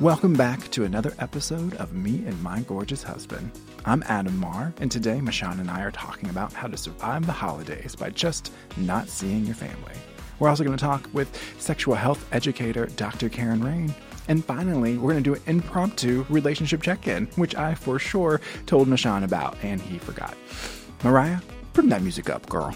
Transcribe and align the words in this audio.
Welcome 0.00 0.34
back 0.34 0.70
to 0.70 0.84
another 0.84 1.12
episode 1.18 1.74
of 1.74 1.92
Me 1.92 2.22
and 2.24 2.40
My 2.40 2.60
Gorgeous 2.60 3.02
Husband. 3.02 3.50
I'm 3.84 4.04
Adam 4.06 4.38
Marr, 4.38 4.72
and 4.80 4.92
today 4.92 5.18
Mashawn 5.18 5.58
and 5.58 5.68
I 5.68 5.82
are 5.82 5.90
talking 5.90 6.30
about 6.30 6.52
how 6.52 6.68
to 6.68 6.76
survive 6.76 7.26
the 7.26 7.32
holidays 7.32 7.96
by 7.96 8.10
just 8.10 8.52
not 8.76 9.08
seeing 9.08 9.44
your 9.44 9.56
family. 9.56 9.94
We're 10.38 10.50
also 10.50 10.62
going 10.62 10.76
to 10.76 10.80
talk 10.80 11.10
with 11.12 11.36
sexual 11.58 11.96
health 11.96 12.24
educator 12.30 12.86
Dr. 12.86 13.28
Karen 13.28 13.60
Rayne. 13.60 13.92
And 14.28 14.44
finally, 14.44 14.98
we're 14.98 15.10
going 15.10 15.24
to 15.24 15.30
do 15.30 15.34
an 15.34 15.42
impromptu 15.48 16.24
relationship 16.28 16.80
check 16.80 17.08
in, 17.08 17.26
which 17.34 17.56
I 17.56 17.74
for 17.74 17.98
sure 17.98 18.40
told 18.66 18.86
Mashawn 18.86 19.24
about, 19.24 19.56
and 19.64 19.80
he 19.80 19.98
forgot. 19.98 20.36
Mariah, 21.02 21.40
bring 21.72 21.88
that 21.88 22.02
music 22.02 22.30
up, 22.30 22.48
girl. 22.48 22.72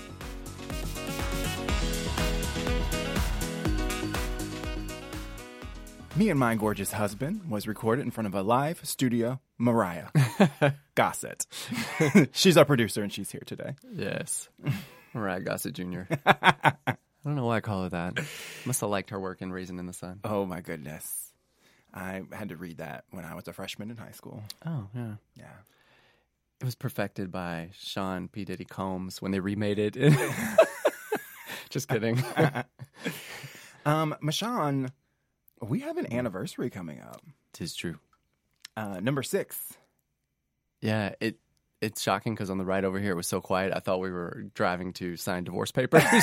Me 6.14 6.28
and 6.28 6.38
My 6.38 6.54
Gorgeous 6.54 6.92
Husband 6.92 7.48
was 7.50 7.66
recorded 7.66 8.02
in 8.04 8.10
front 8.10 8.26
of 8.26 8.34
a 8.34 8.42
live 8.42 8.80
studio 8.84 9.40
Mariah 9.56 10.08
Gossett. 10.94 11.46
she's 12.32 12.58
our 12.58 12.66
producer 12.66 13.02
and 13.02 13.10
she's 13.10 13.30
here 13.30 13.42
today. 13.46 13.76
Yes. 13.94 14.50
Mariah 15.14 15.40
Gossett 15.40 15.72
Jr. 15.74 16.02
I 16.26 16.74
don't 17.24 17.34
know 17.34 17.46
why 17.46 17.56
I 17.56 17.60
call 17.60 17.84
her 17.84 17.88
that. 17.90 18.22
Must 18.66 18.80
have 18.82 18.90
liked 18.90 19.08
her 19.10 19.18
work 19.18 19.40
in 19.40 19.52
Raisin 19.52 19.78
in 19.78 19.86
the 19.86 19.94
Sun. 19.94 20.20
Oh 20.24 20.44
my 20.44 20.60
goodness. 20.60 21.32
I 21.94 22.22
had 22.30 22.50
to 22.50 22.56
read 22.56 22.78
that 22.78 23.04
when 23.10 23.24
I 23.24 23.34
was 23.34 23.48
a 23.48 23.52
freshman 23.54 23.90
in 23.90 23.96
high 23.96 24.12
school. 24.12 24.42
Oh, 24.66 24.88
yeah. 24.94 25.14
Yeah. 25.34 25.52
It 26.60 26.64
was 26.64 26.74
perfected 26.74 27.32
by 27.32 27.70
Sean 27.78 28.28
P. 28.28 28.44
Diddy 28.44 28.64
Combs 28.66 29.22
when 29.22 29.32
they 29.32 29.40
remade 29.40 29.78
it. 29.78 29.96
Just 31.70 31.88
kidding. 31.88 32.22
Um, 33.84 34.14
Mashawn, 34.22 34.90
we 35.62 35.80
have 35.80 35.96
an 35.96 36.12
anniversary 36.12 36.70
coming 36.70 37.00
up. 37.00 37.22
Tis 37.52 37.74
true. 37.74 37.98
Uh, 38.76 39.00
number 39.00 39.22
six. 39.22 39.74
Yeah, 40.80 41.14
it 41.20 41.38
it's 41.80 42.00
shocking 42.00 42.34
because 42.34 42.50
on 42.50 42.58
the 42.58 42.64
ride 42.64 42.84
over 42.84 42.98
here 43.00 43.12
it 43.12 43.16
was 43.16 43.26
so 43.26 43.40
quiet. 43.40 43.72
I 43.74 43.80
thought 43.80 44.00
we 44.00 44.10
were 44.10 44.44
driving 44.54 44.92
to 44.94 45.16
sign 45.16 45.44
divorce 45.44 45.70
papers. 45.72 46.02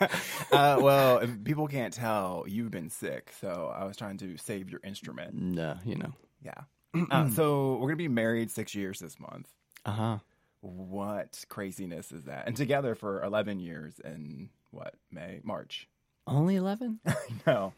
Uh, 0.50 0.78
well, 0.80 1.22
people 1.44 1.68
can't 1.68 1.94
tell, 1.94 2.44
you've 2.48 2.72
been 2.72 2.90
sick, 2.90 3.32
so 3.40 3.72
I 3.74 3.84
was 3.84 3.96
trying 3.96 4.18
to 4.18 4.36
save 4.36 4.68
your 4.68 4.80
instrument. 4.82 5.34
no, 5.34 5.76
you 5.84 5.94
know. 5.94 6.12
Yeah. 6.44 7.04
Uh, 7.10 7.28
so 7.34 7.76
we're 7.76 7.86
gonna 7.88 7.96
be 7.96 8.08
married 8.08 8.50
six 8.50 8.74
years 8.74 8.98
this 8.98 9.20
month. 9.20 9.48
Uh 9.86 9.90
huh. 9.92 10.18
What 10.60 11.44
craziness 11.48 12.10
is 12.10 12.24
that? 12.24 12.48
And 12.48 12.56
together 12.56 12.94
for 12.96 13.22
eleven 13.22 13.60
years 13.60 14.00
in 14.04 14.50
what 14.72 14.94
May, 15.10 15.40
March? 15.44 15.88
Only 16.26 16.56
eleven? 16.56 16.98
No. 17.46 17.72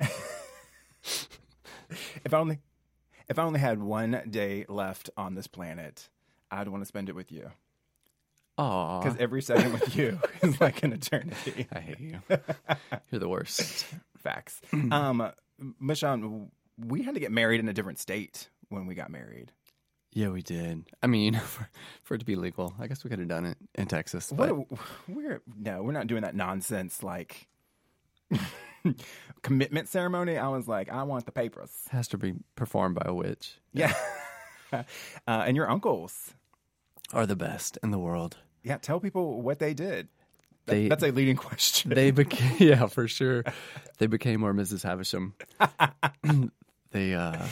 if 2.24 2.32
I 2.32 2.36
only, 2.38 2.58
if 3.28 3.38
I 3.38 3.42
only 3.42 3.60
had 3.60 3.80
one 3.80 4.22
day 4.28 4.64
left 4.68 5.10
on 5.16 5.34
this 5.34 5.46
planet, 5.46 6.08
I'd 6.50 6.68
want 6.68 6.82
to 6.82 6.86
spend 6.86 7.08
it 7.08 7.14
with 7.14 7.30
you. 7.32 7.50
Aw, 8.56 9.00
Because 9.00 9.18
every 9.18 9.42
second 9.42 9.72
with 9.72 9.96
you 9.96 10.20
is 10.42 10.60
like 10.60 10.82
an 10.84 10.92
eternity. 10.92 11.66
I 11.72 11.80
hate 11.80 12.00
you. 12.00 12.20
You're 13.10 13.18
the 13.18 13.28
worst. 13.28 13.86
Facts. 14.18 14.60
um, 14.72 15.30
Mashawn, 15.82 16.48
we 16.78 17.02
had 17.02 17.14
to 17.14 17.20
get 17.20 17.32
married 17.32 17.60
in 17.60 17.68
a 17.68 17.72
different 17.72 17.98
state 17.98 18.48
when 18.68 18.86
we 18.86 18.94
got 18.94 19.10
married. 19.10 19.52
Yeah, 20.12 20.28
we 20.28 20.42
did. 20.42 20.84
I 21.02 21.08
mean, 21.08 21.34
for, 21.40 21.68
for 22.04 22.14
it 22.14 22.18
to 22.18 22.24
be 22.24 22.36
legal, 22.36 22.72
I 22.78 22.86
guess 22.86 23.02
we 23.02 23.10
could 23.10 23.18
have 23.18 23.26
done 23.28 23.44
it 23.46 23.58
in 23.74 23.86
Texas. 23.88 24.32
But 24.34 24.56
What? 24.56 24.68
A, 24.70 25.12
we're 25.12 25.42
no, 25.58 25.82
we're 25.82 25.90
not 25.92 26.06
doing 26.06 26.22
that 26.22 26.36
nonsense 26.36 27.02
like 27.02 27.48
commitment 29.42 29.88
ceremony. 29.88 30.36
I 30.38 30.48
was 30.48 30.68
like, 30.68 30.90
I 30.90 31.02
want 31.04 31.26
the 31.26 31.32
papers. 31.32 31.70
has 31.90 32.08
to 32.08 32.18
be 32.18 32.34
performed 32.56 32.94
by 32.96 33.02
a 33.06 33.14
witch. 33.14 33.54
Yeah. 33.72 33.92
uh, 34.72 34.82
and 35.26 35.56
your 35.56 35.70
uncles. 35.70 36.34
Are 37.12 37.26
the 37.26 37.36
best 37.36 37.78
in 37.82 37.90
the 37.90 37.98
world. 37.98 38.38
Yeah, 38.62 38.78
tell 38.78 38.98
people 39.00 39.42
what 39.42 39.58
they 39.58 39.74
did. 39.74 40.08
That- 40.66 40.72
They- 40.72 40.88
that's 40.88 41.02
a 41.04 41.10
leading 41.12 41.36
question. 41.36 41.92
They 41.94 42.10
became, 42.22 42.56
yeah, 42.58 42.86
for 42.86 43.06
sure. 43.06 43.44
They 43.98 44.06
became 44.06 44.42
our 44.44 44.52
Mrs. 44.54 44.82
Havisham. 44.82 45.34
they 46.90 47.14
uh, 47.14 47.46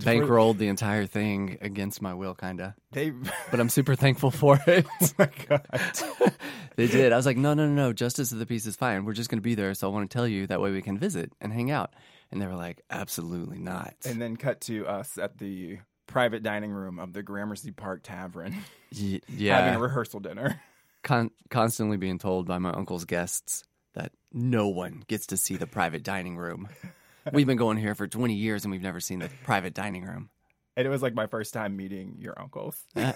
bankrolled 0.00 0.58
the 0.58 0.68
entire 0.68 1.06
thing 1.06 1.58
against 1.60 2.00
my 2.02 2.14
will, 2.14 2.34
kind 2.34 2.60
of. 2.60 2.72
they 2.92 3.10
But 3.50 3.60
I'm 3.60 3.68
super 3.68 3.94
thankful 3.94 4.30
for 4.30 4.58
it. 4.66 4.86
oh 5.02 5.08
my 5.18 5.30
god. 5.48 5.66
they 6.76 6.86
did. 6.86 7.12
I 7.12 7.16
was 7.16 7.26
like, 7.26 7.36
no, 7.36 7.54
no, 7.54 7.66
no, 7.66 7.74
no. 7.74 7.92
Justice 7.92 8.32
of 8.32 8.38
the 8.38 8.46
peace 8.46 8.66
is 8.66 8.76
fine. 8.76 9.04
We're 9.04 9.12
just 9.14 9.30
going 9.30 9.38
to 9.38 9.42
be 9.42 9.54
there. 9.54 9.74
So 9.74 9.88
I 9.88 9.92
want 9.92 10.10
to 10.10 10.14
tell 10.14 10.26
you 10.28 10.46
that 10.48 10.60
way 10.60 10.70
we 10.72 10.82
can 10.82 10.98
visit 10.98 11.32
and 11.40 11.52
hang 11.52 11.70
out. 11.70 11.92
And 12.30 12.40
they 12.42 12.46
were 12.46 12.54
like, 12.56 12.82
absolutely 12.90 13.58
not. 13.58 13.94
And 14.04 14.20
then 14.20 14.36
cut 14.36 14.60
to 14.62 14.86
us 14.86 15.16
at 15.16 15.38
the 15.38 15.78
private 16.06 16.42
dining 16.42 16.70
room 16.72 16.98
of 16.98 17.12
the 17.12 17.22
Gramercy 17.22 17.70
Park 17.72 18.00
Tavern 18.02 18.54
Y- 19.00 19.20
having 19.38 19.74
a 19.74 19.78
rehearsal 19.78 20.20
dinner. 20.20 20.60
Con- 21.02 21.30
constantly 21.50 21.96
being 21.96 22.18
told 22.18 22.46
by 22.46 22.58
my 22.58 22.70
uncle's 22.70 23.04
guests 23.04 23.62
that 23.94 24.12
no 24.32 24.68
one 24.68 25.04
gets 25.06 25.26
to 25.28 25.36
see 25.36 25.56
the 25.56 25.66
private 25.66 26.02
dining 26.02 26.36
room. 26.36 26.68
We've 27.32 27.46
been 27.46 27.56
going 27.56 27.76
here 27.78 27.94
for 27.94 28.06
20 28.06 28.34
years 28.34 28.64
and 28.64 28.72
we've 28.72 28.82
never 28.82 29.00
seen 29.00 29.18
the 29.20 29.30
private 29.44 29.74
dining 29.74 30.04
room. 30.04 30.30
And 30.76 30.86
it 30.86 30.90
was 30.90 31.02
like 31.02 31.14
my 31.14 31.26
first 31.26 31.52
time 31.54 31.76
meeting 31.76 32.16
your 32.18 32.38
uncles. 32.40 32.76
Uh, 32.94 33.12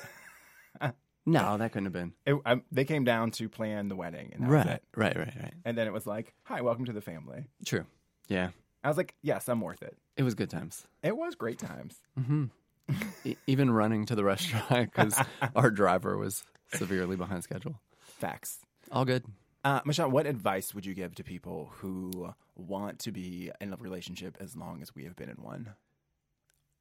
no, 1.26 1.56
that 1.58 1.72
couldn't 1.72 1.84
have 1.86 1.92
been. 1.92 2.12
It, 2.26 2.36
I, 2.46 2.62
they 2.72 2.84
came 2.84 3.04
down 3.04 3.30
to 3.32 3.48
plan 3.48 3.88
the 3.88 3.96
wedding, 3.96 4.32
and 4.34 4.50
Right, 4.50 4.80
right, 4.96 5.16
right, 5.16 5.34
right. 5.42 5.54
And 5.64 5.76
then 5.76 5.86
it 5.86 5.92
was 5.92 6.06
like, 6.06 6.34
"Hi, 6.44 6.62
welcome 6.62 6.86
to 6.86 6.92
the 6.92 7.02
family." 7.02 7.44
True. 7.66 7.84
Yeah. 8.28 8.48
I 8.82 8.88
was 8.88 8.96
like, 8.96 9.14
"Yes, 9.22 9.48
I'm 9.48 9.60
worth 9.60 9.82
it." 9.82 9.96
It 10.16 10.22
was 10.22 10.34
good 10.34 10.48
times. 10.48 10.86
It 11.02 11.16
was 11.16 11.34
great 11.34 11.58
times. 11.58 11.96
Mm-hmm. 12.18 12.44
E- 13.24 13.36
even 13.46 13.70
running 13.70 14.06
to 14.06 14.14
the 14.16 14.24
restaurant 14.24 14.90
because 14.94 15.22
our 15.54 15.70
driver 15.70 16.16
was 16.16 16.42
severely 16.72 17.14
behind 17.16 17.44
schedule. 17.44 17.78
Facts. 18.00 18.58
All 18.90 19.04
good. 19.04 19.24
Uh, 19.62 19.80
Michelle, 19.84 20.10
what 20.10 20.26
advice 20.26 20.74
would 20.74 20.86
you 20.86 20.94
give 20.94 21.14
to 21.16 21.22
people 21.22 21.70
who 21.76 22.32
want 22.60 22.98
to 23.00 23.12
be 23.12 23.50
in 23.60 23.72
a 23.72 23.76
relationship 23.76 24.36
as 24.40 24.56
long 24.56 24.82
as 24.82 24.94
we 24.94 25.04
have 25.04 25.16
been 25.16 25.28
in 25.28 25.36
one? 25.36 25.74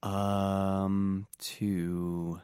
Um, 0.02 1.28
to 1.40 2.40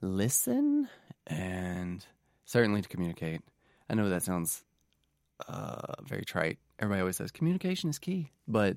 listen 0.00 0.88
and 1.26 2.04
certainly 2.44 2.82
to 2.82 2.88
communicate. 2.88 3.42
I 3.88 3.94
know 3.94 4.08
that 4.08 4.22
sounds 4.22 4.64
uh, 5.48 5.94
very 6.02 6.24
trite. 6.24 6.58
Everybody 6.78 7.00
always 7.00 7.16
says 7.16 7.30
communication 7.30 7.90
is 7.90 7.98
key, 7.98 8.30
but 8.46 8.76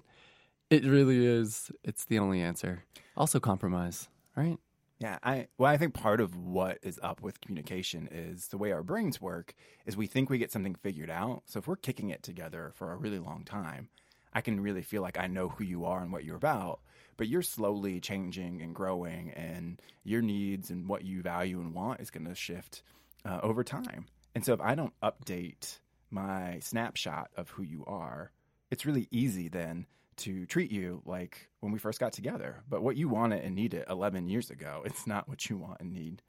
it 0.70 0.86
really 0.86 1.26
is. 1.26 1.72
It's 1.84 2.06
the 2.06 2.20
only 2.20 2.42
answer. 2.42 2.84
Also, 3.16 3.40
compromise, 3.40 4.08
right? 4.36 4.58
Yeah, 5.04 5.20
I 5.22 5.48
well, 5.58 5.70
I 5.70 5.76
think 5.76 5.94
part 5.94 6.22
of 6.22 6.34
what 6.38 6.78
is 6.82 6.98
up 7.04 7.22
with 7.22 7.42
communication 7.42 8.08
is 8.10 8.48
the 8.48 8.58
way 8.58 8.72
our 8.72 8.84
brains 8.84 9.20
work 9.20 9.54
is 9.86 9.98
we 9.98 10.08
think 10.08 10.30
we 10.30 10.38
get 10.38 10.50
something 10.50 10.76
figured 10.76 11.10
out. 11.10 11.44
So 11.46 11.60
if 11.60 11.68
we're 11.68 11.76
kicking 11.76 12.10
it 12.10 12.24
together 12.24 12.72
for 12.76 12.94
a 12.94 12.96
really 12.96 13.20
long 13.20 13.44
time, 13.44 13.90
I 14.34 14.40
can 14.40 14.62
really 14.62 14.82
feel 14.82 15.02
like 15.02 15.20
I 15.20 15.28
know 15.28 15.50
who 15.50 15.66
you 15.66 15.84
are 15.84 16.02
and 16.02 16.14
what 16.14 16.24
you're 16.24 16.38
about. 16.38 16.80
But 17.18 17.28
you're 17.28 17.42
slowly 17.42 18.00
changing 18.00 18.62
and 18.62 18.74
growing, 18.74 19.32
and 19.32 19.82
your 20.06 20.22
needs 20.22 20.70
and 20.70 20.88
what 20.88 21.04
you 21.04 21.22
value 21.22 21.60
and 21.60 21.74
want 21.74 22.00
is 22.00 22.10
going 22.10 22.26
to 22.26 22.34
shift 22.34 22.82
uh, 23.26 23.42
over 23.44 23.62
time. 23.62 24.06
And 24.34 24.46
so 24.46 24.54
if 24.54 24.62
I 24.62 24.74
don't 24.74 24.94
update 25.04 25.80
my 26.12 26.60
snapshot 26.62 27.30
of 27.36 27.50
who 27.50 27.64
you 27.64 27.84
are, 27.88 28.32
it's 28.72 28.86
really 28.86 29.10
easy 29.12 29.50
then 29.50 29.86
to 30.18 30.46
treat 30.46 30.72
you 30.72 31.02
like 31.06 31.50
when 31.60 31.72
we 31.72 31.80
first 31.80 32.00
got 32.00 32.14
together. 32.14 32.64
But 32.70 32.84
what 32.84 32.98
you 32.98 33.10
wanted 33.10 33.44
and 33.44 33.56
needed 33.56 33.86
11 33.90 34.28
years 34.28 34.50
ago, 34.50 34.82
it's 34.86 35.08
not 35.08 35.28
what 35.28 35.50
you 35.50 35.58
want 35.58 35.80
and 35.80 35.94
need 35.94 36.22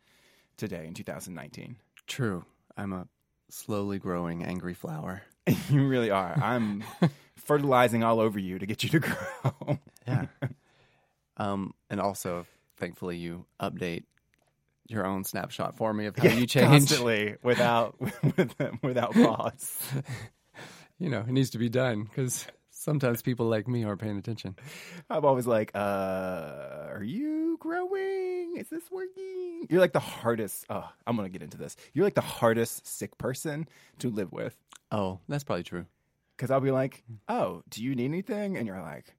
today 0.56 0.87
in 0.87 0.95
2019. 0.95 1.77
True. 2.06 2.45
I'm 2.77 2.93
a 2.93 3.06
slowly 3.50 3.99
growing 3.99 4.45
angry 4.45 4.75
flower. 4.75 5.22
you 5.69 5.86
really 5.86 6.10
are. 6.10 6.39
I'm 6.41 6.84
fertilizing 7.36 8.03
all 8.03 8.21
over 8.21 8.39
you 8.39 8.59
to 8.59 8.66
get 8.66 8.83
you 8.83 8.89
to 8.91 9.01
grow. 9.01 9.78
Yeah. 10.07 10.27
um, 11.37 11.75
and 11.91 12.01
also, 12.01 12.47
thankfully, 12.77 13.16
you 13.16 13.45
update 13.60 14.04
your 14.87 15.07
own 15.07 15.25
snapshot 15.25 15.77
for 15.77 15.92
me 15.92 16.07
of 16.07 16.16
how 16.16 16.28
you 16.28 16.47
change. 16.47 16.69
constantly 16.69 17.37
without 17.42 17.98
with, 18.01 18.54
without 18.83 19.15
pause. 19.15 19.78
You 20.98 21.09
know, 21.09 21.21
it 21.21 21.28
needs 21.28 21.51
to 21.51 21.59
be 21.59 21.69
done 21.69 22.04
because 22.04 22.47
sometimes 22.84 23.22
people 23.22 23.47
like 23.47 23.66
me 23.66 23.83
aren't 23.83 24.01
paying 24.01 24.19
attention. 24.19 24.54
I'm 25.09 25.25
always 25.25 25.47
like, 25.47 25.71
uh, 25.75 26.89
are 26.91 27.03
you 27.03 27.57
growing? 27.59 28.57
Is 28.57 28.69
this 28.69 28.91
working? 28.91 29.66
You're 29.71 29.81
like 29.81 29.95
the 29.95 30.01
hardest. 30.01 30.66
Oh, 30.69 30.89
I'm 31.07 31.16
gonna 31.16 31.31
get 31.31 31.42
into 31.42 31.57
this. 31.57 31.77
You're 31.95 32.04
like 32.04 32.15
the 32.15 32.21
hardest 32.21 32.86
sick 32.86 33.16
person 33.19 33.66
to 33.98 34.10
live 34.10 34.33
with. 34.33 34.57
Oh, 34.92 35.21
that's 35.28 35.45
probably 35.45 35.65
true. 35.65 35.86
Because 36.36 36.51
I'll 36.51 36.60
be 36.60 36.71
like, 36.71 37.03
oh, 37.28 37.63
do 37.71 37.83
you 37.83 37.95
need 37.95 38.04
anything? 38.07 38.57
And 38.57 38.66
you're 38.66 38.81
like, 38.81 39.15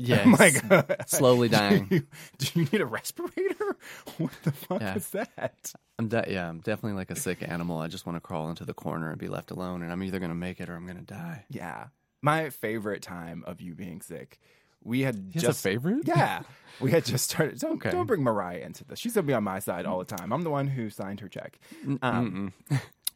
Yeah. 0.00 0.22
oh 0.24 0.28
my 0.28 0.50
god, 0.50 0.96
slowly 1.06 1.48
dying. 1.50 1.86
Do 1.88 1.96
you, 1.96 2.06
do 2.38 2.60
you 2.60 2.68
need 2.72 2.80
a 2.80 2.86
respirator? 2.86 3.76
What 4.18 4.30
the 4.44 4.52
fuck 4.52 4.80
Yeah. 4.80 4.94
is 4.96 5.10
that? 5.10 5.72
I'm 5.98 6.08
de- 6.08 6.24
yeah, 6.28 6.48
I'm 6.48 6.60
definitely 6.60 6.96
like 6.96 7.10
a 7.10 7.16
sick 7.16 7.38
animal. 7.46 7.78
I 7.78 7.88
just 7.88 8.06
want 8.06 8.16
to 8.16 8.20
crawl 8.20 8.48
into 8.48 8.64
the 8.64 8.74
corner 8.74 9.10
and 9.10 9.18
be 9.18 9.28
left 9.28 9.50
alone, 9.50 9.82
and 9.82 9.90
I'm 9.92 10.02
either 10.02 10.18
gonna 10.20 10.34
make 10.34 10.60
it 10.60 10.68
or 10.70 10.74
I'm 10.76 10.86
gonna 10.86 11.00
die. 11.02 11.44
Yeah, 11.50 11.88
My 12.22 12.50
favorite 12.50 13.02
time 13.02 13.42
of 13.46 13.60
you 13.60 13.74
being 13.74 14.00
sick, 14.00 14.38
we 14.84 15.00
had 15.02 15.30
just 15.32 15.58
a 15.58 15.62
favorite? 15.62 16.02
Yeah, 16.06 16.42
we 16.80 16.90
had 16.92 17.04
just 17.04 17.28
started. 17.30 17.58
Don't, 17.58 17.72
Okay. 17.74 17.90
don't 17.90 18.06
bring 18.06 18.22
Mariah 18.22 18.60
into 18.60 18.84
this. 18.84 18.98
She's 19.00 19.14
gonna 19.14 19.26
be 19.26 19.34
on 19.34 19.44
my 19.44 19.58
side 19.58 19.84
all 19.86 19.98
the 19.98 20.04
time. 20.16 20.32
I'm 20.32 20.42
the 20.42 20.50
one 20.50 20.68
who 20.68 20.90
signed 20.90 21.20
her 21.20 21.28
check. 21.28 21.58
Um, 22.02 22.52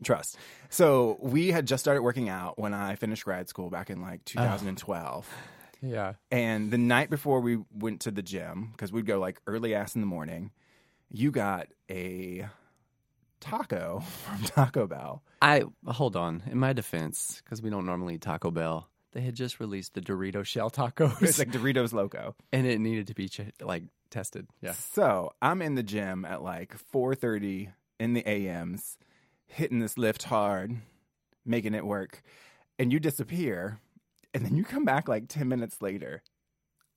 trust. 0.04 0.36
So 0.68 1.18
we 1.20 1.48
had 1.52 1.66
just 1.66 1.82
started 1.84 2.02
working 2.02 2.28
out 2.28 2.58
when 2.58 2.74
I 2.74 2.96
finished 2.96 3.24
grad 3.24 3.48
school 3.48 3.70
back 3.70 3.90
in 3.90 4.00
like 4.02 4.24
2012. 4.24 5.28
Yeah. 5.82 6.14
And 6.30 6.70
the 6.70 6.78
night 6.78 7.10
before 7.10 7.40
we 7.40 7.58
went 7.72 8.00
to 8.02 8.10
the 8.10 8.22
gym, 8.22 8.68
because 8.72 8.92
we'd 8.92 9.06
go 9.06 9.18
like 9.18 9.40
early 9.46 9.74
ass 9.74 9.94
in 9.94 10.00
the 10.00 10.06
morning, 10.06 10.52
you 11.10 11.30
got 11.30 11.66
a 11.90 12.46
taco 13.40 14.00
from 14.24 14.42
Taco 14.44 14.86
Bell. 14.86 15.22
I 15.40 15.64
hold 15.86 16.16
on. 16.16 16.42
In 16.50 16.58
my 16.58 16.72
defense, 16.72 17.40
because 17.44 17.60
we 17.62 17.70
don't 17.70 17.86
normally 17.86 18.14
eat 18.14 18.20
Taco 18.22 18.50
Bell, 18.50 18.88
they 19.12 19.20
had 19.20 19.34
just 19.34 19.60
released 19.60 19.94
the 19.94 20.00
Dorito 20.00 20.44
shell 20.46 20.70
tacos, 20.70 21.20
It's 21.22 21.38
like 21.38 21.50
Doritos 21.50 21.92
Loco. 21.92 22.34
and 22.52 22.66
it 22.66 22.80
needed 22.80 23.08
to 23.08 23.14
be 23.14 23.28
ch- 23.28 23.40
like 23.60 23.84
tested. 24.10 24.46
Yeah. 24.60 24.72
So 24.72 25.32
I'm 25.42 25.60
in 25.62 25.74
the 25.74 25.82
gym 25.82 26.24
at 26.24 26.42
like 26.42 26.76
4:30 26.92 27.72
in 27.98 28.14
the 28.14 28.24
AMs, 28.26 28.98
hitting 29.46 29.80
this 29.80 29.98
lift 29.98 30.22
hard, 30.24 30.76
making 31.44 31.74
it 31.74 31.84
work, 31.84 32.22
and 32.78 32.92
you 32.92 33.00
disappear, 33.00 33.78
and 34.34 34.44
then 34.44 34.56
you 34.56 34.64
come 34.64 34.84
back 34.84 35.08
like 35.08 35.28
10 35.28 35.48
minutes 35.48 35.80
later, 35.82 36.22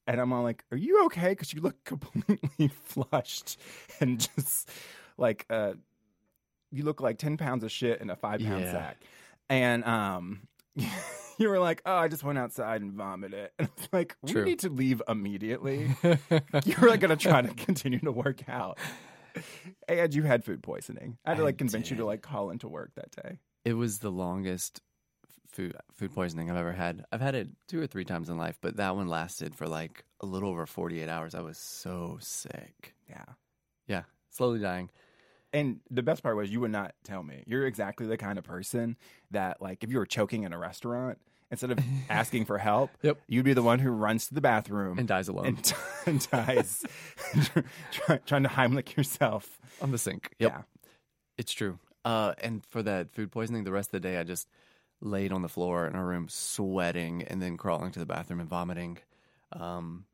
and 0.07 0.19
I'm 0.19 0.31
all 0.33 0.43
like, 0.43 0.63
"Are 0.71 0.77
you 0.77 1.05
okay?" 1.05 1.29
Because 1.29 1.53
you 1.53 1.61
look 1.61 1.83
completely 1.83 2.67
flushed 2.67 3.59
and 3.99 4.19
just 4.35 4.69
like 5.17 5.45
uh, 5.49 5.73
you 6.71 6.83
look 6.83 7.01
like 7.01 7.17
10 7.17 7.37
pounds 7.37 7.63
of 7.63 7.71
shit 7.71 8.01
in 8.01 8.09
a 8.09 8.15
five 8.15 8.41
pound 8.41 8.65
Yeah. 8.65 8.71
sack, 8.71 8.97
and 9.49 9.83
um. 9.85 10.47
You 11.37 11.49
were 11.49 11.59
like, 11.59 11.81
oh, 11.85 11.93
I 11.97 12.07
just 12.07 12.23
went 12.23 12.37
outside 12.37 12.81
and 12.81 12.93
vomited. 12.93 13.49
And 13.59 13.67
I 13.67 13.71
was 13.77 13.89
like, 13.91 14.15
we 14.21 14.31
True. 14.31 14.45
need 14.45 14.59
to 14.59 14.69
leave 14.69 15.01
immediately 15.05 15.93
you're 16.63 16.89
like 16.89 17.01
gonna 17.01 17.17
try 17.17 17.41
to 17.41 17.53
continue 17.55 17.99
to 17.99 18.11
work 18.13 18.47
out. 18.47 18.79
And 19.89 20.15
you 20.15 20.23
had 20.23 20.45
food 20.45 20.63
poisoning. 20.63 21.17
I 21.25 21.31
had 21.31 21.35
to 21.35 21.41
I 21.41 21.45
like 21.47 21.57
convince 21.57 21.89
you 21.91 21.97
to 21.97 22.05
like 22.05 22.21
call 22.21 22.51
into 22.51 22.69
work 22.69 22.91
that 22.95 23.11
day. 23.11 23.39
It 23.65 23.73
was 23.73 23.99
the 23.99 24.11
longest 24.11 24.79
food 25.55 25.75
food 25.93 26.13
poisoning 26.13 26.51
I've 26.51 26.57
ever 26.57 26.73
had. 26.73 27.05
I've 27.11 27.21
had 27.21 27.33
it 27.35 27.49
two 27.67 27.81
or 27.81 27.87
three 27.87 28.05
times 28.05 28.29
in 28.29 28.37
life, 28.37 28.57
but 28.61 28.75
that 28.77 28.95
one 28.95 29.07
lasted 29.07 29.55
for 29.55 29.67
like 29.67 30.03
a 30.21 30.25
little 30.25 30.49
over 30.49 30.65
48 30.65 31.07
hours. 31.09 31.33
I 31.33 31.41
was 31.41 31.57
so 31.57 32.17
sick. 32.21 32.93
Yeah. 33.09 33.25
Yeah, 33.87 34.03
slowly 34.29 34.59
dying. 34.59 34.89
And 35.53 35.79
the 35.89 36.03
best 36.03 36.21
part 36.23 36.35
was 36.35 36.51
you 36.51 36.59
would 36.59 36.71
not 36.71 36.93
tell 37.03 37.23
me. 37.23 37.43
You're 37.47 37.65
exactly 37.65 38.05
the 38.07 38.17
kind 38.17 38.37
of 38.37 38.43
person 38.43 38.97
that 39.31 39.61
like 39.61 39.83
if 39.83 39.89
you 39.89 39.97
were 39.97 40.05
choking 40.05 40.43
in 40.43 40.51
a 40.53 40.57
restaurant, 40.57 41.17
instead 41.51 41.71
of 41.71 41.79
asking 42.09 42.45
for 42.45 42.57
help, 42.57 42.89
Yep. 43.03 43.19
you'd 43.27 43.45
be 43.45 43.53
the 43.53 43.63
one 43.63 43.79
who 43.79 43.89
runs 43.91 44.27
to 44.27 44.33
the 44.33 44.41
bathroom 44.41 44.97
And 44.99 45.07
dies 45.07 45.27
alone 45.29 45.45
and, 45.45 45.73
and 46.05 46.29
dies 46.29 46.83
try, 47.91 48.17
trying 48.25 48.43
to 48.43 48.49
Heimlich 48.49 48.97
yourself. 48.97 49.59
on 49.81 49.91
the 49.91 49.97
sink. 49.97 50.31
Yep. 50.39 50.51
Yeah. 50.51 50.61
It's 51.37 51.53
true. 51.53 51.79
Uh, 52.03 52.33
and 52.41 52.63
for 52.69 52.83
that 52.83 53.13
food 53.13 53.31
poisoning, 53.31 53.63
the 53.63 53.71
rest 53.71 53.89
of 53.89 53.93
the 53.93 53.99
day 54.07 54.17
I 54.17 54.23
just 54.23 54.47
laid 55.01 55.31
on 55.31 55.41
the 55.41 55.49
floor 55.49 55.87
in 55.87 55.95
our 55.95 56.05
room, 56.05 56.27
sweating, 56.29 57.23
and 57.23 57.41
then 57.41 57.57
crawling 57.57 57.91
to 57.91 57.99
the 57.99 58.05
bathroom 58.05 58.39
and 58.39 58.49
vomiting. 58.49 58.97
Um, 59.51 60.05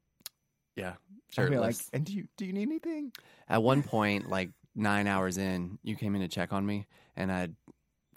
yeah, 0.76 0.94
be 1.36 1.44
like, 1.44 1.50
shirtless. 1.50 1.90
and 1.94 2.06
do 2.06 2.14
you 2.14 2.28
do 2.38 2.46
you 2.46 2.54
need 2.54 2.68
anything? 2.68 3.12
At 3.48 3.64
one 3.64 3.84
point, 3.84 4.30
like 4.30 4.52
nine 4.76 5.08
hours 5.08 5.38
in, 5.38 5.78
you 5.84 5.96
came 5.96 6.16
in 6.16 6.22
to 6.22 6.28
check 6.28 6.54
on 6.54 6.66
me, 6.66 6.88
and 7.16 7.32
I'd 7.32 7.56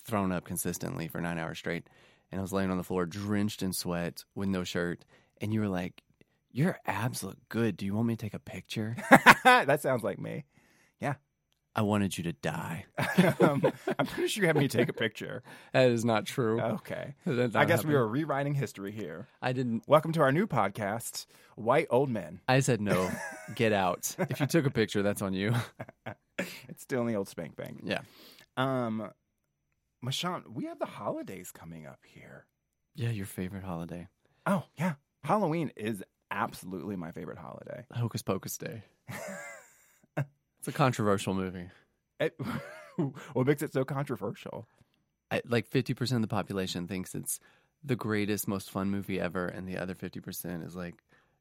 thrown 0.04 0.32
up 0.32 0.44
consistently 0.44 1.08
for 1.08 1.20
nine 1.20 1.38
hours 1.38 1.58
straight, 1.58 1.88
and 2.30 2.40
I 2.40 2.42
was 2.42 2.52
laying 2.52 2.70
on 2.70 2.76
the 2.76 2.84
floor, 2.84 3.06
drenched 3.06 3.62
in 3.62 3.72
sweat, 3.72 4.24
with 4.34 4.48
no 4.48 4.64
shirt, 4.64 5.04
and 5.40 5.52
you 5.52 5.60
were 5.60 5.68
like, 5.68 6.02
"Your 6.52 6.78
abs 6.86 7.22
look 7.22 7.38
good. 7.48 7.76
Do 7.76 7.86
you 7.86 7.94
want 7.94 8.08
me 8.08 8.16
to 8.16 8.24
take 8.24 8.34
a 8.34 8.38
picture?" 8.38 8.96
that 9.44 9.80
sounds 9.80 10.02
like 10.02 10.18
me. 10.18 10.44
I 11.76 11.82
wanted 11.82 12.16
you 12.16 12.24
to 12.24 12.32
die. 12.32 12.86
um, 13.40 13.62
I'm 13.98 14.06
pretty 14.06 14.28
sure 14.28 14.42
you 14.42 14.46
had 14.46 14.56
me 14.56 14.68
take 14.68 14.88
a 14.88 14.92
picture. 14.92 15.42
That 15.72 15.90
is 15.90 16.04
not 16.04 16.24
true. 16.24 16.60
Okay. 16.60 17.14
Did 17.26 17.56
I 17.56 17.60
not 17.60 17.68
guess 17.68 17.84
we 17.84 17.94
were 17.94 18.06
rewriting 18.06 18.54
history 18.54 18.92
here. 18.92 19.26
I 19.42 19.52
didn't. 19.52 19.82
Welcome 19.88 20.12
to 20.12 20.20
our 20.20 20.30
new 20.30 20.46
podcast, 20.46 21.26
White 21.56 21.88
Old 21.90 22.10
Men. 22.10 22.40
I 22.46 22.60
said 22.60 22.80
no. 22.80 23.10
Get 23.56 23.72
out. 23.72 24.14
If 24.18 24.38
you 24.38 24.46
took 24.46 24.66
a 24.66 24.70
picture, 24.70 25.02
that's 25.02 25.20
on 25.20 25.34
you. 25.34 25.52
It's 26.38 26.82
still 26.82 27.00
in 27.00 27.08
the 27.08 27.16
old 27.16 27.28
spank 27.28 27.56
bank. 27.56 27.80
Yeah. 27.82 28.02
Um, 28.56 29.10
Mashawn, 30.04 30.42
we 30.52 30.66
have 30.66 30.78
the 30.78 30.86
holidays 30.86 31.50
coming 31.50 31.86
up 31.86 32.00
here. 32.06 32.46
Yeah, 32.94 33.10
your 33.10 33.26
favorite 33.26 33.64
holiday. 33.64 34.06
Oh, 34.46 34.64
yeah. 34.78 34.94
Halloween 35.24 35.72
is 35.76 36.04
absolutely 36.30 36.94
my 36.94 37.10
favorite 37.10 37.38
holiday. 37.38 37.84
Hocus 37.92 38.22
Pocus 38.22 38.58
Day. 38.58 38.84
It's 40.64 40.74
a 40.74 40.78
controversial 40.78 41.34
movie. 41.34 41.68
It, 42.18 42.34
what 43.34 43.46
makes 43.46 43.60
it 43.60 43.74
so 43.74 43.84
controversial? 43.84 44.66
I, 45.30 45.42
like 45.46 45.68
50% 45.68 46.12
of 46.12 46.22
the 46.22 46.26
population 46.26 46.88
thinks 46.88 47.14
it's 47.14 47.38
the 47.84 47.96
greatest, 47.96 48.48
most 48.48 48.70
fun 48.70 48.88
movie 48.88 49.20
ever, 49.20 49.46
and 49.46 49.68
the 49.68 49.76
other 49.76 49.94
50% 49.94 50.66
is 50.66 50.74
like, 50.74 50.94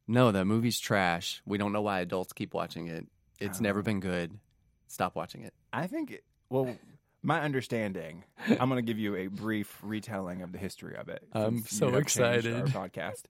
no, 0.06 0.30
that 0.30 0.44
movie's 0.44 0.78
trash. 0.78 1.40
We 1.46 1.56
don't 1.56 1.72
know 1.72 1.80
why 1.80 2.00
adults 2.00 2.34
keep 2.34 2.52
watching 2.52 2.88
it. 2.88 3.06
It's 3.40 3.62
never 3.62 3.78
oh. 3.78 3.82
been 3.82 4.00
good. 4.00 4.38
Stop 4.88 5.16
watching 5.16 5.42
it. 5.42 5.54
I 5.72 5.86
think, 5.86 6.10
it, 6.10 6.24
well, 6.50 6.76
my 7.22 7.40
understanding, 7.40 8.24
I'm 8.46 8.68
going 8.68 8.76
to 8.76 8.82
give 8.82 8.98
you 8.98 9.16
a 9.16 9.28
brief 9.28 9.78
retelling 9.82 10.42
of 10.42 10.52
the 10.52 10.58
history 10.58 10.96
of 10.96 11.08
it. 11.08 11.26
I'm 11.32 11.64
so 11.64 11.88
you 11.88 11.94
have 11.94 12.06
changed 12.08 12.46
excited. 12.46 12.76
Our 12.76 12.88
podcast. 12.88 13.22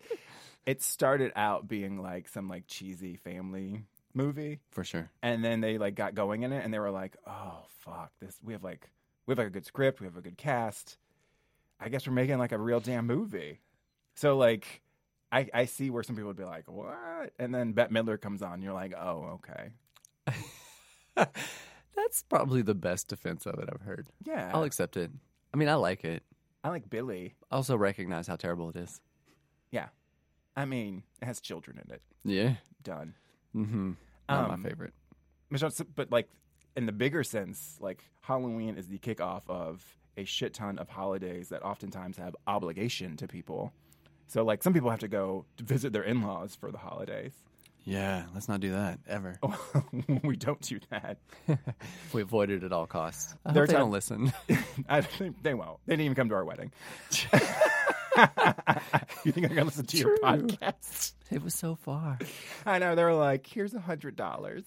It 0.66 0.82
started 0.82 1.30
out 1.36 1.68
being 1.68 2.02
like 2.02 2.26
some 2.26 2.48
like 2.48 2.66
cheesy 2.66 3.14
family 3.14 3.84
movie, 4.14 4.60
For 4.70 4.84
sure. 4.84 5.10
and 5.22 5.44
then 5.44 5.60
they 5.60 5.78
like 5.78 5.94
got 5.94 6.14
going 6.14 6.42
in 6.42 6.52
it, 6.52 6.64
and 6.64 6.72
they 6.72 6.78
were 6.78 6.90
like, 6.90 7.16
"Oh 7.26 7.64
fuck, 7.80 8.12
this 8.20 8.38
we 8.42 8.52
have 8.52 8.62
like 8.64 8.90
we 9.26 9.32
have 9.32 9.38
like 9.38 9.48
a 9.48 9.50
good 9.50 9.66
script, 9.66 10.00
we 10.00 10.06
have 10.06 10.16
a 10.16 10.22
good 10.22 10.36
cast. 10.38 10.98
I 11.80 11.88
guess 11.88 12.06
we're 12.06 12.12
making 12.14 12.38
like 12.38 12.52
a 12.52 12.58
real 12.58 12.80
damn 12.80 13.06
movie." 13.06 13.60
So 14.16 14.36
like, 14.36 14.82
I 15.32 15.48
I 15.52 15.64
see 15.66 15.90
where 15.90 16.02
some 16.02 16.14
people 16.16 16.28
would 16.28 16.36
be 16.36 16.44
like, 16.44 16.70
"What?" 16.70 17.32
And 17.38 17.54
then 17.54 17.72
Bette 17.72 17.92
Midler 17.92 18.20
comes 18.20 18.42
on, 18.42 18.54
and 18.54 18.62
you're 18.62 18.72
like, 18.72 18.94
"Oh, 18.96 19.38
okay, 19.44 19.72
That's 21.96 22.22
probably 22.24 22.62
the 22.62 22.74
best 22.74 23.08
defense 23.08 23.46
of 23.46 23.58
it 23.58 23.68
I've 23.72 23.82
heard. 23.82 24.06
yeah." 24.24 24.50
I'll 24.54 24.64
accept 24.64 24.96
it. 24.96 25.10
I 25.52 25.56
mean, 25.56 25.68
I 25.68 25.74
like 25.74 26.04
it. 26.04 26.22
I 26.64 26.68
like 26.70 26.88
Billy. 26.90 27.34
Also 27.50 27.76
recognize 27.76 28.26
how 28.26 28.36
terrible 28.36 28.70
it 28.70 28.76
is. 28.76 29.00
Yeah. 29.70 29.88
I 30.56 30.64
mean, 30.64 31.02
it 31.20 31.26
has 31.26 31.40
children 31.40 31.80
in 31.84 31.92
it. 31.94 32.02
Yeah. 32.24 32.54
Done. 32.82 33.14
Mm-hmm. 33.54 33.92
Not 34.28 34.50
Um, 34.50 34.60
my 34.60 34.68
favorite. 34.68 34.92
Michelle, 35.50 35.72
but 35.94 36.10
like 36.10 36.28
in 36.76 36.86
the 36.86 36.92
bigger 36.92 37.22
sense, 37.22 37.76
like 37.80 38.02
Halloween 38.22 38.76
is 38.76 38.88
the 38.88 38.98
kickoff 38.98 39.42
of 39.48 39.84
a 40.16 40.24
shit 40.24 40.54
ton 40.54 40.78
of 40.78 40.88
holidays 40.88 41.48
that 41.50 41.62
oftentimes 41.62 42.16
have 42.16 42.34
obligation 42.46 43.16
to 43.18 43.28
people. 43.28 43.72
So 44.28 44.42
like 44.44 44.62
some 44.62 44.72
people 44.72 44.90
have 44.90 45.00
to 45.00 45.08
go 45.08 45.44
to 45.58 45.64
visit 45.64 45.92
their 45.92 46.02
in-laws 46.02 46.54
for 46.56 46.70
the 46.72 46.78
holidays. 46.78 47.32
Yeah, 47.86 48.24
let's 48.32 48.48
not 48.48 48.60
do 48.60 48.72
that 48.72 48.98
ever. 49.06 49.38
we 50.22 50.36
don't 50.36 50.60
do 50.62 50.80
that. 50.90 51.18
we 52.14 52.22
avoid 52.22 52.48
it 52.50 52.64
at 52.64 52.72
all 52.72 52.86
costs. 52.86 53.34
I 53.44 53.50
hope 53.50 53.54
they 53.68 53.74
are 53.74 53.78
don't 53.78 53.90
listen. 53.90 54.32
I 54.88 55.02
think 55.02 55.42
they 55.42 55.52
won't. 55.52 55.78
They 55.84 55.92
didn't 55.92 56.06
even 56.06 56.14
come 56.14 56.30
to 56.30 56.34
our 56.34 56.44
wedding. 56.46 56.72
you 59.24 59.32
think 59.32 59.46
I'm 59.46 59.54
gonna 59.54 59.64
listen 59.64 59.86
to 59.86 59.96
your 59.96 60.16
podcast? 60.18 61.12
it 61.30 61.42
was 61.42 61.54
so 61.54 61.74
far. 61.74 62.18
I 62.66 62.78
know. 62.78 62.94
They 62.94 63.04
were 63.04 63.14
like, 63.14 63.46
"Here's 63.46 63.74
a 63.74 63.80
hundred 63.80 64.16
dollars." 64.16 64.64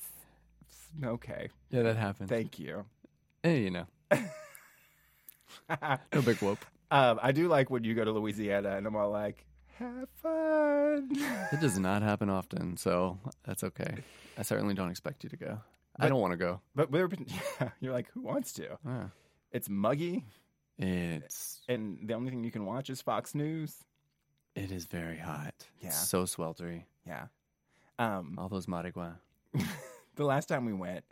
Okay, 1.03 1.49
Yeah, 1.69 1.83
that 1.83 1.95
happened. 1.97 2.29
thank 2.29 2.57
you. 2.59 2.85
Hey, 3.43 3.61
you 3.63 3.69
know, 3.71 3.85
no 6.13 6.21
big 6.23 6.37
whoop. 6.41 6.63
Um, 6.89 7.19
I 7.21 7.31
do 7.31 7.47
like 7.47 7.69
when 7.69 7.83
you 7.83 7.93
go 7.93 8.03
to 8.05 8.11
Louisiana 8.11 8.77
and 8.77 8.87
I'm 8.87 8.95
all 8.95 9.11
like, 9.11 9.45
have 9.77 10.07
fun. 10.23 11.09
It 11.51 11.59
does 11.61 11.77
not 11.77 12.01
happen 12.01 12.29
often, 12.29 12.77
so 12.77 13.19
that's 13.43 13.63
okay. 13.63 13.97
I 14.37 14.41
certainly 14.43 14.73
don't 14.73 14.89
expect 14.89 15.23
you 15.23 15.29
to 15.29 15.37
go. 15.37 15.59
I 15.99 16.07
don't 16.09 16.21
want 16.21 16.31
to 16.31 16.37
go. 16.37 16.61
but 16.75 16.89
we're, 16.91 17.09
yeah, 17.61 17.69
you're 17.79 17.93
like, 17.93 18.09
who 18.13 18.21
wants 18.21 18.53
to? 18.53 18.77
Yeah. 18.85 19.07
It's 19.51 19.67
muggy, 19.69 20.25
It's 20.79 21.61
and 21.67 21.97
the 22.07 22.13
only 22.13 22.29
thing 22.29 22.43
you 22.43 22.51
can 22.51 22.65
watch 22.65 22.89
is 22.89 23.01
Fox 23.01 23.33
News. 23.33 23.75
it 24.55 24.71
is 24.71 24.85
very 24.85 25.17
hot. 25.17 25.53
Yeah. 25.81 25.87
It's 25.89 26.07
so 26.09 26.23
sweltery. 26.23 26.83
Yeah. 27.05 27.27
Um, 27.99 28.35
All 28.37 28.47
those 28.49 28.67
marigua. 28.67 29.15
the 30.15 30.23
last 30.25 30.47
time 30.47 30.65
we 30.65 30.73
went, 30.73 31.03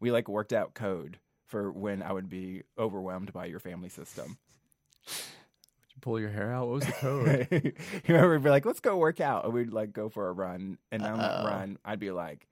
we 0.00 0.10
like 0.10 0.28
worked 0.28 0.52
out 0.52 0.74
code 0.74 1.18
for 1.46 1.70
when 1.70 2.02
I 2.02 2.12
would 2.12 2.28
be 2.30 2.62
overwhelmed 2.78 3.32
by 3.32 3.44
your 3.46 3.58
family 3.60 3.88
system. 3.90 4.38
Did 5.06 5.16
you 5.94 6.00
pull 6.00 6.18
your 6.20 6.30
hair 6.30 6.52
out? 6.52 6.68
What 6.68 6.74
was 6.76 6.86
the 6.86 6.92
code? 6.92 7.48
you 8.06 8.14
remember, 8.14 8.30
we'd 8.38 8.44
be 8.44 8.50
like, 8.50 8.64
let's 8.64 8.80
go 8.80 8.96
work 8.96 9.20
out. 9.20 9.44
And 9.44 9.52
we'd 9.52 9.72
like 9.72 9.92
go 9.92 10.08
for 10.08 10.28
a 10.28 10.32
run. 10.32 10.78
And 10.92 11.02
on 11.02 11.18
that 11.18 11.30
Uh-oh. 11.40 11.46
run, 11.46 11.78
I'd 11.84 11.98
be 12.00 12.10
like, 12.10 12.46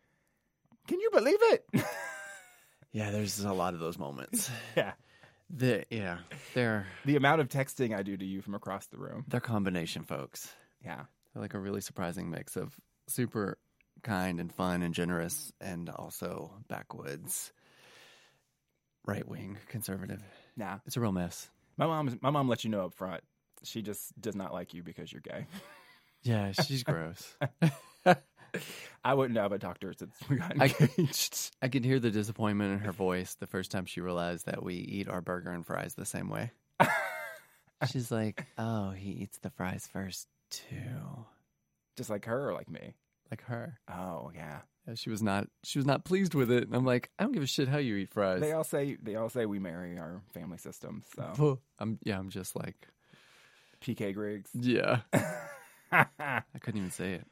can 0.87 1.00
you 1.00 1.10
believe 1.12 1.38
it? 1.40 1.64
yeah, 2.92 3.10
there's 3.10 3.40
a 3.40 3.52
lot 3.52 3.72
of 3.75 3.80
those 3.80 3.98
moments. 3.98 4.50
yeah. 4.76 4.92
The, 5.50 5.85
yeah, 5.90 6.19
they're 6.55 6.87
The 7.05 7.17
amount 7.17 7.40
of 7.40 7.49
texting 7.49 7.97
I 7.97 8.02
do 8.02 8.17
to 8.17 8.25
you 8.25 8.43
from 8.43 8.55
across 8.55 8.87
the 8.87 8.99
room. 8.99 9.25
they're 9.28 9.40
combination 9.40 10.05
folks. 10.05 10.52
Yeah. 10.85 11.05
They're 11.33 11.43
like 11.43 11.55
a 11.55 11.59
really 11.59 11.81
surprising 11.81 12.31
mix 12.31 12.57
of 12.57 12.75
super 13.09 13.59
kind 14.02 14.40
and 14.40 14.52
fun 14.52 14.83
and 14.83 14.95
generous, 14.95 15.52
and 15.61 15.88
also 15.88 16.52
backwoods, 16.69 17.52
right 19.07 19.26
wing 19.26 19.59
conservative. 19.69 20.23
Nah. 20.57 20.78
It's 20.87 20.97
a 20.97 21.00
real 21.00 21.12
mess. 21.12 21.49
My 21.76 21.87
mom 21.87 22.19
my 22.21 22.31
mom 22.31 22.49
lets 22.49 22.64
you 22.64 22.71
know 22.71 22.85
up 22.85 22.95
front. 22.95 23.23
She 23.64 23.83
just 23.83 24.19
does 24.21 24.35
not 24.37 24.52
like 24.52 24.75
you 24.75 24.83
because 24.83 25.12
you're 25.12 25.23
gay. 25.23 25.47
Yeah, 26.23 26.52
she's 26.52 26.83
gross. 26.85 27.35
I 29.05 29.14
wouldn't 29.14 29.61
talked 29.61 29.81
to 29.83 29.88
her 29.88 29.93
since 29.93 30.14
we 30.28 30.37
got 30.37 30.61
I- 30.61 30.75
engaged. 30.81 31.50
I 31.62 31.69
could 31.69 31.85
hear 31.85 31.99
the 31.99 32.11
disappointment 32.11 32.73
in 32.73 32.78
her 32.81 32.93
voice 32.93 33.35
the 33.35 33.47
first 33.47 33.71
time 33.71 33.87
she 33.87 34.00
realized 34.00 34.47
that 34.47 34.62
we 34.62 34.75
eat 34.75 35.09
our 35.09 35.21
burger 35.21 35.50
and 35.50 35.64
fries 35.64 35.95
the 35.95 36.05
same 36.05 36.28
way. 36.28 36.50
She's 37.90 38.11
like, 38.11 38.45
"Oh, 38.57 38.90
he 38.90 39.11
eats 39.11 39.38
the 39.38 39.50
fries 39.50 39.88
first 39.90 40.26
too." 40.50 41.25
just 41.97 42.11
like 42.11 42.25
her 42.26 42.49
or 42.49 42.55
like 42.55 42.71
me. 42.71 42.95
Like 43.31 43.43
her. 43.43 43.78
Oh 43.93 44.31
yeah. 44.35 44.61
Yeah, 44.87 44.95
she 44.95 45.11
was 45.11 45.23
not. 45.23 45.49
She 45.64 45.78
was 45.78 45.85
not 45.85 46.05
pleased 46.05 46.33
with 46.35 46.50
it. 46.50 46.64
And 46.64 46.75
I'm 46.75 46.87
like, 46.87 47.11
I 47.19 47.25
don't 47.25 47.33
give 47.33 47.43
a 47.43 47.47
shit 47.47 47.69
how 47.69 47.76
you 47.78 47.97
eat 47.97 48.11
fries. 48.11 48.40
They 48.40 48.52
all 48.52 48.64
say 48.64 48.97
they 49.02 49.17
all 49.17 49.28
say 49.28 49.45
we 49.45 49.59
marry 49.59 49.99
our 49.99 50.23
family 50.33 50.57
systems. 50.59 51.05
So 51.14 51.61
I'm 51.78 51.99
yeah. 52.05 52.19
I'm 52.19 52.31
just 52.31 52.57
like, 52.57 52.88
PK 53.83 54.14
Griggs. 54.14 54.50
yeah. 54.55 55.00
I 55.93 56.43
couldn't 56.61 56.78
even 56.78 56.90
say 56.90 57.14
it. 57.14 57.26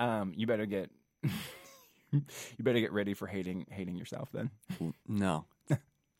Um, 0.00 0.32
you 0.34 0.48
better 0.48 0.66
get 0.66 0.90
you 1.22 2.22
better 2.58 2.80
get 2.80 2.92
ready 2.92 3.14
for 3.14 3.28
hating 3.28 3.66
hating 3.70 3.96
yourself 3.96 4.30
then. 4.32 4.50
No. 5.06 5.44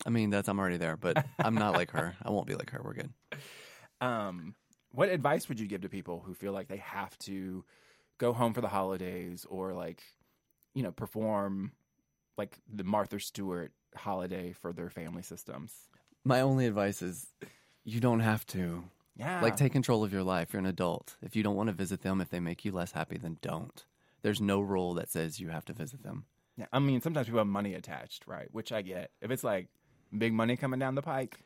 I 0.06 0.10
mean, 0.10 0.30
that's 0.30 0.48
I'm 0.48 0.58
already 0.58 0.76
there, 0.76 0.96
but 0.96 1.24
I'm 1.38 1.54
not 1.54 1.74
like 1.74 1.90
her. 1.90 2.14
I 2.22 2.30
won't 2.30 2.46
be 2.46 2.54
like 2.54 2.70
her. 2.70 2.80
We're 2.82 2.94
good. 2.94 3.10
Um, 4.00 4.54
what 4.92 5.08
advice 5.08 5.48
would 5.48 5.60
you 5.60 5.66
give 5.66 5.82
to 5.82 5.88
people 5.88 6.22
who 6.24 6.34
feel 6.34 6.52
like 6.52 6.68
they 6.68 6.78
have 6.78 7.16
to 7.18 7.64
go 8.18 8.32
home 8.32 8.54
for 8.54 8.60
the 8.60 8.68
holidays 8.68 9.46
or 9.48 9.74
like, 9.74 10.02
you 10.74 10.82
know, 10.82 10.90
perform 10.90 11.72
like 12.38 12.58
the 12.72 12.84
Martha 12.84 13.20
Stewart 13.20 13.72
holiday 13.94 14.52
for 14.52 14.72
their 14.72 14.90
family 14.90 15.22
systems? 15.22 15.74
My 16.24 16.40
only 16.40 16.66
advice 16.66 17.02
is, 17.02 17.26
you 17.84 18.00
don't 18.00 18.20
have 18.20 18.46
to. 18.48 18.84
Yeah. 19.20 19.40
Like, 19.42 19.56
take 19.56 19.72
control 19.72 20.02
of 20.02 20.12
your 20.12 20.22
life. 20.22 20.52
You're 20.52 20.60
an 20.60 20.66
adult. 20.66 21.16
If 21.22 21.36
you 21.36 21.42
don't 21.42 21.54
want 21.54 21.68
to 21.68 21.74
visit 21.74 22.00
them, 22.02 22.20
if 22.20 22.30
they 22.30 22.40
make 22.40 22.64
you 22.64 22.72
less 22.72 22.92
happy, 22.92 23.18
then 23.18 23.36
don't. 23.42 23.84
There's 24.22 24.40
no 24.40 24.60
rule 24.60 24.94
that 24.94 25.10
says 25.10 25.38
you 25.38 25.50
have 25.50 25.64
to 25.66 25.72
visit 25.72 26.02
them. 26.02 26.24
yeah. 26.56 26.66
I 26.72 26.78
mean, 26.78 27.00
sometimes 27.00 27.26
people 27.26 27.38
have 27.38 27.46
money 27.46 27.74
attached, 27.74 28.26
right? 28.26 28.48
Which 28.50 28.72
I 28.72 28.82
get. 28.82 29.10
If 29.20 29.30
it's 29.30 29.44
like 29.44 29.68
big 30.16 30.32
money 30.32 30.56
coming 30.56 30.80
down 30.80 30.94
the 30.94 31.02
pike, 31.02 31.38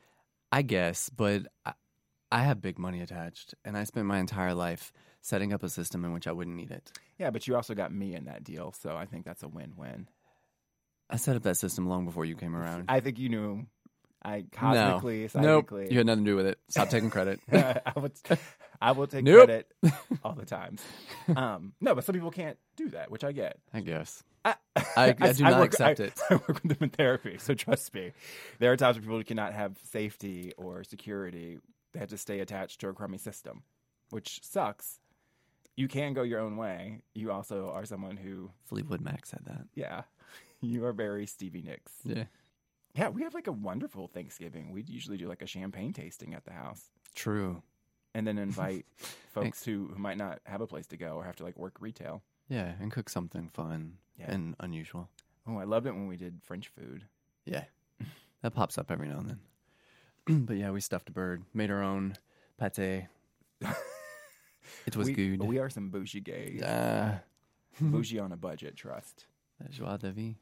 I 0.53 0.63
guess, 0.63 1.09
but 1.09 1.49
I, 1.67 1.73
I 2.31 2.43
have 2.43 2.63
big 2.63 2.79
money 2.79 3.01
attached, 3.01 3.55
and 3.65 3.77
I 3.77 3.85
spent 3.85 4.07
my 4.07 4.19
entire 4.19 4.55
life 4.55 4.93
setting 5.21 5.53
up 5.53 5.63
a 5.63 5.69
system 5.69 6.05
in 6.05 6.13
which 6.13 6.27
I 6.29 6.33
wouldn't 6.33 6.57
need 6.57 6.71
it. 6.71 6.93
yeah, 7.19 7.31
but 7.31 7.47
you 7.49 7.57
also 7.57 7.75
got 7.75 7.93
me 7.93 8.15
in 8.15 8.27
that 8.27 8.45
deal, 8.45 8.73
so 8.73 8.97
I 8.97 9.07
think 9.07 9.25
that's 9.25 9.43
a 9.43 9.49
win-win. 9.49 10.09
I 11.11 11.17
set 11.17 11.37
up 11.37 11.43
that 11.43 11.57
system 11.57 11.89
long 11.89 12.05
before 12.05 12.25
you 12.25 12.37
came 12.37 12.55
around. 12.57 12.85
I 12.89 13.01
think 13.01 13.19
you 13.19 13.29
knew. 13.29 13.67
I 14.25 14.39
no, 14.41 14.45
cosmically, 14.53 15.29
nope, 15.35 15.71
you 15.91 15.99
had 15.99 16.07
nothing 16.07 16.25
to 16.25 16.31
do 16.31 16.37
with 16.37 16.47
it. 16.47 16.59
Stop 16.69 16.89
taking 16.89 17.11
credit. 17.11 17.41
I 17.53 17.93
would, 17.97 18.13
I 18.81 18.93
will 18.93 19.07
take 19.07 19.23
Nope. 19.25 19.47
credit 19.47 19.71
all 20.25 20.33
the 20.33 20.47
times. 20.47 20.83
Um, 21.37 21.73
no, 21.81 21.95
but 21.95 22.05
some 22.05 22.15
people 22.15 22.31
can't 22.31 22.57
do 22.77 22.89
that, 22.91 23.11
which 23.11 23.23
I 23.25 23.33
get. 23.33 23.59
I 23.75 23.81
guess. 23.81 24.23
I, 24.45 24.55
I 24.97 25.13
do 25.33 25.45
not 25.45 25.59
work, 25.61 25.67
accept 25.75 26.01
I- 26.01 26.05
it. 26.05 26.21
I 26.31 26.35
work 26.35 26.61
with 26.63 26.63
them 26.63 26.77
in 26.81 26.89
therapy, 26.91 27.37
so 27.39 27.55
trust 27.55 27.93
me. 27.95 28.13
There 28.61 28.73
are 28.73 28.77
times 28.77 28.97
where 28.97 29.03
people 29.03 29.23
cannot 29.25 29.53
have 29.53 29.77
safety 29.85 30.53
or 30.57 30.85
security. 30.85 31.59
They 31.93 32.01
have 32.01 32.09
to 32.11 32.19
stay 32.19 32.41
attached 32.41 32.81
to 32.81 32.89
a 32.89 32.93
crummy 32.95 33.19
system, 33.19 33.63
which 34.11 34.41
sucks. 34.43 35.01
You 35.77 35.89
can 35.89 36.13
go 36.15 36.23
your 36.23 36.41
own 36.41 36.57
way. 36.57 37.01
You 37.15 37.31
also 37.33 37.71
are 37.71 37.85
someone 37.85 38.17
who, 38.17 38.51
Fleetwood 38.67 39.01
Mac 39.01 39.27
said 39.27 39.41
that. 39.47 39.67
yeah, 39.75 40.03
you 40.61 40.85
are 40.87 40.93
very 40.93 41.27
Stevie 41.27 41.63
Nicks. 41.63 41.93
Yeah. 42.05 42.25
Yeah, 42.95 43.09
we 43.09 43.23
have 43.23 43.35
like 43.35 43.47
a 43.49 43.53
wonderful 43.53 44.07
Thanksgiving. 44.09 44.71
We 44.71 44.83
usually 44.87 45.17
do 45.17 45.29
like 45.29 45.43
a 45.43 45.47
champagne 45.47 45.93
tasting 45.93 46.33
at 46.35 46.45
the 46.45 46.53
house 46.53 46.91
True. 47.15 47.63
and 48.15 48.27
then 48.27 48.39
invite 48.39 48.87
folks 49.33 49.65
who, 49.65 49.89
who 49.93 49.99
might 49.99 50.17
not 50.17 50.39
have 50.45 50.61
a 50.61 50.67
place 50.67 50.87
to 50.89 50.97
go 50.97 51.17
or 51.17 51.25
have 51.25 51.37
to 51.37 51.45
like 51.45 51.59
work 51.59 51.77
retail. 51.81 52.23
Yeah, 52.49 52.73
and 52.81 52.93
cook 52.93 53.09
something 53.09 53.49
fun 53.53 53.95
Yeah. 54.19 54.31
and 54.33 54.55
unusual. 54.61 55.09
Oh, 55.47 55.57
I 55.59 55.65
loved 55.65 55.87
it 55.87 55.93
when 55.93 56.07
we 56.07 56.17
did 56.17 56.41
French 56.45 56.69
food. 56.69 57.05
Yeah. 57.45 57.65
That 58.43 58.53
pops 58.55 58.77
up 58.77 58.91
every 58.91 59.09
now 59.09 59.21
and 59.21 59.39
then. 60.27 60.45
but 60.45 60.59
yeah, 60.59 60.71
we 60.71 60.83
stuffed 60.83 61.09
a 61.09 61.13
bird, 61.13 61.45
made 61.55 61.71
our 61.71 61.83
own 61.83 62.15
pate. 62.59 62.77
It 64.87 64.95
was 64.95 65.07
we, 65.07 65.15
good. 65.15 65.43
We 65.43 65.59
are 65.59 65.71
some 65.71 65.89
bougie 65.89 66.21
gays. 66.21 66.61
uh, 66.63 67.21
bougie 67.81 68.19
on 68.19 68.33
a 68.33 68.37
budget, 68.37 68.77
trust. 68.77 69.25
joie 69.71 69.97
de 69.97 70.13
vie. 70.13 70.37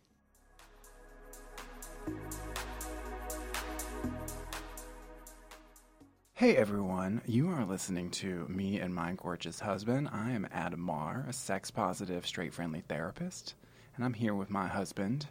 Hey 6.34 6.56
everyone, 6.56 7.20
you 7.26 7.50
are 7.50 7.64
listening 7.64 8.10
to 8.12 8.46
Me 8.48 8.78
and 8.80 8.94
My 8.94 9.12
Gorgeous 9.12 9.60
Husband. 9.60 10.08
I 10.10 10.30
am 10.32 10.48
Adam 10.50 10.80
Marr, 10.80 11.26
a 11.28 11.32
sex 11.32 11.70
positive, 11.70 12.26
straight 12.26 12.52
friendly 12.54 12.80
therapist, 12.88 13.54
and 13.94 14.04
I'm 14.04 14.14
here 14.14 14.34
with 14.34 14.50
my 14.50 14.66
husband. 14.66 15.26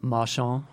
Marchand. 0.00 0.64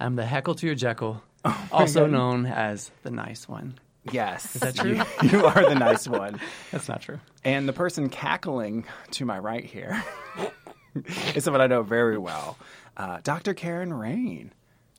I'm 0.00 0.16
the 0.16 0.26
heckle 0.26 0.54
to 0.56 0.66
your 0.66 0.74
Jekyll, 0.74 1.22
Oh 1.44 1.68
also 1.72 2.06
known 2.06 2.44
as 2.44 2.90
the 3.02 3.10
nice 3.10 3.48
one. 3.48 3.78
Yes. 4.12 4.56
Is 4.56 4.62
that 4.62 4.74
true? 4.76 5.00
You, 5.22 5.30
you 5.30 5.46
are 5.46 5.68
the 5.68 5.74
nice 5.76 6.06
one. 6.08 6.40
That's 6.72 6.88
not 6.88 7.00
true. 7.00 7.20
And 7.44 7.68
the 7.68 7.72
person 7.72 8.08
cackling 8.10 8.84
to 9.12 9.24
my 9.24 9.38
right 9.38 9.64
here 9.64 10.02
is 11.34 11.44
someone 11.44 11.60
I 11.60 11.66
know 11.66 11.82
very 11.82 12.18
well, 12.18 12.58
uh, 12.96 13.20
Dr. 13.22 13.54
Karen 13.54 13.92
Rayne. 13.94 14.52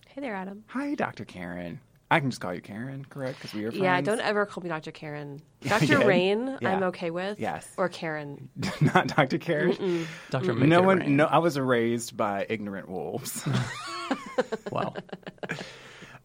Hey 0.07 0.21
there, 0.21 0.35
Adam. 0.35 0.63
Hi, 0.67 0.95
Dr. 0.95 1.25
Karen. 1.25 1.81
I 2.11 2.19
can 2.19 2.31
just 2.31 2.41
call 2.41 2.53
you 2.55 2.61
Karen, 2.61 3.05
correct? 3.07 3.37
Because 3.37 3.53
we 3.53 3.65
are 3.65 3.71
friends. 3.71 3.83
Yeah, 3.83 4.01
don't 4.01 4.19
ever 4.19 4.45
call 4.47 4.63
me 4.63 4.69
Dr. 4.69 4.91
Karen. 4.91 5.41
Dr. 5.61 5.83
Again? 5.83 6.07
Rayne, 6.07 6.57
Yeah. 6.59 6.71
I'm 6.75 6.83
okay 6.83 7.11
with. 7.11 7.39
Yes. 7.39 7.67
Or 7.77 7.87
Karen. 7.87 8.49
Not 8.81 9.07
Dr. 9.15 9.37
Karen. 9.37 10.07
Dr. 10.31 10.55
No 10.55 10.81
one. 10.81 11.15
No, 11.15 11.25
I 11.25 11.37
was 11.37 11.59
raised 11.59 12.17
by 12.17 12.45
ignorant 12.49 12.89
wolves. 12.89 13.47
Wow. 14.71 14.93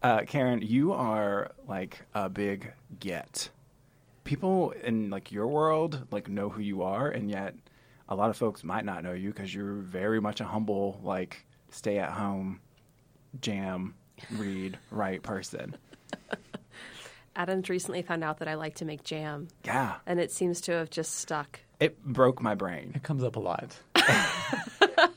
Uh, 0.02 0.20
Karen, 0.22 0.62
you 0.62 0.92
are 0.92 1.50
like 1.66 2.00
a 2.14 2.28
big 2.28 2.72
get. 2.98 3.50
People 4.24 4.70
in 4.82 5.10
like 5.10 5.32
your 5.32 5.46
world 5.48 6.06
like 6.10 6.28
know 6.28 6.48
who 6.48 6.62
you 6.62 6.82
are, 6.82 7.08
and 7.08 7.30
yet 7.30 7.54
a 8.08 8.14
lot 8.14 8.30
of 8.30 8.36
folks 8.36 8.64
might 8.64 8.84
not 8.84 9.02
know 9.02 9.12
you 9.12 9.30
because 9.30 9.54
you're 9.54 9.74
very 9.74 10.20
much 10.20 10.40
a 10.40 10.44
humble, 10.44 11.00
like 11.02 11.44
stay 11.70 11.98
at 11.98 12.10
home, 12.12 12.60
jam, 13.40 13.94
read, 14.32 14.78
write 14.90 15.22
person. 15.22 15.76
Adam's 17.36 17.68
recently 17.68 18.02
found 18.02 18.22
out 18.22 18.38
that 18.38 18.48
I 18.48 18.54
like 18.54 18.76
to 18.76 18.84
make 18.84 19.02
jam, 19.02 19.48
Yeah, 19.64 19.96
and 20.06 20.20
it 20.20 20.30
seems 20.30 20.60
to 20.62 20.72
have 20.72 20.88
just 20.90 21.16
stuck. 21.16 21.60
it 21.80 22.00
broke 22.04 22.40
my 22.40 22.54
brain 22.54 22.92
It 22.94 23.02
comes 23.02 23.24
up 23.24 23.34
a 23.36 23.40
lot. 23.40 23.76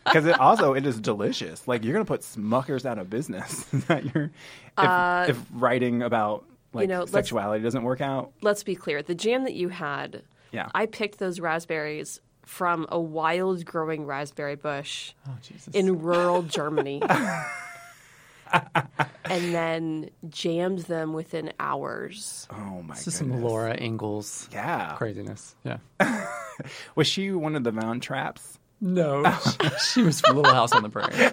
because 0.06 0.26
it 0.26 0.40
also 0.40 0.74
it 0.74 0.86
is 0.88 1.00
delicious. 1.00 1.68
Like 1.68 1.84
you're 1.84 1.94
gonna 1.94 2.06
put 2.06 2.22
Smuckers 2.22 2.86
out 2.86 2.98
of 2.98 3.10
business. 3.10 3.64
that 3.88 4.04
you're 4.16 4.24
if, 4.26 4.32
uh, 4.78 5.26
if 5.30 5.40
writing 5.54 6.02
about 6.02 6.44
like 6.74 6.84
you 6.84 6.88
know, 6.88 7.06
sexuality 7.06 7.64
doesn't 7.64 7.84
work 7.84 8.02
out. 8.02 8.32
Let's 8.42 8.64
be 8.64 8.74
clear 8.76 9.04
the 9.04 9.14
jam 9.16 9.44
that 9.44 9.54
you 9.54 9.70
had, 9.70 10.24
Yeah. 10.52 10.70
I 10.74 10.88
picked 10.88 11.20
those 11.20 11.40
raspberries 11.40 12.20
from 12.46 12.88
a 12.90 13.00
wild 13.00 13.64
growing 13.66 14.06
raspberry 14.08 14.56
bush 14.56 15.14
Oh, 15.28 15.36
Jesus. 15.44 15.68
in 15.76 16.00
rural 16.02 16.42
Germany. 16.44 17.02
and 19.26 19.54
then 19.54 20.10
jammed 20.30 20.80
them 20.80 21.14
within 21.14 21.54
hours. 21.60 22.48
Oh 22.52 22.82
my 22.84 22.96
this 22.96 23.08
is 23.08 23.20
goodness. 23.20 23.36
some 23.38 23.44
Laura 23.44 23.76
Ingalls 23.80 24.48
Yeah. 24.52 24.96
craziness. 24.96 25.56
Yeah. 25.64 25.78
Was 26.96 27.08
she 27.08 27.32
one 27.32 27.56
of 27.56 27.64
the 27.64 27.72
mound 27.72 28.02
Traps? 28.04 28.58
No, 28.80 29.24
she 29.92 30.04
was 30.04 30.22
from 30.22 30.36
Little 30.36 30.54
House 30.54 30.72
on 30.72 30.84
the 30.84 30.90
Prairie. 30.90 31.32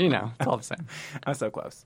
you 0.00 0.08
know, 0.08 0.32
it's 0.40 0.46
all 0.48 0.56
the 0.56 0.64
same. 0.64 0.86
I 1.24 1.30
was 1.30 1.38
so 1.38 1.48
close. 1.48 1.84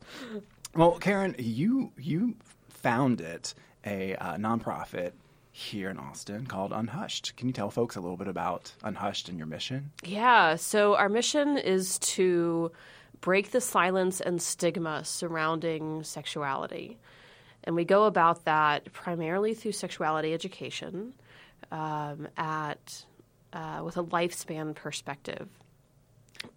Well, 0.74 0.92
Karen, 0.98 1.34
you 1.38 1.92
you 1.98 2.36
founded 2.70 3.52
a 3.84 4.14
uh, 4.16 4.36
nonprofit 4.36 5.12
here 5.52 5.90
in 5.90 5.98
Austin 5.98 6.46
called 6.46 6.72
Unhushed. 6.72 7.36
Can 7.36 7.48
you 7.48 7.52
tell 7.52 7.70
folks 7.70 7.96
a 7.96 8.00
little 8.00 8.16
bit 8.16 8.28
about 8.28 8.72
Unhushed 8.82 9.28
and 9.28 9.36
your 9.36 9.46
mission? 9.46 9.92
Yeah, 10.02 10.56
so 10.56 10.96
our 10.96 11.10
mission 11.10 11.58
is 11.58 11.98
to 12.00 12.72
break 13.24 13.52
the 13.52 13.60
silence 13.60 14.20
and 14.20 14.40
stigma 14.40 15.02
surrounding 15.02 16.02
sexuality. 16.02 16.98
And 17.64 17.74
we 17.74 17.86
go 17.86 18.04
about 18.04 18.44
that 18.44 18.92
primarily 18.92 19.54
through 19.54 19.72
sexuality 19.72 20.34
education 20.34 21.14
um, 21.72 22.28
at, 22.36 23.06
uh, 23.54 23.80
with 23.82 23.96
a 23.96 24.04
lifespan 24.04 24.74
perspective. 24.74 25.48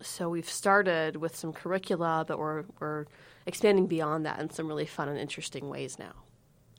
So 0.02 0.28
we've 0.28 0.50
started 0.50 1.16
with 1.16 1.38
some 1.38 1.54
curricula, 1.54 2.26
but 2.28 2.38
we're, 2.38 2.66
we're 2.82 3.06
expanding 3.46 3.88
beyond 3.88 4.26
that 4.26 4.42
in 4.42 4.50
some 4.50 4.68
really 4.68 4.86
fun 4.86 5.08
and 5.08 5.18
interesting 5.18 5.70
ways 5.70 5.98
now. 5.98 6.16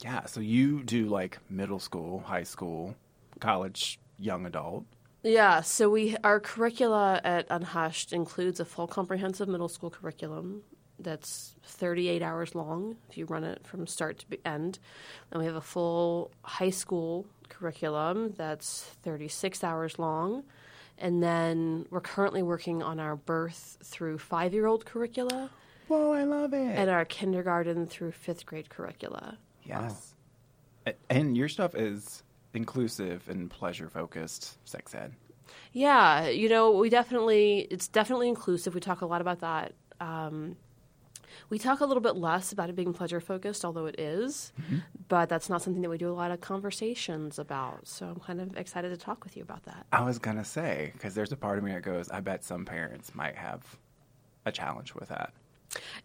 Yeah. 0.05 0.27
So 0.27 0.41
you 0.41 0.83
do 0.83 1.07
like 1.07 1.39
middle 1.49 1.79
school, 1.79 2.21
high 2.21 2.43
school, 2.43 2.95
college, 3.41 3.99
young 4.19 4.45
adult. 4.45 4.85
Yeah, 5.29 5.61
so 5.61 5.91
we 5.91 6.17
our 6.25 6.41
curricula 6.41 7.21
at 7.23 7.47
Unhushed 7.51 8.13
includes 8.15 8.61
a 8.61 8.65
full 8.65 8.87
comprehensive 8.87 9.47
middle 9.47 9.69
school 9.69 9.91
curriculum 9.91 10.63
that's 10.99 11.55
38 11.65 12.23
hours 12.23 12.55
long 12.55 12.97
if 13.11 13.19
you 13.19 13.27
run 13.27 13.45
it 13.45 13.67
from 13.67 13.87
start 13.87 14.25
to 14.31 14.39
end. 14.47 14.79
And 15.31 15.39
we 15.41 15.47
have 15.47 15.55
a 15.55 15.61
full 15.61 16.31
high 16.43 16.71
school 16.71 17.27
curriculum 17.51 18.33
that's 18.37 18.85
36 19.03 19.63
hours 19.63 19.99
long. 19.99 20.45
And 20.97 21.23
then 21.23 21.87
we're 21.91 22.01
currently 22.01 22.43
working 22.43 22.83
on 22.83 22.99
our 22.99 23.15
birth 23.17 23.77
through 23.85 24.19
five 24.19 24.55
year 24.55 24.67
old 24.67 24.87
curricula 24.87 25.51
Whoa, 25.89 26.13
I 26.13 26.25
love 26.25 26.55
it. 26.55 26.59
and 26.77 26.89
our 26.91 27.05
kindergarten 27.05 27.87
through 27.87 28.13
fifth 28.13 28.47
grade 28.47 28.71
curricula. 28.71 29.37
yes. 29.63 30.15
Oh. 30.87 30.91
A- 30.93 31.13
And 31.13 31.37
your 31.37 31.49
stuff 31.49 31.75
is 31.75 32.23
inclusive 32.59 33.29
and 33.29 33.49
pleasure 33.49 33.89
focused 33.89 34.59
sex 34.69 34.95
ed. 34.95 35.13
Yeah, 35.73 36.29
you 36.29 36.49
know, 36.49 36.73
we 36.73 36.91
definitely, 36.91 37.67
it's 37.71 37.89
definitely 37.89 38.29
inclusive. 38.29 38.75
We 38.75 38.81
talk 38.81 39.01
a 39.01 39.07
lot 39.07 39.21
about 39.21 39.41
that. 39.41 39.73
Um, 40.01 40.57
we 41.51 41.59
talk 41.59 41.81
a 41.81 41.87
little 41.87 42.03
bit 42.03 42.17
less 42.17 42.53
about 42.53 42.69
it 42.69 42.77
being 42.77 42.93
pleasure 42.93 43.21
focused, 43.21 43.65
although 43.65 43.87
it 43.87 43.99
is, 43.99 44.53
but 45.09 45.29
that's 45.29 45.49
not 45.49 45.63
something 45.63 45.83
that 45.83 45.89
we 45.89 45.97
do 45.97 46.11
a 46.11 46.19
lot 46.23 46.31
of 46.31 46.41
conversations 46.41 47.39
about. 47.39 47.87
So 47.87 48.07
I'm 48.07 48.21
kind 48.21 48.41
of 48.41 48.57
excited 48.57 48.91
to 48.91 48.97
talk 48.97 49.25
with 49.25 49.37
you 49.37 49.43
about 49.43 49.63
that. 49.65 49.87
I 49.93 50.03
was 50.03 50.19
gonna 50.19 50.45
say 50.45 50.91
because 50.95 51.15
there's 51.15 51.33
a 51.33 51.37
part 51.37 51.59
of 51.59 51.65
me 51.65 51.73
that 51.73 51.83
goes, 51.83 52.11
I 52.11 52.21
bet 52.21 52.45
some 52.45 52.65
parents 52.65 53.15
might 53.15 53.37
have 53.37 53.63
a 54.45 54.53
challenge 54.53 54.95
with 54.95 55.09
that. 55.09 55.33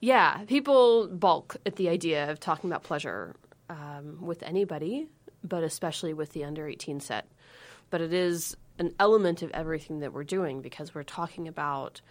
Yeah, 0.02 0.44
people 0.46 1.08
balk 1.08 1.58
at 1.66 1.78
the 1.78 1.90
idea 1.90 2.30
of 2.30 2.40
talking 2.40 2.70
about 2.70 2.84
pleasure 2.84 3.36
um, 3.70 4.18
with 4.22 4.44
anybody, 4.44 5.08
but 5.44 5.64
especially 5.64 6.14
with 6.14 6.32
the 6.32 6.44
under 6.44 6.68
18 6.68 7.00
set. 7.00 7.28
But 7.90 8.02
it 8.02 8.14
is 8.14 8.56
an 8.80 8.94
element 9.00 9.42
of 9.42 9.52
everything 9.52 10.00
that 10.00 10.14
we're 10.14 10.24
doing 10.24 10.62
because 10.62 10.96
we're 10.96 11.04
talking 11.04 11.48
about 11.48 12.02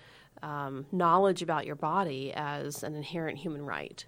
um, 0.43 0.87
knowledge 0.93 1.43
about 1.43 1.67
your 1.67 1.77
body 1.77 2.33
as 2.35 2.83
an 2.83 2.95
inherent 2.95 3.39
human 3.39 3.65
right. 3.65 4.05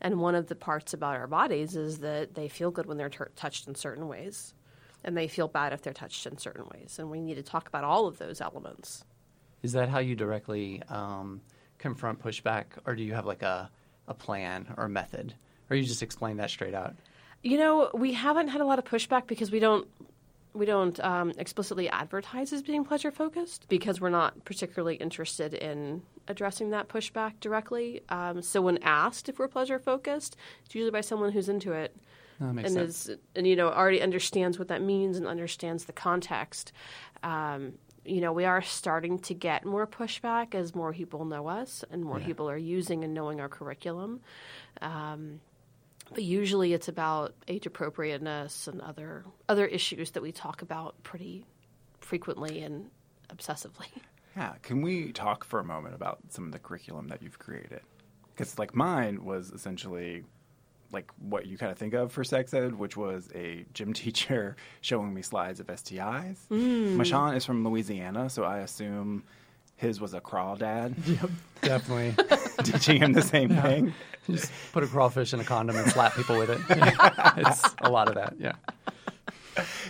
And 0.00 0.20
one 0.20 0.34
of 0.34 0.46
the 0.46 0.54
parts 0.54 0.94
about 0.94 1.16
our 1.16 1.26
bodies 1.26 1.76
is 1.76 1.98
that 1.98 2.34
they 2.34 2.48
feel 2.48 2.70
good 2.70 2.86
when 2.86 2.96
they're 2.96 3.08
t- 3.08 3.18
touched 3.36 3.66
in 3.66 3.74
certain 3.74 4.06
ways, 4.06 4.54
and 5.02 5.16
they 5.16 5.28
feel 5.28 5.48
bad 5.48 5.72
if 5.72 5.82
they're 5.82 5.92
touched 5.92 6.26
in 6.26 6.38
certain 6.38 6.66
ways. 6.72 6.98
And 6.98 7.10
we 7.10 7.20
need 7.20 7.34
to 7.34 7.42
talk 7.42 7.68
about 7.68 7.84
all 7.84 8.06
of 8.06 8.18
those 8.18 8.40
elements. 8.40 9.04
Is 9.62 9.72
that 9.72 9.88
how 9.88 9.98
you 9.98 10.14
directly 10.14 10.82
um, 10.88 11.40
confront 11.78 12.22
pushback, 12.22 12.66
or 12.86 12.94
do 12.94 13.02
you 13.02 13.14
have 13.14 13.26
like 13.26 13.42
a, 13.42 13.70
a 14.06 14.14
plan 14.14 14.72
or 14.76 14.84
a 14.84 14.88
method, 14.88 15.34
or 15.68 15.76
you 15.76 15.82
just 15.82 16.02
explain 16.02 16.36
that 16.36 16.50
straight 16.50 16.74
out? 16.74 16.94
You 17.42 17.56
know, 17.56 17.90
we 17.94 18.12
haven't 18.12 18.48
had 18.48 18.60
a 18.60 18.64
lot 18.64 18.78
of 18.78 18.84
pushback 18.84 19.26
because 19.26 19.50
we 19.50 19.60
don't 19.60 19.86
we 20.54 20.66
don't 20.66 20.98
um, 21.00 21.32
explicitly 21.38 21.88
advertise 21.88 22.52
as 22.52 22.62
being 22.62 22.84
pleasure 22.84 23.12
focused 23.12 23.66
because 23.68 24.00
we're 24.00 24.10
not 24.10 24.44
particularly 24.44 24.96
interested 24.96 25.54
in 25.54 26.02
addressing 26.26 26.70
that 26.70 26.88
pushback 26.88 27.38
directly. 27.40 28.02
Um, 28.08 28.42
so 28.42 28.60
when 28.60 28.78
asked 28.82 29.28
if 29.28 29.38
we're 29.38 29.48
pleasure 29.48 29.78
focused, 29.78 30.36
it's 30.64 30.74
usually 30.74 30.90
by 30.90 31.00
someone 31.00 31.30
who's 31.30 31.48
into 31.48 31.72
it 31.72 31.94
and 32.40 32.72
sense. 32.72 33.08
is 33.08 33.16
and 33.36 33.46
you 33.46 33.56
know 33.56 33.68
already 33.68 34.00
understands 34.00 34.58
what 34.58 34.68
that 34.68 34.82
means 34.82 35.16
and 35.16 35.26
understands 35.26 35.84
the 35.84 35.92
context. 35.92 36.72
Um, 37.22 37.74
you 38.04 38.20
know, 38.22 38.32
we 38.32 38.46
are 38.46 38.62
starting 38.62 39.18
to 39.18 39.34
get 39.34 39.66
more 39.66 39.86
pushback 39.86 40.54
as 40.54 40.74
more 40.74 40.92
people 40.94 41.26
know 41.26 41.46
us 41.46 41.84
and 41.90 42.02
more 42.02 42.20
people 42.20 42.48
are 42.48 42.56
using 42.56 43.04
and 43.04 43.12
knowing 43.12 43.38
our 43.38 43.50
curriculum. 43.50 44.20
Um, 44.80 45.40
but 46.12 46.22
usually, 46.22 46.72
it's 46.72 46.88
about 46.88 47.34
age 47.46 47.66
appropriateness 47.66 48.66
and 48.66 48.80
other 48.80 49.24
other 49.48 49.66
issues 49.66 50.12
that 50.12 50.22
we 50.22 50.32
talk 50.32 50.62
about 50.62 51.02
pretty 51.02 51.44
frequently 52.00 52.62
and 52.62 52.90
obsessively. 53.28 53.86
Yeah, 54.36 54.54
can 54.62 54.82
we 54.82 55.12
talk 55.12 55.44
for 55.44 55.58
a 55.58 55.64
moment 55.64 55.94
about 55.94 56.18
some 56.28 56.46
of 56.46 56.52
the 56.52 56.58
curriculum 56.58 57.08
that 57.08 57.22
you've 57.22 57.38
created? 57.38 57.80
Because 58.34 58.58
like 58.58 58.74
mine 58.74 59.24
was 59.24 59.50
essentially 59.50 60.24
like 60.92 61.10
what 61.18 61.46
you 61.46 61.58
kind 61.58 61.70
of 61.72 61.78
think 61.78 61.94
of 61.94 62.12
for 62.12 62.24
sex 62.24 62.54
ed, 62.54 62.74
which 62.74 62.96
was 62.96 63.28
a 63.34 63.66
gym 63.74 63.92
teacher 64.02 64.56
showing 64.80 65.12
me 65.12 65.22
slides 65.22 65.60
of 65.60 65.66
STIs. 65.66 66.38
Mm. 66.50 66.96
Mashawn 66.96 67.36
is 67.36 67.44
from 67.44 67.64
Louisiana, 67.64 68.30
so 68.30 68.44
I 68.44 68.58
assume 68.58 69.24
his 69.78 70.00
was 70.00 70.12
a 70.14 70.20
crawdad 70.20 70.94
Yep, 71.06 71.30
Definitely. 71.62 72.14
teaching 72.64 73.00
him 73.00 73.12
the 73.14 73.22
same 73.22 73.48
thing. 73.48 73.94
just 74.30 74.52
put 74.72 74.82
a 74.84 74.86
crawfish 74.86 75.32
in 75.32 75.40
a 75.40 75.44
condom 75.44 75.76
and 75.76 75.90
slap 75.90 76.14
people 76.14 76.36
with 76.38 76.50
it. 76.50 76.60
it's 77.38 77.64
a 77.80 77.88
lot 77.90 78.08
of 78.08 78.14
that. 78.16 78.34
Yeah. 78.38 78.52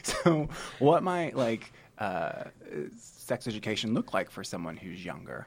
So, 0.03 0.49
what 0.79 1.03
might 1.03 1.37
like 1.37 1.73
uh, 1.99 2.45
sex 2.99 3.47
education 3.47 3.93
look 3.93 4.15
like 4.15 4.31
for 4.31 4.43
someone 4.43 4.77
who's 4.77 5.05
younger? 5.05 5.47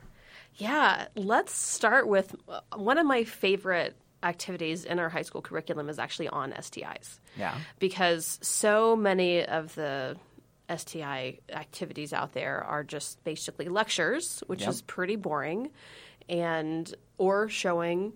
Yeah, 0.57 1.07
let's 1.15 1.53
start 1.53 2.07
with 2.07 2.35
uh, 2.47 2.59
one 2.75 2.97
of 2.99 3.05
my 3.07 3.23
favorite 3.23 3.95
activities 4.21 4.85
in 4.85 4.99
our 4.99 5.09
high 5.09 5.23
school 5.23 5.41
curriculum 5.41 5.89
is 5.89 5.97
actually 5.97 6.27
on 6.27 6.51
STIs. 6.51 7.19
Yeah. 7.37 7.57
because 7.79 8.37
so 8.43 8.95
many 8.95 9.43
of 9.43 9.73
the 9.75 10.17
STI 10.75 11.39
activities 11.49 12.13
out 12.13 12.33
there 12.33 12.63
are 12.63 12.83
just 12.83 13.23
basically 13.23 13.67
lectures, 13.67 14.43
which 14.47 14.61
Yep. 14.61 14.69
is 14.69 14.81
pretty 14.81 15.15
boring, 15.17 15.69
and 16.29 16.93
or 17.17 17.49
showing 17.49 18.13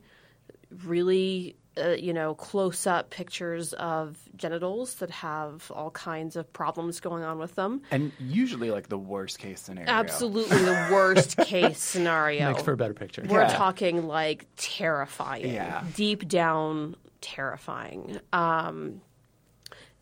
really 0.84 1.56
uh, 1.78 1.90
you 1.90 2.14
know 2.14 2.34
close 2.36 2.88
up 2.88 3.10
pictures 3.10 3.74
of 3.74 4.18
genitals 4.38 4.96
that 4.96 5.10
have 5.12 5.70
all 5.72 5.92
kinds 5.92 6.38
of 6.38 6.52
problems 6.54 7.02
going 7.02 7.24
on 7.24 7.38
with 7.38 7.56
them. 7.56 7.82
And 7.92 8.14
usually, 8.18 8.72
like 8.72 8.88
the 8.88 8.98
worst 8.98 9.40
case 9.40 9.60
scenario. 9.60 9.90
Absolutely 9.92 10.58
the 10.60 10.88
worst 10.94 11.36
case 11.54 11.80
scenario. 11.80 12.48
Makes 12.52 12.64
for 12.64 12.72
a 12.72 12.78
better 12.78 12.94
picture. 12.94 13.24
We're 13.28 13.42
Yeah. 13.42 13.48
talking 13.58 14.08
like 14.08 14.48
terrifying, 14.56 15.54
Yeah. 15.54 15.84
deep 15.96 16.28
down 16.30 16.96
terrifying. 17.20 18.20
Um, 18.32 19.02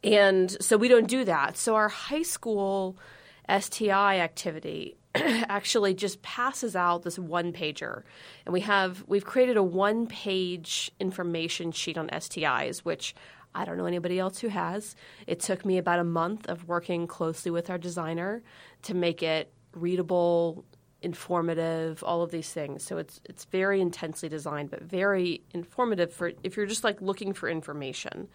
and 0.03 0.51
so 0.61 0.77
we 0.77 0.87
don't 0.87 1.07
do 1.07 1.23
that. 1.25 1.57
So 1.57 1.75
our 1.75 1.89
high 1.89 2.23
school 2.23 2.97
STI 3.49 4.19
activity 4.19 4.97
actually 5.15 5.93
just 5.93 6.21
passes 6.21 6.75
out 6.75 7.03
this 7.03 7.19
one 7.19 7.53
pager, 7.53 8.03
and 8.45 8.53
we 8.53 8.61
have 8.61 9.03
we've 9.07 9.25
created 9.25 9.57
a 9.57 9.63
one 9.63 10.07
page 10.07 10.91
information 10.99 11.71
sheet 11.71 11.97
on 11.97 12.09
STIs, 12.09 12.79
which 12.79 13.15
I 13.55 13.65
don't 13.65 13.77
know 13.77 13.85
anybody 13.85 14.19
else 14.19 14.39
who 14.39 14.47
has. 14.47 14.95
It 15.27 15.39
took 15.39 15.65
me 15.65 15.77
about 15.77 15.99
a 15.99 16.03
month 16.03 16.49
of 16.49 16.67
working 16.67 17.07
closely 17.07 17.51
with 17.51 17.69
our 17.69 17.77
designer 17.77 18.41
to 18.83 18.93
make 18.93 19.21
it 19.21 19.53
readable, 19.73 20.65
informative, 21.01 22.03
all 22.03 22.23
of 22.23 22.31
these 22.31 22.51
things. 22.51 22.83
So 22.83 22.97
it's 22.97 23.21
it's 23.25 23.45
very 23.45 23.81
intensely 23.81 24.29
designed, 24.29 24.71
but 24.71 24.81
very 24.81 25.43
informative 25.53 26.11
for 26.11 26.31
if 26.43 26.57
you're 26.57 26.65
just 26.65 26.83
like 26.83 27.01
looking 27.01 27.33
for 27.33 27.49
information. 27.49 28.29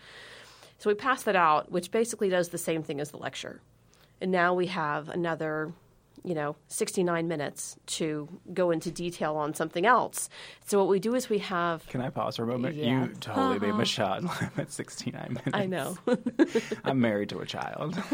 So 0.79 0.91
we 0.91 0.95
pass 0.95 1.23
that 1.25 1.37
out, 1.37 1.71
which 1.73 1.91
basically 1.91 2.29
does 2.29 2.49
the 2.49 2.59
same 2.59 2.83
thing 2.83 3.01
as 3.01 3.11
the 3.11 3.17
lecture. 3.17 3.61
And 4.21 4.31
now 4.33 4.55
we 4.55 4.67
have 4.67 5.09
another, 5.09 5.73
you 6.25 6.35
know, 6.35 6.57
69 6.69 7.27
minutes 7.29 7.77
to 7.87 8.29
go 8.53 8.71
into 8.71 8.91
detail 8.91 9.37
on 9.37 9.55
something 9.55 9.87
else. 9.87 10.29
So 10.67 10.79
what 10.79 10.89
we 10.89 10.99
do 11.01 11.15
is 11.15 11.29
we 11.29 11.39
have 11.39 11.87
Can 11.89 12.01
I 12.01 12.11
pause 12.11 12.37
for 12.37 12.45
a 12.45 12.47
moment? 12.47 12.77
Yeah. 12.77 13.07
You 13.07 13.13
totally 13.21 13.59
made 13.59 13.75
Mashawn 13.75 14.25
uh-huh. 14.25 14.45
laugh 14.47 14.59
at 14.59 14.73
69 14.73 15.27
minutes. 15.29 15.51
I 15.53 15.67
know. 15.67 15.97
I'm 16.85 17.01
married 17.01 17.29
to 17.31 17.41
a 17.41 17.47
child. 17.47 18.01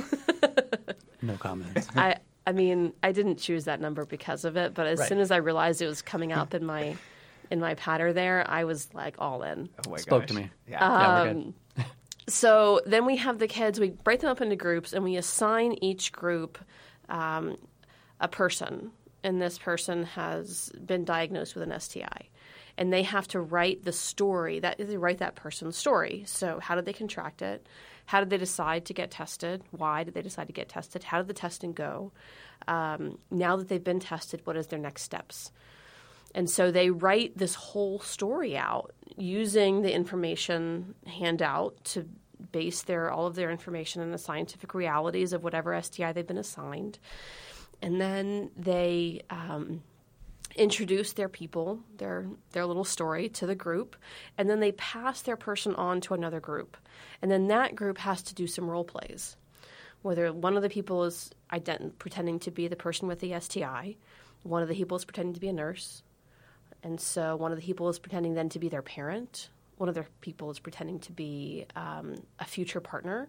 No 1.22 1.36
comments. 1.38 1.88
I 1.96 2.16
I 2.46 2.52
mean, 2.52 2.92
I 3.02 3.12
didn't 3.12 3.38
choose 3.38 3.64
that 3.64 3.80
number 3.80 4.04
because 4.04 4.44
of 4.44 4.56
it, 4.58 4.74
but 4.74 4.86
as 4.86 4.98
Right. 4.98 5.08
soon 5.08 5.18
as 5.18 5.30
I 5.30 5.36
realized 5.36 5.80
it 5.80 5.86
was 5.86 6.02
coming 6.02 6.32
up 6.32 6.52
in 6.52 6.64
my 6.66 6.96
in 7.50 7.60
my 7.60 7.74
patter 7.74 8.12
there, 8.12 8.44
I 8.48 8.64
was 8.64 8.92
like 8.92 9.16
all 9.18 9.42
in. 9.42 9.70
Oh 9.86 9.90
my 9.90 9.96
Spoke 9.96 10.22
gosh. 10.22 10.28
to 10.28 10.34
me. 10.34 10.50
Yeah. 10.68 10.78
yeah, 10.80 11.22
we're 11.22 11.30
um, 11.30 11.42
good. 11.44 11.54
So 12.26 12.80
then 12.86 13.04
we 13.04 13.16
have 13.16 13.38
the 13.38 13.48
kids, 13.48 13.78
we 13.78 13.90
break 13.90 14.20
them 14.20 14.30
up 14.30 14.40
into 14.40 14.56
groups 14.56 14.92
and 14.92 15.04
we 15.04 15.16
assign 15.16 15.76
each 15.82 16.12
group 16.12 16.58
um, 17.08 17.56
a 18.20 18.28
person. 18.28 18.92
And 19.22 19.40
this 19.40 19.58
person 19.58 20.04
has 20.04 20.70
been 20.84 21.04
diagnosed 21.04 21.54
with 21.54 21.68
an 21.68 21.78
STI. 21.78 22.28
And 22.76 22.92
they 22.92 23.02
have 23.02 23.28
to 23.28 23.40
write 23.40 23.84
the 23.84 23.92
story, 23.92 24.58
that 24.60 24.78
they 24.78 24.96
write 24.96 25.18
that 25.18 25.36
person's 25.36 25.76
story. 25.76 26.24
So 26.26 26.58
how 26.60 26.74
did 26.74 26.86
they 26.86 26.92
contract 26.92 27.40
it? 27.40 27.66
How 28.06 28.20
did 28.20 28.30
they 28.30 28.36
decide 28.36 28.84
to 28.86 28.94
get 28.94 29.10
tested? 29.10 29.62
Why 29.70 30.02
did 30.04 30.14
they 30.14 30.22
decide 30.22 30.48
to 30.48 30.52
get 30.52 30.68
tested? 30.68 31.04
How 31.04 31.18
did 31.18 31.28
the 31.28 31.34
testing 31.34 31.72
go? 31.72 32.12
Um, 32.66 33.18
now 33.30 33.56
that 33.56 33.68
they've 33.68 33.82
been 33.82 34.00
tested, 34.00 34.40
what 34.44 34.56
is 34.56 34.66
their 34.66 34.78
next 34.78 35.02
steps? 35.02 35.52
And 36.34 36.50
so 36.50 36.70
they 36.70 36.90
write 36.90 37.38
this 37.38 37.54
whole 37.54 38.00
story 38.00 38.56
out 38.56 38.92
using 39.16 39.82
the 39.82 39.92
information 39.92 40.94
handout 41.06 41.82
to 41.84 42.08
base 42.50 42.82
their 42.82 43.10
all 43.10 43.26
of 43.26 43.36
their 43.36 43.50
information 43.50 44.02
on 44.02 44.10
the 44.10 44.18
scientific 44.18 44.74
realities 44.74 45.32
of 45.32 45.44
whatever 45.44 45.80
STI 45.80 46.12
they've 46.12 46.26
been 46.26 46.38
assigned. 46.38 46.98
And 47.80 48.00
then 48.00 48.50
they 48.56 49.22
um, 49.30 49.82
introduce 50.56 51.12
their 51.12 51.28
people, 51.28 51.80
their 51.96 52.26
their 52.52 52.66
little 52.66 52.84
story 52.84 53.28
to 53.30 53.46
the 53.46 53.54
group, 53.54 53.96
and 54.38 54.48
then 54.48 54.60
they 54.60 54.72
pass 54.72 55.22
their 55.22 55.36
person 55.36 55.74
on 55.74 56.00
to 56.02 56.14
another 56.14 56.40
group, 56.40 56.76
and 57.22 57.30
then 57.30 57.48
that 57.48 57.74
group 57.74 57.98
has 57.98 58.22
to 58.22 58.34
do 58.34 58.46
some 58.46 58.70
role 58.70 58.84
plays, 58.84 59.36
whether 60.02 60.32
one 60.32 60.56
of 60.56 60.62
the 60.62 60.68
people 60.68 61.04
is 61.04 61.30
ident- 61.52 61.98
pretending 61.98 62.38
to 62.40 62.50
be 62.50 62.68
the 62.68 62.76
person 62.76 63.08
with 63.08 63.20
the 63.20 63.38
STI, 63.38 63.96
one 64.42 64.62
of 64.62 64.68
the 64.68 64.74
people 64.74 64.96
is 64.96 65.04
pretending 65.04 65.34
to 65.34 65.40
be 65.40 65.48
a 65.48 65.52
nurse, 65.52 66.02
and 66.84 67.00
so 67.00 67.34
one 67.34 67.50
of 67.50 67.58
the 67.58 67.64
people 67.64 67.88
is 67.88 67.98
pretending 67.98 68.34
then 68.34 68.48
to 68.50 68.58
be 68.60 68.68
their 68.68 68.82
parent, 68.82 69.48
one 69.78 69.88
of 69.88 69.94
their 69.96 70.06
people 70.20 70.50
is 70.50 70.60
pretending 70.60 71.00
to 71.00 71.12
be 71.12 71.66
um, 71.74 72.14
a 72.38 72.44
future 72.44 72.80
partner, 72.80 73.28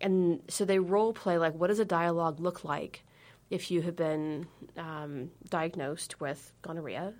and 0.00 0.40
so 0.48 0.64
they 0.64 0.78
role 0.80 1.12
play 1.12 1.38
like 1.38 1.54
what 1.54 1.68
does 1.68 1.78
a 1.78 1.84
dialogue 1.84 2.40
look 2.40 2.64
like 2.64 3.04
if 3.50 3.70
you 3.70 3.82
have 3.82 3.94
been 3.94 4.46
um, 4.76 5.30
diagnosed 5.50 6.20
with 6.20 6.52
gonorrhea 6.62 7.14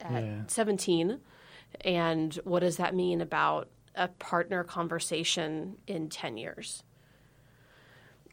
at 0.00 0.22
Yeah. 0.22 0.42
17 0.46 1.18
and 1.80 2.34
what 2.44 2.60
does 2.60 2.76
that 2.76 2.94
mean 2.94 3.20
about 3.20 3.68
a 3.96 4.06
partner 4.08 4.62
conversation 4.62 5.76
in 5.88 6.08
10 6.08 6.36
years 6.36 6.84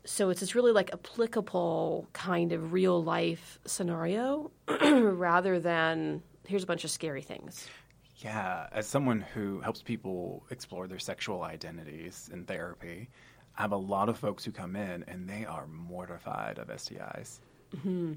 so 0.06 0.30
it's 0.30 0.40
this 0.40 0.56
really 0.56 0.72
like 0.72 0.94
applicable 0.94 2.08
kind 2.14 2.52
of 2.52 2.74
real 2.74 3.04
life 3.04 3.60
scenario 3.66 4.52
rather 4.82 5.60
than 5.60 6.22
here's 6.48 6.64
a 6.64 6.68
bunch 6.68 6.84
of 6.84 6.92
scary 6.92 7.22
things 7.22 7.68
Yeah, 8.18 8.68
as 8.72 8.88
someone 8.88 9.22
who 9.22 9.60
helps 9.60 9.82
people 9.82 10.46
explore 10.50 10.88
their 10.88 11.00
sexual 11.00 11.44
identities 11.44 12.30
in 12.32 12.46
therapy, 12.46 13.10
I 13.58 13.62
have 13.62 13.72
a 13.72 13.78
lot 13.78 14.10
of 14.10 14.18
folks 14.18 14.44
who 14.44 14.52
come 14.52 14.76
in 14.76 15.04
and 15.08 15.30
they 15.30 15.46
are 15.46 15.68
mortified 15.68 16.58
of 16.58 16.68
STIs. 16.70 17.40
Mm-hmm. 17.76 18.14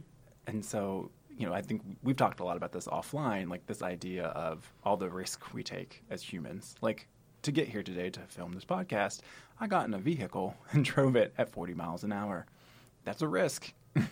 And 0.46 0.64
so, 0.64 1.10
you 1.36 1.46
know, 1.46 1.52
I 1.52 1.62
think 1.62 1.82
we've 2.02 2.16
talked 2.16 2.40
a 2.40 2.44
lot 2.44 2.56
about 2.56 2.72
this 2.72 2.86
offline, 2.86 3.50
like 3.50 3.66
this 3.66 3.82
idea 3.82 4.26
of 4.26 4.72
all 4.84 4.96
the 4.96 5.10
risk 5.10 5.52
we 5.52 5.62
take 5.62 6.02
as 6.10 6.22
humans. 6.22 6.76
Like 6.80 7.08
to 7.42 7.52
get 7.52 7.68
here 7.68 7.82
today 7.82 8.10
to 8.10 8.20
film 8.20 8.52
this 8.52 8.64
podcast, 8.64 9.20
I 9.60 9.66
got 9.66 9.86
in 9.86 9.94
a 9.94 9.98
vehicle 9.98 10.56
and 10.72 10.84
drove 10.84 11.16
it 11.16 11.32
at 11.38 11.50
40 11.50 11.74
miles 11.74 12.04
an 12.04 12.12
hour. 12.12 12.46
That's 13.04 13.22
a 13.22 13.28
risk. 13.28 13.72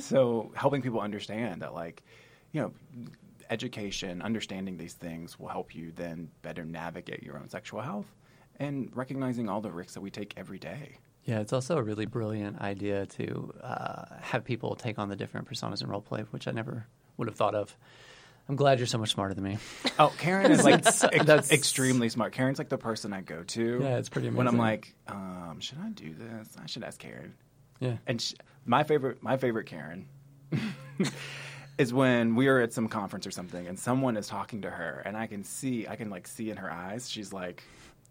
So, 0.00 0.50
helping 0.56 0.82
people 0.82 0.98
understand 0.98 1.62
that, 1.62 1.72
like, 1.72 2.02
you 2.50 2.60
know, 2.60 2.72
education, 3.48 4.20
understanding 4.22 4.76
these 4.76 4.94
things 4.94 5.38
will 5.38 5.46
help 5.48 5.72
you 5.72 5.92
then 5.94 6.30
better 6.42 6.64
navigate 6.64 7.22
your 7.22 7.38
own 7.38 7.48
sexual 7.48 7.80
health 7.80 8.06
and 8.58 8.90
recognizing 8.94 9.48
all 9.48 9.60
the 9.60 9.70
risks 9.70 9.94
that 9.94 10.00
we 10.00 10.10
take 10.10 10.34
every 10.36 10.58
day. 10.58 10.98
Yeah, 11.24 11.40
it's 11.40 11.52
also 11.52 11.76
a 11.76 11.82
really 11.82 12.06
brilliant 12.06 12.60
idea 12.60 13.06
to 13.06 13.52
uh, 13.62 14.04
have 14.20 14.44
people 14.44 14.74
take 14.74 14.98
on 14.98 15.08
the 15.08 15.16
different 15.16 15.48
personas 15.48 15.82
in 15.82 15.88
roleplay, 15.88 16.24
which 16.30 16.46
I 16.46 16.52
never 16.52 16.86
would 17.16 17.28
have 17.28 17.36
thought 17.36 17.54
of. 17.54 17.76
I'm 18.48 18.54
glad 18.56 18.78
you're 18.78 18.86
so 18.86 18.98
much 18.98 19.10
smarter 19.12 19.34
than 19.34 19.42
me. 19.44 19.58
Oh, 19.98 20.12
Karen 20.18 20.52
is 20.52 20.62
like 20.64 20.82
That's- 21.24 21.50
extremely 21.50 22.08
smart. 22.08 22.32
Karen's 22.32 22.58
like 22.58 22.68
the 22.68 22.78
person 22.78 23.12
I 23.12 23.20
go 23.20 23.42
to. 23.42 23.80
Yeah, 23.82 23.98
it's 23.98 24.08
pretty 24.08 24.30
When 24.30 24.46
I'm 24.46 24.56
like, 24.58 24.94
um, 25.08 25.58
should 25.60 25.78
I 25.84 25.88
do 25.90 26.14
this? 26.14 26.48
I 26.62 26.66
should 26.66 26.84
ask 26.84 26.98
Karen. 26.98 27.34
Yeah. 27.80 27.96
And 28.06 28.20
sh 28.22 28.34
my 28.64 28.84
favorite, 28.84 29.22
my 29.22 29.36
favorite 29.36 29.66
Karen, 29.66 30.06
is 31.78 31.92
when 31.92 32.34
we 32.34 32.48
are 32.48 32.60
at 32.60 32.72
some 32.72 32.88
conference 32.88 33.26
or 33.26 33.30
something, 33.30 33.66
and 33.66 33.78
someone 33.78 34.16
is 34.16 34.26
talking 34.28 34.62
to 34.62 34.70
her, 34.70 35.02
and 35.04 35.16
I 35.16 35.26
can 35.26 35.44
see, 35.44 35.86
I 35.86 35.96
can 35.96 36.08
like 36.10 36.26
see 36.26 36.50
in 36.50 36.56
her 36.56 36.70
eyes, 36.70 37.08
she's 37.10 37.32
like, 37.32 37.62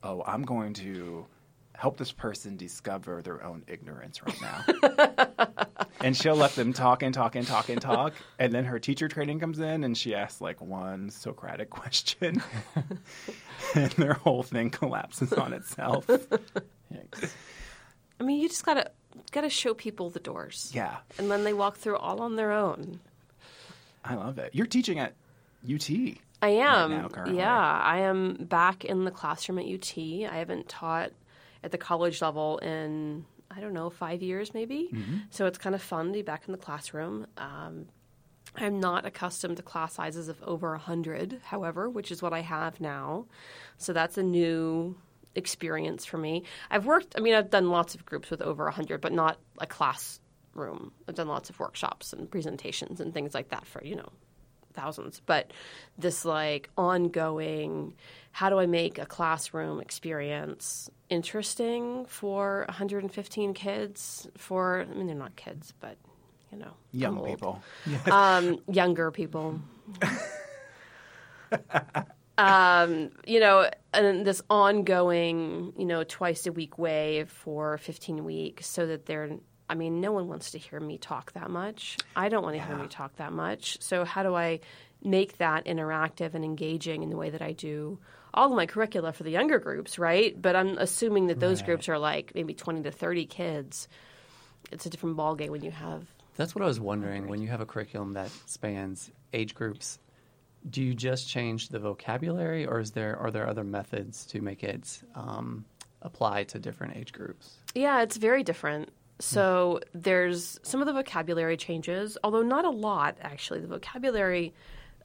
"Oh, 0.04 0.24
I'm 0.26 0.44
going 0.44 0.74
to 0.76 1.26
help 1.74 1.98
this 1.98 2.12
person 2.12 2.56
discover 2.58 3.22
their 3.22 3.44
own 3.44 3.64
ignorance 3.68 4.22
right 4.24 4.42
now." 4.42 5.66
and 6.02 6.16
she'll 6.16 6.36
let 6.36 6.52
them 6.56 6.74
talk 6.74 7.04
and 7.04 7.14
talk 7.14 7.36
and 7.36 7.46
talk 7.48 7.70
and 7.70 7.82
talk, 7.82 8.14
and 8.40 8.52
then 8.54 8.66
her 8.66 8.80
teacher 8.80 9.08
training 9.08 9.40
comes 9.40 9.60
in, 9.60 9.84
and 9.84 9.98
she 9.98 10.14
asks 10.16 10.42
like 10.42 10.62
one 10.62 11.10
Socratic 11.10 11.70
question, 11.82 12.42
and 13.76 13.92
their 13.94 14.14
whole 14.14 14.44
thing 14.44 14.70
collapses 14.70 15.34
on 15.34 15.54
itself. 15.54 16.08
Yikes. 16.08 17.34
i 18.20 18.24
mean 18.24 18.40
you 18.40 18.48
just 18.48 18.66
gotta 18.66 18.92
gotta 19.32 19.50
show 19.50 19.74
people 19.74 20.10
the 20.10 20.20
doors 20.20 20.72
Yeah. 20.74 20.98
and 21.18 21.30
then 21.32 21.44
they 21.44 21.54
walk 21.54 21.78
through 21.78 21.98
all 21.98 22.22
on 22.22 22.36
their 22.36 22.52
own 22.52 23.00
I 24.08 24.14
love 24.14 24.38
it. 24.38 24.52
You're 24.54 24.68
teaching 24.68 25.00
at 25.00 25.16
UT. 25.68 25.90
I 26.40 26.50
am. 26.50 26.92
now, 26.92 27.08
currently. 27.08 27.38
yeah, 27.40 27.58
I 27.82 28.02
am 28.02 28.36
back 28.36 28.86
in 28.86 29.04
the 29.04 29.10
classroom 29.10 29.58
at 29.58 29.66
UT. 29.66 29.98
I 29.98 30.38
haven't 30.38 30.70
taught 30.70 31.12
at 31.64 31.72
the 31.72 31.80
college 31.80 32.22
level 32.22 32.60
in 32.60 33.26
I 33.56 33.62
don't 33.62 33.74
know 33.74 33.90
five 33.90 34.22
years 34.22 34.54
maybe. 34.54 34.90
Mm-hmm. 34.94 35.18
So 35.30 35.46
it's 35.46 35.58
kind 35.58 35.76
of 35.76 35.82
fun 35.82 36.08
to 36.08 36.14
be 36.14 36.22
back 36.22 36.44
in 36.48 36.52
the 36.52 36.58
classroom. 36.58 37.28
Um, 37.38 37.88
I'm 38.58 38.80
not 38.80 39.06
accustomed 39.06 39.58
to 39.58 39.64
class 39.64 39.94
sizes 39.94 40.30
of 40.30 40.42
over 40.44 40.76
hundred, 40.78 41.42
however, 41.44 41.90
which 41.90 42.12
is 42.12 42.22
what 42.22 42.34
I 42.34 42.42
have 42.42 42.80
now. 42.80 43.26
So 43.78 43.94
that's 43.94 44.18
a 44.18 44.24
new 44.24 44.96
experience 45.36 46.06
for 46.06 46.18
me. 46.18 46.44
I've 46.72 46.86
worked. 46.86 47.16
I 47.18 47.22
mean, 47.22 47.34
I've 47.34 47.50
done 47.50 47.70
lots 47.70 47.96
of 47.96 48.06
groups 48.06 48.30
with 48.30 48.42
over 48.42 48.70
hundred, 48.70 49.02
but 49.02 49.12
not 49.12 49.38
a 49.60 49.68
classroom. 49.68 50.94
I've 51.08 51.16
done 51.16 51.28
lots 51.28 51.50
of 51.50 51.60
workshops 51.60 52.14
and 52.14 52.30
presentations 52.30 53.02
and 53.02 53.14
things 53.14 53.34
like 53.34 53.50
that 53.50 53.66
for 53.66 53.84
you 53.84 53.96
know 53.96 54.10
thousands, 54.74 55.22
but 55.26 55.52
this 55.98 56.26
like 56.26 56.70
ongoing 56.78 57.94
how 58.32 58.50
do 58.50 58.60
I 58.60 58.66
make 58.66 59.00
a 59.00 59.06
classroom 59.06 59.80
experience 59.80 60.90
interesting 61.10 62.06
for 62.06 62.66
115 62.68 63.54
kids? 63.54 64.28
For 64.38 64.82
I 64.90 64.94
mean, 64.94 65.08
they're 65.08 65.16
not 65.16 65.36
kids, 65.36 65.74
but 65.80 65.98
you 66.52 66.60
know, 66.60 66.74
Young 66.92 67.24
people. 67.26 67.62
um, 68.12 68.60
younger 68.68 69.12
people. 69.12 69.60
um, 72.38 73.12
you 73.26 73.40
know, 73.40 73.70
and 73.94 74.26
this 74.26 74.42
ongoing, 74.50 75.74
you 75.78 75.86
know, 75.86 76.04
twice 76.04 76.46
a 76.48 76.52
week 76.52 76.78
way 76.78 77.26
for 77.28 77.78
15 77.78 78.24
weeks 78.24 78.68
so 78.68 78.86
that 78.88 79.06
they're, 79.06 79.32
I 79.70 79.76
mean, 79.76 80.02
no 80.02 80.12
one 80.12 80.28
wants 80.28 80.52
to 80.52 80.58
hear 80.58 80.80
me 80.80 80.98
talk 80.98 81.34
that 81.34 81.50
much. 81.50 81.98
I 82.16 82.30
don't 82.30 82.44
want 82.44 82.56
to 82.58 82.64
hear 82.64 82.76
me 82.76 82.88
talk 82.88 83.16
that 83.18 83.32
much. 83.34 83.82
So, 83.82 84.06
how 84.06 84.24
do 84.24 84.36
I 84.36 84.60
make 85.04 85.38
that 85.38 85.66
interactive 85.66 86.34
and 86.34 86.44
engaging 86.44 87.04
in 87.04 87.10
the 87.10 87.18
way 87.18 87.30
that 87.30 87.42
I 87.42 87.52
do 87.52 88.00
all 88.36 88.52
of 88.52 88.56
my 88.56 88.66
curricula 88.66 89.14
for 89.14 89.24
the 89.24 89.32
younger 89.32 89.58
groups, 89.58 89.98
right? 89.98 90.40
But 90.40 90.56
I'm 90.56 90.78
assuming 90.78 91.28
that 91.28 91.40
those 91.40 91.62
groups 91.62 91.90
are 91.90 91.98
like 91.98 92.34
maybe 92.36 92.54
20 92.54 92.84
to 92.84 92.92
30 92.92 93.26
kids. 93.26 93.88
It's 94.72 94.86
a 94.86 94.90
different 94.90 95.18
ballgame 95.18 95.50
when 95.50 95.64
you 95.64 95.72
have 95.72 96.06
That's 96.36 96.54
what 96.54 96.64
I 96.64 96.68
was 96.68 96.80
wondering. 96.80 97.28
When 97.28 97.42
you 97.42 97.48
have 97.48 97.62
a 97.62 97.66
curriculum 97.66 98.14
that 98.14 98.30
spans 98.46 99.10
age 99.34 99.56
groups, 99.56 100.00
do 100.70 100.84
you 100.84 100.94
just 100.94 101.30
change 101.30 101.70
the 101.70 101.80
vocabulary, 101.80 102.66
or 102.66 102.80
is 102.80 102.92
there 102.92 103.18
are 103.18 103.32
there 103.32 103.48
other 103.48 103.64
methods 103.64 104.26
to 104.28 104.42
make 104.42 104.64
it 104.64 105.02
um, 105.16 105.66
apply 106.02 106.44
to 106.46 106.60
different 106.60 106.98
age 106.98 107.14
groups? 107.14 107.58
Yeah, 107.74 108.02
it's 108.02 108.18
very 108.18 108.44
different. 108.44 108.90
So 109.20 109.80
there's 109.94 110.60
some 110.64 110.82
of 110.82 110.88
the 110.88 110.94
vocabulary 110.94 111.56
changes, 111.56 112.18
although 112.24 112.42
not 112.42 112.66
a 112.66 112.70
lot 112.70 113.18
actually. 113.22 113.62
The 113.62 113.68
vocabulary 113.68 114.54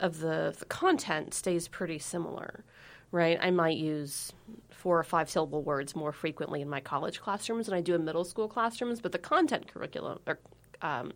of 0.01 0.19
the, 0.19 0.55
the 0.59 0.65
content 0.65 1.35
stays 1.35 1.69
pretty 1.69 1.99
similar, 1.99 2.65
right? 3.13 3.39
I 3.41 3.51
might 3.51 3.77
use 3.77 4.33
four 4.71 4.99
or 4.99 5.05
five 5.05 5.29
syllable 5.29 5.63
words 5.63 5.95
more 5.95 6.13
frequently 6.13 6.63
in 6.63 6.69
my 6.69 6.81
college 6.81 7.21
classrooms 7.21 7.67
than 7.67 7.75
I 7.75 7.81
do 7.81 7.95
in 7.95 8.05
middle 8.05 8.25
school 8.25 8.49
classrooms, 8.49 9.01
but 9.01 9.13
the 9.13 9.19
content 9.19 9.67
curriculum 9.67 10.21
or 10.27 10.39
um, 10.81 11.13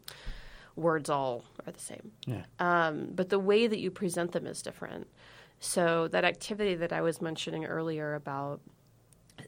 words 0.77 1.09
all 1.09 1.45
are 1.67 1.73
the 1.73 1.81
same. 1.81 2.13
Yeah. 2.27 2.45
Um, 2.59 3.11
but 3.15 3.31
the 3.31 3.39
way 3.39 3.67
that 3.67 3.79
you 3.79 3.91
present 3.91 4.33
them 4.33 4.47
is 4.47 4.61
different. 4.61 5.07
So 5.61 6.09
that 6.09 6.25
activity 6.25 6.75
that 6.75 6.93
I 6.93 7.01
was 7.01 7.23
mentioning 7.23 7.65
earlier 7.65 8.15
about 8.15 8.61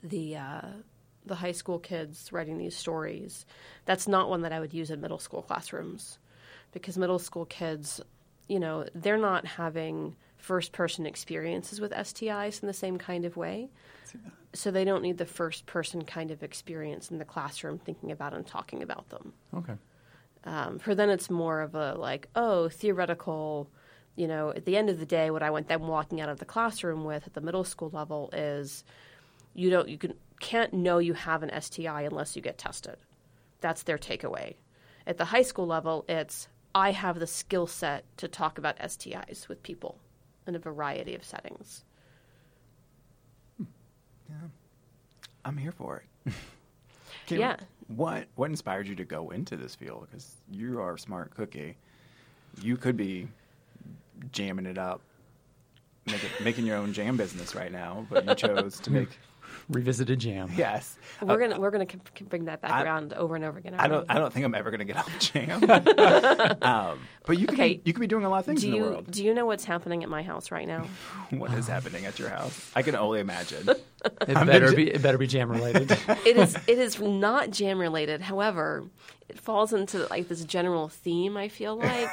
the 0.02 0.36
uh, 0.36 0.68
the 1.26 1.34
high 1.34 1.52
school 1.52 1.78
kids 1.78 2.32
writing 2.32 2.56
these 2.56 2.76
stories, 2.76 3.44
that's 3.84 4.06
not 4.06 4.30
one 4.30 4.42
that 4.42 4.52
I 4.52 4.60
would 4.60 4.72
use 4.72 4.90
in 4.90 5.00
middle 5.00 5.18
school 5.18 5.42
classrooms, 5.42 6.18
because 6.72 6.96
middle 6.96 7.18
school 7.18 7.44
kids, 7.44 8.00
you 8.48 8.60
know, 8.60 8.86
they're 8.94 9.18
not 9.18 9.44
having 9.44 10.16
first 10.38 10.72
person 10.72 11.06
experiences 11.06 11.80
with 11.80 11.92
STIs 11.92 12.62
in 12.62 12.66
the 12.66 12.72
same 12.72 12.98
kind 12.98 13.24
of 13.24 13.36
way. 13.36 13.68
So 14.52 14.70
they 14.70 14.84
don't 14.84 15.02
need 15.02 15.18
the 15.18 15.26
first 15.26 15.66
person 15.66 16.04
kind 16.04 16.30
of 16.30 16.42
experience 16.42 17.10
in 17.10 17.18
the 17.18 17.24
classroom 17.24 17.78
thinking 17.78 18.10
about 18.10 18.32
and 18.32 18.46
talking 18.46 18.82
about 18.82 19.08
them. 19.10 19.32
Okay. 19.54 19.74
Um, 20.44 20.78
for 20.78 20.94
them, 20.94 21.10
it's 21.10 21.28
more 21.28 21.60
of 21.60 21.74
a 21.74 21.94
like, 21.94 22.28
oh, 22.36 22.68
theoretical. 22.68 23.68
You 24.14 24.28
know, 24.28 24.50
at 24.50 24.64
the 24.64 24.76
end 24.76 24.88
of 24.88 24.98
the 24.98 25.04
day, 25.04 25.30
what 25.30 25.42
I 25.42 25.50
want 25.50 25.68
them 25.68 25.86
walking 25.88 26.20
out 26.20 26.30
of 26.30 26.38
the 26.38 26.46
classroom 26.46 27.04
with 27.04 27.26
at 27.26 27.34
the 27.34 27.42
middle 27.42 27.64
school 27.64 27.90
level 27.92 28.30
is, 28.32 28.82
you 29.52 29.68
don't, 29.68 29.88
you 29.88 29.98
can 29.98 30.14
can't 30.40 30.72
know 30.72 30.98
you 30.98 31.14
have 31.14 31.42
an 31.42 31.60
STI 31.60 32.02
unless 32.02 32.36
you 32.36 32.42
get 32.42 32.58
tested. 32.58 32.96
That's 33.60 33.82
their 33.82 33.98
takeaway. 33.98 34.54
At 35.06 35.18
the 35.18 35.24
high 35.24 35.42
school 35.42 35.66
level, 35.66 36.04
it's 36.08 36.48
I 36.74 36.92
have 36.92 37.18
the 37.18 37.26
skill 37.26 37.66
set 37.66 38.04
to 38.18 38.28
talk 38.28 38.58
about 38.58 38.78
STIs 38.78 39.48
with 39.48 39.62
people 39.62 39.98
in 40.46 40.54
a 40.54 40.58
variety 40.58 41.14
of 41.14 41.24
settings. 41.24 41.84
Hmm. 43.56 43.64
Yeah. 44.28 44.36
I'm 45.44 45.56
here 45.56 45.72
for 45.72 46.02
it. 46.26 46.32
Kim, 47.26 47.40
Yeah. 47.40 47.56
What 47.88 48.26
what 48.34 48.50
inspired 48.50 48.88
you 48.88 48.96
to 48.96 49.04
go 49.04 49.30
into 49.30 49.56
this 49.56 49.74
field? 49.76 50.08
Because 50.10 50.36
you 50.50 50.80
are 50.80 50.94
a 50.94 50.98
smart 50.98 51.32
cookie. 51.34 51.76
you 52.60 52.76
could 52.76 52.96
be 52.96 53.28
jamming 54.32 54.66
it 54.66 54.78
up, 54.78 55.00
it, 56.06 56.20
making 56.42 56.66
your 56.66 56.76
own 56.76 56.92
jam 56.92 57.16
business 57.16 57.54
right 57.54 57.70
now, 57.70 58.06
but 58.10 58.26
you 58.26 58.34
chose 58.48 58.80
to 58.80 58.90
make 58.90 59.10
Revisited 59.68 60.18
jam. 60.20 60.50
yes. 60.56 60.96
We're 61.20 61.38
gonna 61.38 61.58
we're 61.58 61.70
gonna 61.72 61.86
c- 61.90 61.98
c- 62.18 62.24
bring 62.24 62.44
that 62.44 62.60
back 62.60 62.70
I- 62.70 62.84
around 62.84 63.12
over 63.14 63.34
and 63.34 63.44
over 63.44 63.58
again. 63.58 63.74
I 63.76 63.88
don't. 63.88 64.06
I 64.08 64.14
don't 64.18 64.32
think 64.32 64.46
I'm 64.46 64.54
ever 64.54 64.70
going 64.70 64.78
to 64.78 64.84
get 64.84 64.96
off 64.96 65.18
jam. 65.18 65.62
um, 66.62 67.00
but 67.26 67.38
you 67.38 67.46
could. 67.46 67.54
Okay. 67.54 67.74
Be, 67.74 67.82
you 67.84 67.92
could 67.92 68.00
be 68.00 68.06
doing 68.06 68.24
a 68.24 68.28
lot 68.28 68.38
of 68.40 68.46
things 68.46 68.60
do 68.60 68.66
in 68.68 68.72
the 68.72 68.78
you 68.78 68.84
world. 68.84 69.10
do 69.10 69.24
you 69.24 69.34
know 69.34 69.44
what's 69.46 69.64
happening 69.64 70.02
at 70.04 70.08
my 70.08 70.22
house 70.22 70.50
right 70.52 70.68
now? 70.68 70.86
What 71.30 71.52
is 71.54 71.66
happening 71.66 72.06
at 72.06 72.18
your 72.18 72.28
house? 72.28 72.70
I 72.76 72.82
can 72.82 72.94
only 72.94 73.18
imagine. 73.20 73.68
It 73.68 74.36
I'm 74.36 74.46
better 74.46 74.66
been- 74.66 74.76
be 74.76 74.90
it 74.90 75.02
better 75.02 75.18
be 75.18 75.26
jam 75.26 75.50
related. 75.50 75.90
it 76.24 76.36
is 76.36 76.54
it 76.68 76.78
is 76.78 77.00
not 77.00 77.50
jam 77.50 77.78
related. 77.80 78.20
However, 78.20 78.84
it 79.28 79.40
falls 79.40 79.72
into 79.72 80.06
like 80.10 80.28
this 80.28 80.44
general 80.44 80.88
theme. 80.88 81.36
I 81.36 81.48
feel 81.48 81.76
like, 81.76 82.08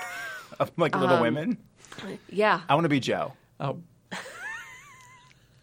like 0.77 0.95
Little 0.95 1.17
Um, 1.17 1.21
Women. 1.21 1.57
yeah, 2.29 2.61
I 2.67 2.73
want 2.73 2.85
to 2.85 2.89
be 2.89 2.99
Jo. 2.99 3.33
oh, 3.59 3.79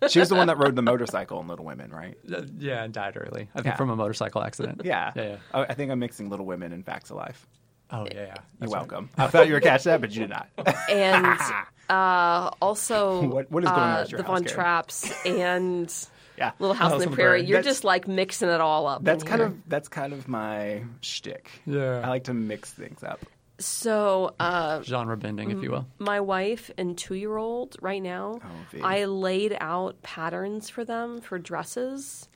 She 0.09 0.19
was 0.19 0.29
the 0.29 0.35
one 0.35 0.47
that 0.47 0.57
rode 0.59 0.77
the 0.77 0.83
motorcycle 0.83 1.41
in 1.41 1.49
Little 1.49 1.65
Women, 1.65 1.91
right? 1.91 2.17
uh, 2.33 2.43
yeah, 2.59 2.83
and 2.85 2.93
died 2.95 3.17
early. 3.17 3.49
I 3.55 3.59
think 3.63 3.67
Yeah. 3.67 3.77
from 3.77 3.91
a 3.91 3.97
motorcycle 3.97 4.43
accident. 4.43 4.83
Yeah. 4.85 5.13
yeah, 5.15 5.23
yeah. 5.23 5.37
Oh, 5.53 5.61
I 5.63 5.75
think 5.75 5.91
I'm 5.93 5.99
mixing 5.99 6.31
Little 6.31 6.47
Women 6.47 6.73
and 6.73 6.85
Facts 6.85 7.11
of 7.11 7.17
Life. 7.17 7.47
Oh, 7.91 8.05
yeah, 8.07 8.13
yeah. 8.15 8.21
You're 8.21 8.35
That's 8.61 8.73
right. 8.73 8.79
welcome. 8.81 9.11
I 9.19 9.27
thought 9.27 9.49
you 9.49 9.53
were 9.55 9.61
catch 9.61 9.85
that, 9.85 10.01
but 10.01 10.13
you 10.13 10.21
did 10.21 10.31
not. 10.31 10.49
and 10.91 11.39
uh, 11.91 12.51
also 12.63 13.27
What- 13.27 13.51
what 13.51 13.65
is 13.65 13.69
going 13.71 13.81
on 13.83 13.97
uh, 13.97 14.01
at 14.03 14.11
your 14.13 14.19
the 14.19 14.25
house, 14.25 14.33
Von 14.39 14.45
Karen? 14.45 14.55
Traps 14.55 15.27
and 15.27 15.95
yeah. 16.39 16.53
Little 16.61 16.75
House 16.75 16.93
House 16.93 16.93
on 16.93 16.95
on 16.95 17.01
the 17.01 17.07
the 17.11 17.15
Prairie. 17.17 17.31
Prairie. 17.41 17.49
You're 17.49 17.59
That's- 17.59 17.75
just 17.75 17.85
like 17.85 18.07
mixing 18.09 18.49
it 18.49 18.61
all 18.61 18.87
up. 18.87 19.03
That's 19.05 19.25
kind 19.25 19.41
here. 19.41 19.49
of 19.49 19.57
that's 19.69 19.89
kind 19.89 20.13
of 20.13 20.29
my 20.29 20.85
shtick. 21.01 21.51
Yeah. 21.67 22.01
I 22.05 22.09
like 22.09 22.25
to 22.25 22.35
mix 22.35 22.73
things 22.73 23.03
up. 23.03 23.21
So. 23.61 24.35
Uh, 24.41 24.83
Genre 24.83 25.17
bending, 25.17 25.51
if 25.51 25.63
you 25.63 25.71
will. 25.71 25.87
my 25.99 26.21
wife 26.21 26.71
and 26.77 26.97
two 26.99 27.15
year 27.15 27.37
old 27.37 27.77
right 27.81 28.03
now, 28.03 28.41
Oh, 28.43 28.49
V. 28.73 28.81
I 28.83 29.05
laid 29.05 29.57
out 29.61 30.03
patterns 30.03 30.69
for 30.69 30.85
them 30.85 31.21
for 31.21 31.39
dresses. 31.39 32.29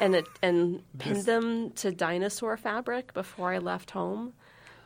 and 0.00 0.14
it, 0.16 0.26
and 0.42 0.82
pinned 0.98 1.26
them 1.26 1.70
to 1.72 1.92
dinosaur 1.92 2.56
fabric 2.56 3.12
before 3.12 3.52
I 3.52 3.58
left 3.58 3.90
home. 3.90 4.32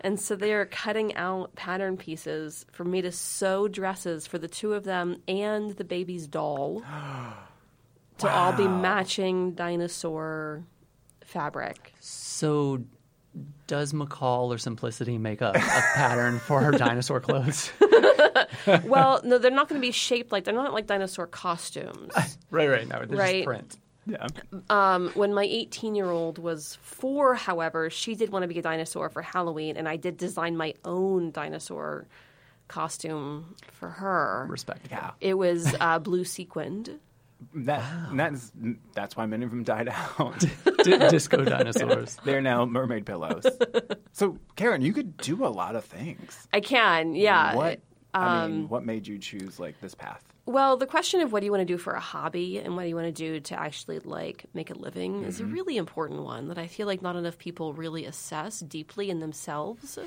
And 0.01 0.21
so 0.21 0.37
they 0.37 0.53
are 0.53 0.67
cutting 0.67 1.15
out 1.17 1.55
pattern 1.55 1.97
pieces 1.97 2.67
for 2.73 2.85
me 2.85 3.01
to 3.03 3.11
sew 3.13 3.69
dresses 3.69 4.27
for 4.27 4.37
the 4.39 4.49
two 4.49 4.75
of 4.75 4.85
them 4.85 5.17
and 5.29 5.71
the 5.77 5.85
baby's 5.85 6.27
doll 6.27 6.83
to 8.19 8.29
all 8.29 8.53
be 8.53 8.67
matching 8.69 9.53
dinosaur 9.53 10.65
fabric. 11.25 11.95
So, 12.01 12.83
does 13.67 13.93
McCall 13.93 14.55
or 14.55 14.59
Simplicity 14.59 15.19
make 15.19 15.41
a, 15.41 15.51
a 15.51 15.53
pattern 15.95 16.39
for 16.39 16.61
her 16.61 16.71
dinosaur 16.73 17.21
clothes? 17.21 17.73
well, 18.85 19.21
no, 19.25 19.39
they're 19.39 19.51
not 19.51 19.69
going 19.69 19.81
to 19.81 19.87
be 19.87 19.93
shaped 19.93 20.33
like 20.33 20.45
they're 20.45 20.55
not 20.55 20.73
like 20.73 20.87
dinosaur 20.87 21.27
costumes. 21.27 22.13
right, 22.51 22.69
right. 22.69 22.89
No, 22.89 23.05
they're 23.05 23.17
Right. 23.19 23.35
just 23.37 23.47
print. 23.47 23.77
Yeah. 24.07 24.27
Um, 24.69 25.09
when 25.15 25.33
my 25.33 25.45
18 25.45 25.95
year 25.95 26.11
old 26.11 26.39
was 26.39 26.77
four, 26.83 27.35
however, 27.35 27.89
she 27.89 28.15
did 28.15 28.31
want 28.31 28.43
to 28.43 28.49
be 28.49 28.59
a 28.59 28.63
dinosaur 28.63 29.09
for 29.09 29.23
Halloween, 29.23 29.77
and 29.79 29.89
I 29.89 29.97
did 29.97 30.19
design 30.19 30.57
my 30.59 30.75
own 30.85 31.31
dinosaur 31.31 32.07
costume 32.69 33.55
for 33.73 33.89
her. 33.89 34.47
Respect. 34.51 34.89
Yeah. 34.91 35.13
It 35.21 35.35
was 35.35 35.75
uh, 35.81 35.99
blue 36.01 36.25
sequined. 36.25 36.99
That 37.55 37.83
that's 38.15 38.53
that's 38.95 39.17
why 39.17 39.27
many 39.27 39.45
of 39.45 39.51
them 39.51 39.63
died 39.65 39.89
out. 39.89 40.39
D- 40.39 40.99
disco 41.09 41.45
dinosaurs. 41.45 42.17
They're 42.25 42.41
now 42.41 42.65
mermaid 42.67 43.07
pillows. 43.07 43.45
so, 44.13 44.39
Karen, 44.57 44.83
you 44.83 44.93
could 44.93 45.17
do 45.17 45.45
a 45.45 45.49
lot 45.49 45.77
of 45.77 45.85
things. 45.85 46.47
I 46.53 46.61
can, 46.61 47.15
yeah. 47.15 47.55
What 47.55 47.81
I 48.13 48.45
Um, 48.45 48.53
mean, 48.53 48.69
what 48.69 48.85
made 48.85 49.07
you 49.07 49.19
choose 49.19 49.59
like 49.59 49.81
this 49.81 49.95
path? 49.95 50.23
Well, 50.47 50.77
the 50.77 50.87
question 50.87 51.23
of 51.23 51.33
what 51.33 51.41
do 51.41 51.47
you 51.47 51.51
want 51.53 51.63
to 51.63 51.73
do 51.73 51.79
for 51.79 51.95
a 51.95 52.01
hobby 52.01 52.59
and 52.59 52.77
what 52.77 52.83
do 52.83 52.89
you 52.89 52.95
want 52.95 53.07
to 53.07 53.13
do 53.13 53.41
to 53.41 53.59
actually 53.59 53.99
like 54.01 54.45
make 54.53 54.71
a 54.71 54.75
living 54.75 55.25
is 55.25 55.41
a 55.41 55.43
Mm-hmm. 55.43 55.53
really 55.53 55.77
important 55.79 56.23
one 56.23 56.49
that 56.49 56.59
I 56.59 56.67
feel 56.67 56.87
like 56.87 57.01
not 57.01 57.17
enough 57.17 57.39
people 57.39 57.73
really 57.73 58.05
assess 58.05 58.61
deeply 58.61 59.09
in 59.09 59.21
themselves. 59.21 59.99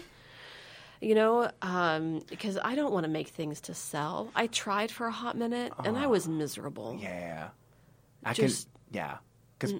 You 1.01 1.13
know, 1.15 1.51
um, 1.62 2.21
because 2.29 2.57
I 2.63 2.75
don't 2.75 2.91
want 2.91 3.03
to 3.03 3.10
make 3.10 3.27
things 3.27 3.62
to 3.62 3.73
sell. 3.73 4.31
I 4.36 4.47
tried 4.47 4.89
for 4.91 5.05
a 5.07 5.12
hot 5.12 5.38
minute 5.38 5.71
and 5.83 5.97
I 5.97 6.07
was 6.07 6.27
miserable. 6.27 6.97
Yeah, 6.99 7.49
I 8.23 8.33
Just- 8.33 8.67
can. 8.71 8.73
Yeah, 8.99 9.17
because 9.60 9.75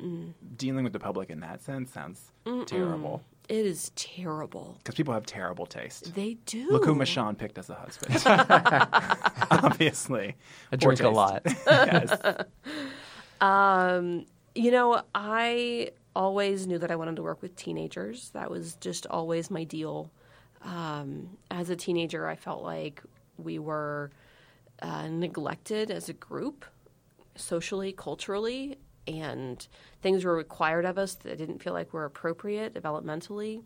dealing 0.58 0.84
with 0.84 0.93
the 0.93 0.99
public 0.99 1.30
in 1.30 1.39
that 1.39 1.63
sense 1.63 1.91
sounds 1.91 2.32
terrible. 2.65 3.21
It 3.49 3.65
is 3.65 3.91
terrible. 3.95 4.75
Because 4.80 4.95
people 4.95 5.13
have 5.13 5.25
terrible 5.25 5.65
taste. 5.65 6.13
They 6.13 6.34
do. 6.45 6.69
Look 6.69 6.84
who 6.84 6.93
Mashawn 6.93 7.38
picked 7.38 7.58
as 7.58 7.69
a 7.69 7.75
husband. 7.75 8.21
Obviously, 9.51 10.36
I 10.71 10.75
Poor 10.75 10.93
drink 10.93 11.01
a 11.01 11.10
lot. 11.10 11.43
yes. 11.65 12.45
Um, 13.39 14.25
You 14.53 14.71
know, 14.71 15.01
I 15.15 15.91
always 16.15 16.65
knew 16.67 16.80
that 16.80 16.91
I 16.91 16.95
wanted 16.95 17.15
to 17.17 17.23
work 17.23 17.41
with 17.41 17.56
teenagers. 17.56 18.32
That 18.32 18.49
was 18.51 18.75
just 18.82 19.06
always 19.08 19.49
my 19.51 19.63
deal. 19.63 20.10
Um, 20.67 21.38
as 21.49 21.69
a 21.69 21.75
teenager, 21.75 22.27
I 22.27 22.36
felt 22.36 22.62
like 22.62 23.01
we 23.38 23.58
were 23.58 24.12
uh, 24.82 25.08
neglected 25.08 25.89
as 25.89 26.10
a 26.10 26.13
group, 26.13 26.65
socially, 27.36 27.93
culturally, 27.93 28.77
and 29.08 29.65
things 30.01 30.25
were 30.25 30.36
required 30.36 30.86
of 30.86 30.97
us 30.97 31.15
that 31.15 31.38
didn't 31.38 31.63
feel 31.63 31.73
like 31.73 31.93
were 31.93 32.06
appropriate 32.06 32.73
developmentally. 32.73 33.63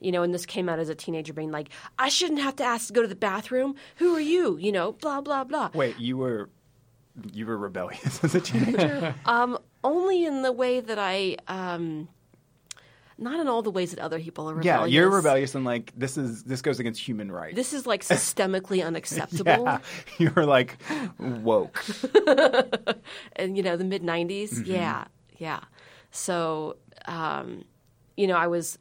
You 0.00 0.10
know, 0.10 0.24
and 0.24 0.34
this 0.34 0.44
came 0.44 0.68
out 0.68 0.80
as 0.80 0.88
a 0.88 0.96
teenager 0.96 1.32
being 1.32 1.52
like, 1.52 1.68
I 1.96 2.08
shouldn't 2.08 2.40
have 2.40 2.56
to 2.56 2.64
ask 2.64 2.88
to 2.88 2.92
go 2.92 3.02
to 3.02 3.08
the 3.08 3.14
bathroom. 3.14 3.76
Who 3.96 4.16
are 4.16 4.20
you? 4.20 4.56
You 4.58 4.72
know, 4.72 4.92
blah, 4.92 5.20
blah, 5.20 5.44
blah. 5.44 5.70
Wait, 5.74 5.96
you 6.00 6.16
were 6.16 6.50
you 7.32 7.46
were 7.46 7.56
rebellious 7.56 8.24
as 8.24 8.34
a 8.34 8.40
teenager. 8.40 9.14
um, 9.26 9.58
only 9.84 10.24
in 10.24 10.42
the 10.42 10.50
way 10.50 10.80
that 10.80 10.98
I, 10.98 11.36
um, 11.46 12.08
not 13.18 13.40
in 13.40 13.48
all 13.48 13.62
the 13.62 13.70
ways 13.70 13.90
that 13.90 14.00
other 14.00 14.18
people 14.18 14.48
are 14.50 14.62
yeah, 14.62 14.84
you're 14.84 15.10
rebellious 15.10 15.54
and 15.54 15.64
like 15.64 15.92
this 15.96 16.16
is 16.16 16.44
this 16.44 16.62
goes 16.62 16.80
against 16.80 17.00
human 17.00 17.30
rights. 17.30 17.56
This 17.56 17.72
is 17.72 17.86
like 17.86 18.02
systemically 18.04 18.84
unacceptable. 18.84 19.64
yeah, 19.64 19.78
you're 20.18 20.46
like 20.46 20.78
woke. 21.18 21.84
And 23.36 23.56
you 23.56 23.62
know, 23.62 23.76
the 23.76 23.84
mid 23.84 24.02
'90s. 24.02 24.66
Yeah, 24.66 25.04
yeah. 25.38 25.60
So, 26.10 26.76
um, 27.06 27.64
you 28.16 28.26
know, 28.26 28.36
I 28.36 28.46
was 28.46 28.78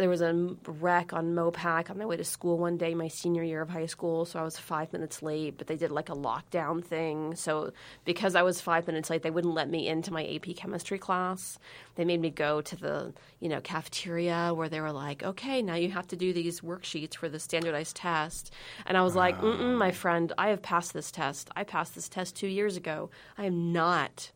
there 0.00 0.08
was 0.08 0.22
a 0.22 0.56
wreck 0.66 1.12
on 1.12 1.34
Mopac 1.34 1.90
on 1.90 1.98
my 1.98 2.06
way 2.06 2.16
to 2.16 2.24
school 2.24 2.58
one 2.58 2.76
day, 2.76 2.94
my 2.94 3.08
senior 3.08 3.42
year 3.42 3.60
of 3.60 3.68
high 3.68 3.86
school. 3.86 4.24
So 4.24 4.40
I 4.40 4.42
was 4.42 4.56
five 4.56 4.92
minutes 4.92 5.22
late, 5.22 5.58
but 5.58 5.66
they 5.66 5.76
did 5.76 5.90
like 5.90 6.08
a 6.08 6.14
lockdown 6.14 6.82
thing. 6.82 7.34
So 7.34 7.72
because 8.04 8.34
I 8.34 8.42
was 8.42 8.60
five 8.60 8.86
minutes 8.86 9.10
late, 9.10 9.22
they 9.22 9.30
wouldn't 9.30 9.54
let 9.54 9.68
me 9.68 9.86
into 9.86 10.12
my 10.12 10.26
AP 10.26 10.56
chemistry 10.56 10.98
class. 10.98 11.58
They 11.96 12.04
made 12.04 12.20
me 12.20 12.30
go 12.30 12.60
to 12.62 12.76
the 12.76 13.12
you 13.40 13.48
know 13.48 13.60
cafeteria 13.60 14.52
where 14.54 14.68
they 14.68 14.80
were 14.80 14.92
like, 14.92 15.22
okay, 15.22 15.60
now 15.60 15.74
you 15.74 15.90
have 15.90 16.08
to 16.08 16.16
do 16.16 16.32
these 16.32 16.60
worksheets 16.60 17.16
for 17.16 17.28
the 17.28 17.38
standardized 17.38 17.96
test. 17.96 18.52
And 18.86 18.96
I 18.96 19.02
was 19.02 19.14
like, 19.14 19.38
Mm-mm, 19.40 19.76
my 19.76 19.90
friend, 19.90 20.32
I 20.38 20.48
have 20.48 20.62
passed 20.62 20.94
this 20.94 21.10
test. 21.10 21.50
I 21.54 21.64
passed 21.64 21.94
this 21.94 22.08
test 22.08 22.36
two 22.36 22.48
years 22.48 22.76
ago. 22.76 23.10
I 23.36 23.44
am 23.44 23.72
not 23.72 24.30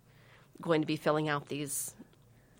going 0.60 0.82
to 0.82 0.86
be 0.86 0.96
filling 0.96 1.28
out 1.28 1.48
these 1.48 1.94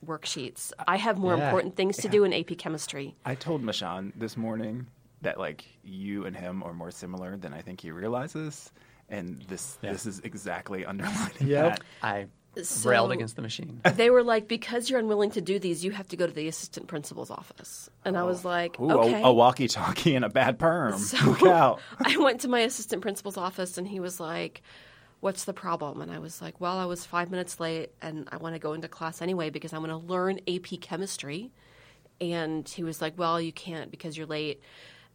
worksheets. 0.07 0.73
I 0.87 0.97
have 0.97 1.19
more 1.19 1.37
Yeah. 1.37 1.47
important 1.47 1.77
things 1.77 1.97
to 1.99 2.09
do 2.09 2.25
in 2.25 2.33
AP 2.33 2.57
chemistry. 2.59 3.15
I 3.25 3.35
told 3.35 3.63
Mashawn 3.63 4.13
this 4.17 4.37
morning 4.37 4.87
that 5.23 5.39
like 5.39 5.65
you 5.83 6.27
and 6.27 6.37
him 6.37 6.63
are 6.63 6.75
more 6.75 6.91
similar 6.91 7.37
than 7.37 7.53
I 7.55 7.63
think 7.63 7.81
he 7.81 7.91
realizes, 7.91 8.71
and 9.09 9.43
this 9.49 9.79
Yeah. 9.83 9.93
this 9.93 10.07
is 10.07 10.21
exactly 10.21 10.85
underlining 10.85 11.47
Yep. 11.49 11.71
that. 11.79 11.81
I 12.03 12.27
So- 12.63 12.89
railed 12.89 13.11
against 13.11 13.35
the 13.35 13.43
machine. 13.43 13.81
They 13.97 14.11
were 14.11 14.23
like, 14.23 14.47
because 14.47 14.89
you're 14.89 15.01
unwilling 15.01 15.33
to 15.33 15.41
do 15.41 15.59
these, 15.59 15.85
you 15.85 15.91
have 15.91 16.07
to 16.09 16.17
go 16.17 16.25
to 16.27 16.33
the 16.33 16.47
assistant 16.47 16.87
principal's 16.87 17.31
office. 17.31 17.91
And 18.05 18.17
I 18.17 18.23
was 18.23 18.45
oh. 18.45 18.49
like, 18.49 18.79
Ooh, 18.79 18.91
okay. 18.93 19.23
a, 19.23 19.27
a 19.27 19.33
walkie-talkie 19.33 20.15
and 20.15 20.25
a 20.25 20.29
bad 20.29 20.59
perm. 20.59 20.97
So- 20.99 21.25
Look 21.27 21.43
out! 21.43 21.81
I 21.99 22.17
went 22.19 22.43
to 22.43 22.49
my 22.49 22.61
assistant 22.61 23.03
principal's 23.03 23.37
office 23.37 23.77
and 23.77 23.89
he 23.89 23.99
was 23.99 24.21
like, 24.21 24.63
What's 25.25 25.45
the 25.45 25.55
problem? 25.55 26.03
And 26.03 26.13
I 26.13 26.19
was 26.19 26.43
like, 26.43 26.61
Well, 26.61 26.77
I 26.77 26.85
was 26.85 27.07
five 27.07 27.31
minutes 27.31 27.59
late 27.59 27.93
and 28.03 28.29
I 28.31 28.37
want 28.37 28.57
to 28.57 28.59
go 28.59 28.75
into 28.75 28.89
class 28.89 29.23
anyway 29.23 29.49
because 29.49 29.73
I 29.73 29.79
want 29.79 29.89
to 29.89 29.97
learn 29.97 30.39
AP 30.47 30.83
chemistry. 30.83 31.51
And 32.21 32.69
he 32.69 32.85
was 32.85 33.01
like, 33.01 33.17
Well, 33.17 33.41
you 33.41 33.51
can't 33.51 33.91
because 33.91 34.19
you're 34.19 34.27
late. 34.27 34.61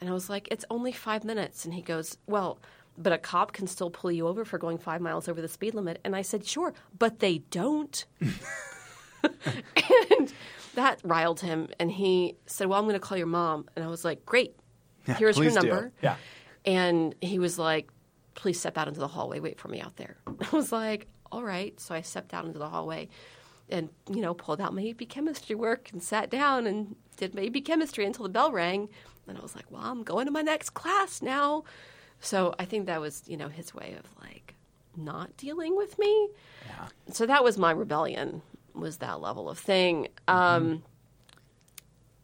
And 0.02 0.10
I 0.10 0.14
was 0.14 0.28
like, 0.28 0.48
It's 0.50 0.66
only 0.72 0.92
five 0.94 1.24
minutes. 1.24 1.64
And 1.64 1.76
he 1.76 1.84
goes, 1.84 2.18
Well, 2.26 2.58
but 2.98 3.14
a 3.14 3.20
cop 3.20 3.54
can 3.54 3.68
still 3.68 3.92
pull 3.92 4.12
you 4.12 4.28
over 4.28 4.46
for 4.46 4.58
going 4.58 4.80
five 4.80 5.00
miles 5.00 5.30
over 5.30 5.44
the 5.44 5.48
speed 5.48 5.76
limit. 5.76 6.00
And 6.04 6.16
I 6.16 6.24
said, 6.24 6.44
Sure, 6.44 6.74
but 6.98 7.20
they 7.20 7.44
don't. 7.52 8.04
and 9.22 10.34
that 10.74 11.02
riled 11.04 11.42
him. 11.42 11.68
And 11.80 11.92
he 11.92 12.36
said, 12.48 12.66
Well, 12.66 12.80
I'm 12.80 12.86
going 12.86 12.96
to 12.96 13.00
call 13.00 13.20
your 13.20 13.28
mom. 13.28 13.70
And 13.76 13.86
I 13.86 13.88
was 13.88 14.04
like, 14.04 14.26
Great. 14.26 14.56
Here's 15.06 15.38
her 15.38 15.44
please 15.44 15.54
do. 15.54 15.60
number. 15.68 15.92
Yeah. 16.02 16.16
And 16.66 17.14
he 17.22 17.38
was 17.38 17.60
like, 17.60 17.92
please 18.40 18.58
step 18.58 18.78
out 18.78 18.88
into 18.88 19.02
the 19.02 19.08
hallway. 19.08 19.42
Wait 19.42 19.60
for 19.60 19.68
me 19.68 19.82
out 19.82 19.98
there. 19.98 20.16
I 20.52 20.56
was 20.56 20.72
like, 20.72 21.08
all 21.32 21.44
right. 21.44 21.78
So 21.80 21.94
I 21.94 22.02
stepped 22.02 22.34
out 22.34 22.46
into 22.46 22.58
the 22.58 22.70
hallway 22.70 23.10
and, 23.70 23.90
you 24.10 24.22
know, 24.22 24.34
pulled 24.34 24.62
out 24.62 24.74
my 24.74 24.88
AP 24.88 25.10
chemistry 25.10 25.56
work 25.56 25.90
and 25.92 26.02
sat 26.02 26.30
down 26.30 26.66
and 26.66 26.96
did 27.18 27.36
my 27.36 27.46
AP 27.46 27.66
chemistry 27.66 28.06
until 28.06 28.24
the 28.24 28.30
bell 28.30 28.52
rang. 28.52 28.88
And 29.28 29.38
I 29.38 29.42
was 29.42 29.56
like, 29.56 29.66
well, 29.70 29.82
I'm 29.84 30.04
going 30.04 30.26
to 30.26 30.32
my 30.32 30.42
next 30.42 30.72
class 30.72 31.22
now. 31.22 31.66
So 32.22 32.56
I 32.58 32.66
think 32.66 32.86
that 32.88 33.02
was, 33.02 33.24
you 33.28 33.36
know, 33.36 33.50
his 33.50 33.74
way 33.74 33.96
of 34.00 34.06
like 34.24 34.56
not 34.96 35.36
dealing 35.36 35.76
with 35.76 36.00
me. 36.00 36.30
Yeah. 36.66 36.88
So 37.12 37.26
that 37.26 37.44
was 37.44 37.58
my 37.58 37.72
rebellion, 37.72 38.42
was 38.74 38.98
that 38.98 39.20
level 39.20 39.50
of 39.50 39.60
thing. 39.60 40.08
Um, 40.30 40.84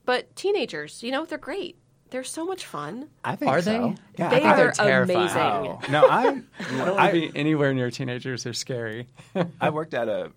but 0.05 0.33
teenagers, 0.35 1.03
you 1.03 1.11
know, 1.11 1.25
they're 1.25 1.37
great. 1.37 1.77
They're 2.11 2.23
so 2.23 2.45
much 2.45 2.65
fun. 2.65 3.09
I 3.23 3.35
think 3.35 3.51
Are 3.51 3.61
so. 3.61 3.71
they? 3.71 3.95
Yeah, 4.23 4.29
They 4.29 4.37
I 4.37 4.39
think 4.55 4.67
are 4.69 4.71
terrifying. 4.71 5.19
amazing. 5.19 5.41
Oh. 5.41 5.79
No, 5.89 6.07
I, 6.07 6.21
I 6.59 6.63
don't 6.67 6.87
want 6.87 6.99
I, 6.99 7.11
to 7.11 7.31
be 7.31 7.37
anywhere 7.37 7.73
near 7.73 7.89
teenagers. 7.91 8.43
They're 8.43 8.53
scary. 8.53 9.07
I 9.59 9.69
worked 9.71 9.93
at 9.93 10.07
a 10.07 10.31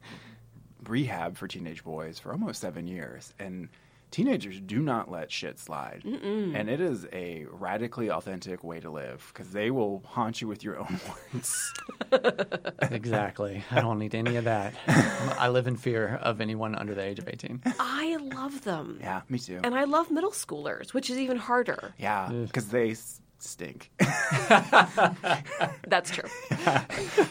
rehab 0.87 1.37
for 1.37 1.47
teenage 1.47 1.85
boys 1.85 2.19
for 2.19 2.33
almost 2.33 2.61
seven 2.61 2.87
years, 2.87 3.35
and 3.39 3.69
teenagers 4.11 4.61
do 4.61 4.81
not 4.81 5.11
let 5.11 5.31
shit 5.31 5.59
slide. 5.59 6.03
And 6.05 6.69
it 6.71 6.81
is 6.81 7.07
a 7.13 7.47
radically 7.51 8.11
authentic 8.11 8.65
way 8.65 8.81
to 8.81 8.91
live 8.91 9.31
because 9.33 9.53
they 9.53 9.71
will 9.71 10.03
haunt 10.07 10.41
you 10.41 10.49
with 10.49 10.65
your 10.65 10.79
own 10.79 10.99
words. 11.35 11.73
exactly. 12.91 13.63
I 13.71 13.81
don't 13.81 13.99
need 13.99 14.15
any 14.15 14.37
of 14.37 14.45
that. 14.45 14.75
I 15.39 15.49
live 15.49 15.67
in 15.67 15.77
fear 15.77 16.19
of 16.23 16.41
anyone 16.41 16.75
under 16.75 16.95
the 16.95 17.03
age 17.03 17.19
of 17.19 17.29
18. 17.29 17.63
I 17.79 18.17
love 18.35 18.65
them. 18.65 18.99
yeah, 19.01 19.23
me 19.29 19.39
too. 19.39 19.61
And 19.63 19.75
I 19.75 19.85
love 19.85 20.11
middle 20.11 20.31
schoolers, 20.33 20.95
which 20.95 21.11
is 21.11 21.19
even 21.19 21.37
harder. 21.37 21.95
yeah, 21.99 22.29
because 22.31 22.69
they 22.69 22.93
s- 22.93 23.21
stink. 23.39 23.91
That's 25.87 26.11
true. 26.11 26.29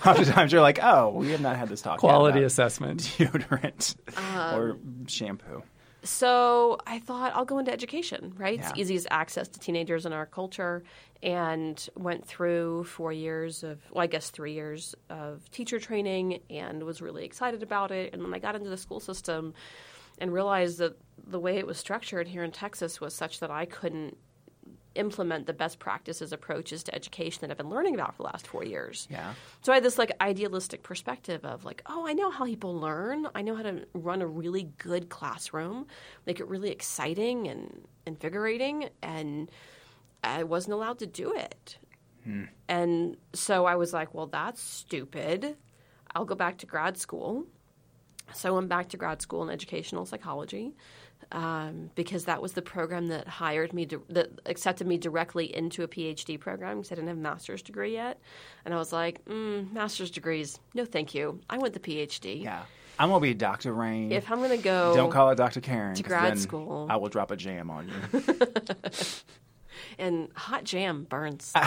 Oftentimes 0.06 0.52
you're 0.52 0.62
like, 0.62 0.80
oh, 0.82 1.10
we 1.10 1.32
have 1.32 1.42
not 1.42 1.58
had 1.58 1.70
this 1.70 1.82
talk. 1.82 1.96
yet 1.96 2.00
Quality 2.00 2.40
about 2.40 2.46
assessment. 2.48 3.02
deodorant 3.18 3.96
um, 4.18 4.60
or 4.60 4.78
shampoo. 5.08 5.64
So 6.04 6.78
I 6.86 7.00
thought 7.00 7.34
I'll 7.36 7.46
go 7.46 7.58
into 7.58 7.72
education, 7.72 8.34
right? 8.38 8.60
Yeah. 8.60 8.70
It's 8.70 8.80
easiest 8.80 9.08
access 9.10 9.48
to 9.48 9.60
teenagers 9.60 10.06
in 10.06 10.14
our 10.14 10.26
culture, 10.26 10.84
and 11.24 11.90
went 11.96 12.26
through 12.26 12.84
four 12.84 13.12
years 13.12 13.64
of, 13.64 13.80
well, 13.92 14.04
I 14.04 14.08
guess 14.08 14.30
three 14.30 14.54
years 14.54 14.94
of 15.10 15.50
teacher 15.52 15.80
training, 15.80 16.42
and 16.50 16.84
was 16.84 17.02
really 17.02 17.26
excited 17.26 17.64
about 17.64 17.92
it. 17.92 18.14
And 18.14 18.24
then 18.24 18.34
I 18.34 18.40
got 18.40 18.56
into 18.56 18.70
the 18.70 18.78
school 18.78 19.00
system, 19.00 19.54
and 20.20 20.34
realized 20.34 20.78
that 20.78 20.98
the 21.28 21.40
way 21.40 21.58
it 21.58 21.68
was 21.68 21.78
structured 21.78 22.28
here 22.28 22.44
in 22.44 22.52
Texas 22.52 23.02
was 23.02 23.14
such 23.14 23.40
that 23.40 23.52
I 23.52 23.66
couldn't 23.66 24.18
implement 24.98 25.46
the 25.46 25.54
best 25.54 25.80
practices 25.80 26.34
approaches 26.34 26.84
to 26.84 26.96
education 26.96 27.42
that 27.42 27.52
I've 27.52 27.58
been 27.58 27.70
learning 27.70 27.96
about 27.96 28.16
for 28.16 28.24
the 28.24 28.30
last 28.30 28.48
four 28.48 28.64
years. 28.64 29.08
Yeah. 29.10 29.34
So 29.62 29.72
I 29.72 29.76
had 29.76 29.84
this 29.84 29.98
like 29.98 30.12
idealistic 30.20 30.84
perspective 30.84 31.46
of 31.46 31.66
like, 31.66 31.82
oh, 31.86 32.08
I 32.08 32.14
know 32.14 32.32
how 32.32 32.46
people 32.46 32.80
learn. 32.80 33.28
I 33.36 33.42
know 33.42 33.56
how 33.56 33.64
to 33.64 33.86
run 33.94 34.22
a 34.22 34.28
really 34.28 34.70
good 34.78 35.10
classroom, 35.10 35.88
make 36.26 36.40
it 36.40 36.48
really 36.48 36.72
exciting 36.72 37.48
and 37.48 37.86
invigorating, 38.06 38.90
and 39.02 39.52
I 40.24 40.44
wasn't 40.44 40.74
allowed 40.74 41.00
to 41.00 41.08
do 41.08 41.34
it. 41.34 41.78
Hmm. 42.24 42.46
And 42.68 43.18
so 43.34 43.66
I 43.66 43.76
was 43.76 43.94
like, 43.94 44.14
well, 44.14 44.28
that's 44.28 44.62
stupid. 44.62 45.56
I'll 46.16 46.26
go 46.26 46.36
back 46.36 46.58
to 46.60 46.66
grad 46.66 46.98
school. 46.98 47.46
So 48.34 48.50
I 48.50 48.52
went 48.52 48.68
back 48.68 48.90
to 48.90 48.98
grad 48.98 49.22
school 49.22 49.44
in 49.44 49.50
educational 49.50 50.06
psychology 50.06 50.74
um, 51.32 51.92
because 51.96 52.26
that 52.26 52.42
was 52.42 52.54
the 52.54 52.62
program 52.62 53.08
that 53.08 53.28
hired 53.28 53.74
me, 53.74 53.86
to, 53.88 54.02
that 54.10 54.30
accepted 54.46 54.88
me 54.88 54.98
directly 54.98 55.54
into 55.56 55.84
a 55.84 55.88
PhD 55.88 56.40
program 56.40 56.78
because 56.78 56.92
I 56.92 56.96
didn't 56.96 57.10
have 57.10 57.18
a 57.18 57.22
master's 57.22 57.62
degree 57.62 57.94
yet. 57.94 58.20
And 58.66 58.74
I 58.74 58.78
was 58.78 58.94
like, 58.94 59.24
mm, 59.26 59.72
master's 59.72 60.12
degrees, 60.12 60.60
no 60.74 60.86
thank 60.86 61.14
you. 61.14 61.40
I 61.50 61.58
want 61.58 61.74
the 61.74 61.80
PhD. 61.80 62.44
Yeah. 62.44 62.64
I'm 63.00 63.10
going 63.10 63.22
to 63.22 63.28
be 63.28 63.34
Dr. 63.36 63.74
Rayne. 63.74 64.12
If 64.12 64.32
I'm 64.32 64.40
going 64.40 64.58
to 64.58 64.58
go, 64.58 64.96
Don't 64.96 65.12
call 65.12 65.30
it 65.30 65.36
Dr. 65.36 65.62
Karen. 65.62 65.96
to 65.96 66.04
grad 66.04 66.40
school. 66.40 66.88
I 66.90 66.96
will 66.96 67.10
drop 67.10 67.30
a 67.30 67.36
jam 67.36 67.70
on 67.70 67.88
you. 67.88 68.24
and 70.00 70.30
hot 70.34 70.64
jam 70.64 71.04
burns. 71.04 71.54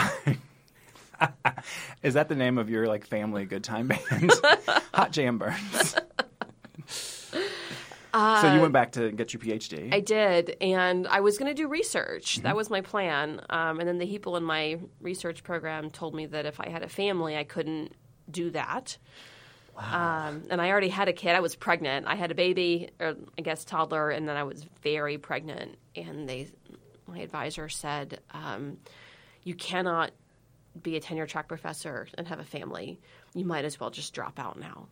Is 2.03 2.15
that 2.15 2.29
the 2.29 2.35
name 2.35 2.57
of 2.57 2.69
your 2.69 2.87
like 2.87 3.05
family 3.05 3.45
good 3.45 3.63
time 3.63 3.87
band? 3.87 4.31
Hot 4.93 5.11
Jam 5.11 5.37
Burns. 5.37 5.95
So 8.13 8.53
you 8.53 8.61
went 8.61 8.73
back 8.73 8.93
to 8.93 9.11
get 9.11 9.33
your 9.33 9.41
PhD. 9.41 9.93
I 9.93 9.99
did, 9.99 10.57
and 10.61 11.07
I 11.07 11.21
was 11.21 11.37
going 11.37 11.49
to 11.49 11.55
do 11.55 11.67
research. 11.67 12.35
Mm-hmm. 12.35 12.43
That 12.43 12.55
was 12.55 12.69
my 12.69 12.81
plan. 12.81 13.41
Um, 13.49 13.79
and 13.79 13.87
then 13.87 13.97
the 13.97 14.05
people 14.05 14.35
in 14.37 14.43
my 14.43 14.79
research 14.99 15.43
program 15.43 15.89
told 15.89 16.13
me 16.13 16.25
that 16.27 16.45
if 16.45 16.59
I 16.59 16.69
had 16.69 16.83
a 16.83 16.89
family, 16.89 17.37
I 17.37 17.43
couldn't 17.43 17.93
do 18.29 18.51
that. 18.51 18.97
Um, 19.77 20.43
and 20.49 20.61
I 20.61 20.69
already 20.69 20.89
had 20.89 21.07
a 21.07 21.13
kid. 21.13 21.35
I 21.35 21.39
was 21.39 21.55
pregnant. 21.55 22.05
I 22.05 22.15
had 22.15 22.31
a 22.31 22.35
baby, 22.35 22.89
or 22.99 23.15
I 23.37 23.41
guess 23.41 23.65
toddler, 23.65 24.09
and 24.09 24.27
then 24.27 24.37
I 24.37 24.43
was 24.43 24.65
very 24.83 25.17
pregnant. 25.17 25.77
And 25.95 26.27
they, 26.27 26.49
my 27.07 27.19
advisor 27.19 27.67
said, 27.69 28.19
um, 28.31 28.77
"You 29.43 29.55
cannot 29.55 30.11
be 30.81 30.97
a 30.97 30.99
tenure 30.99 31.25
track 31.25 31.47
professor 31.47 32.07
and 32.17 32.27
have 32.27 32.39
a 32.39 32.43
family. 32.43 32.99
You 33.33 33.45
might 33.45 33.65
as 33.65 33.79
well 33.79 33.89
just 33.89 34.13
drop 34.13 34.39
out 34.39 34.59
now." 34.59 34.87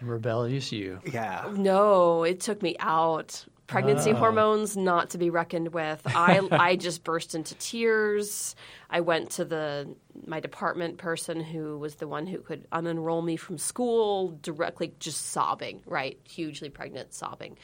Rebellious 0.00 0.72
you. 0.72 1.00
yeah. 1.12 1.50
No, 1.54 2.22
it 2.24 2.40
took 2.40 2.62
me 2.62 2.76
out. 2.78 3.44
Pregnancy 3.66 4.12
hormones 4.12 4.78
not 4.78 5.10
to 5.10 5.18
be 5.18 5.28
reckoned 5.28 5.74
with. 5.74 6.00
I 6.06 6.40
I 6.50 6.76
just 6.76 7.04
burst 7.04 7.34
into 7.34 7.54
tears. 7.56 8.56
I 8.88 9.00
went 9.00 9.32
to 9.32 9.44
the 9.44 9.94
my 10.26 10.40
department 10.40 10.96
person 10.96 11.40
who 11.40 11.78
was 11.78 11.96
the 11.96 12.08
one 12.08 12.26
who 12.26 12.38
could 12.38 12.66
unenroll 12.70 13.22
me 13.22 13.36
from 13.36 13.58
school 13.58 14.38
directly 14.40 14.94
just 15.00 15.32
sobbing, 15.32 15.82
right? 15.84 16.18
Hugely 16.24 16.70
pregnant 16.70 17.12
sobbing. 17.12 17.58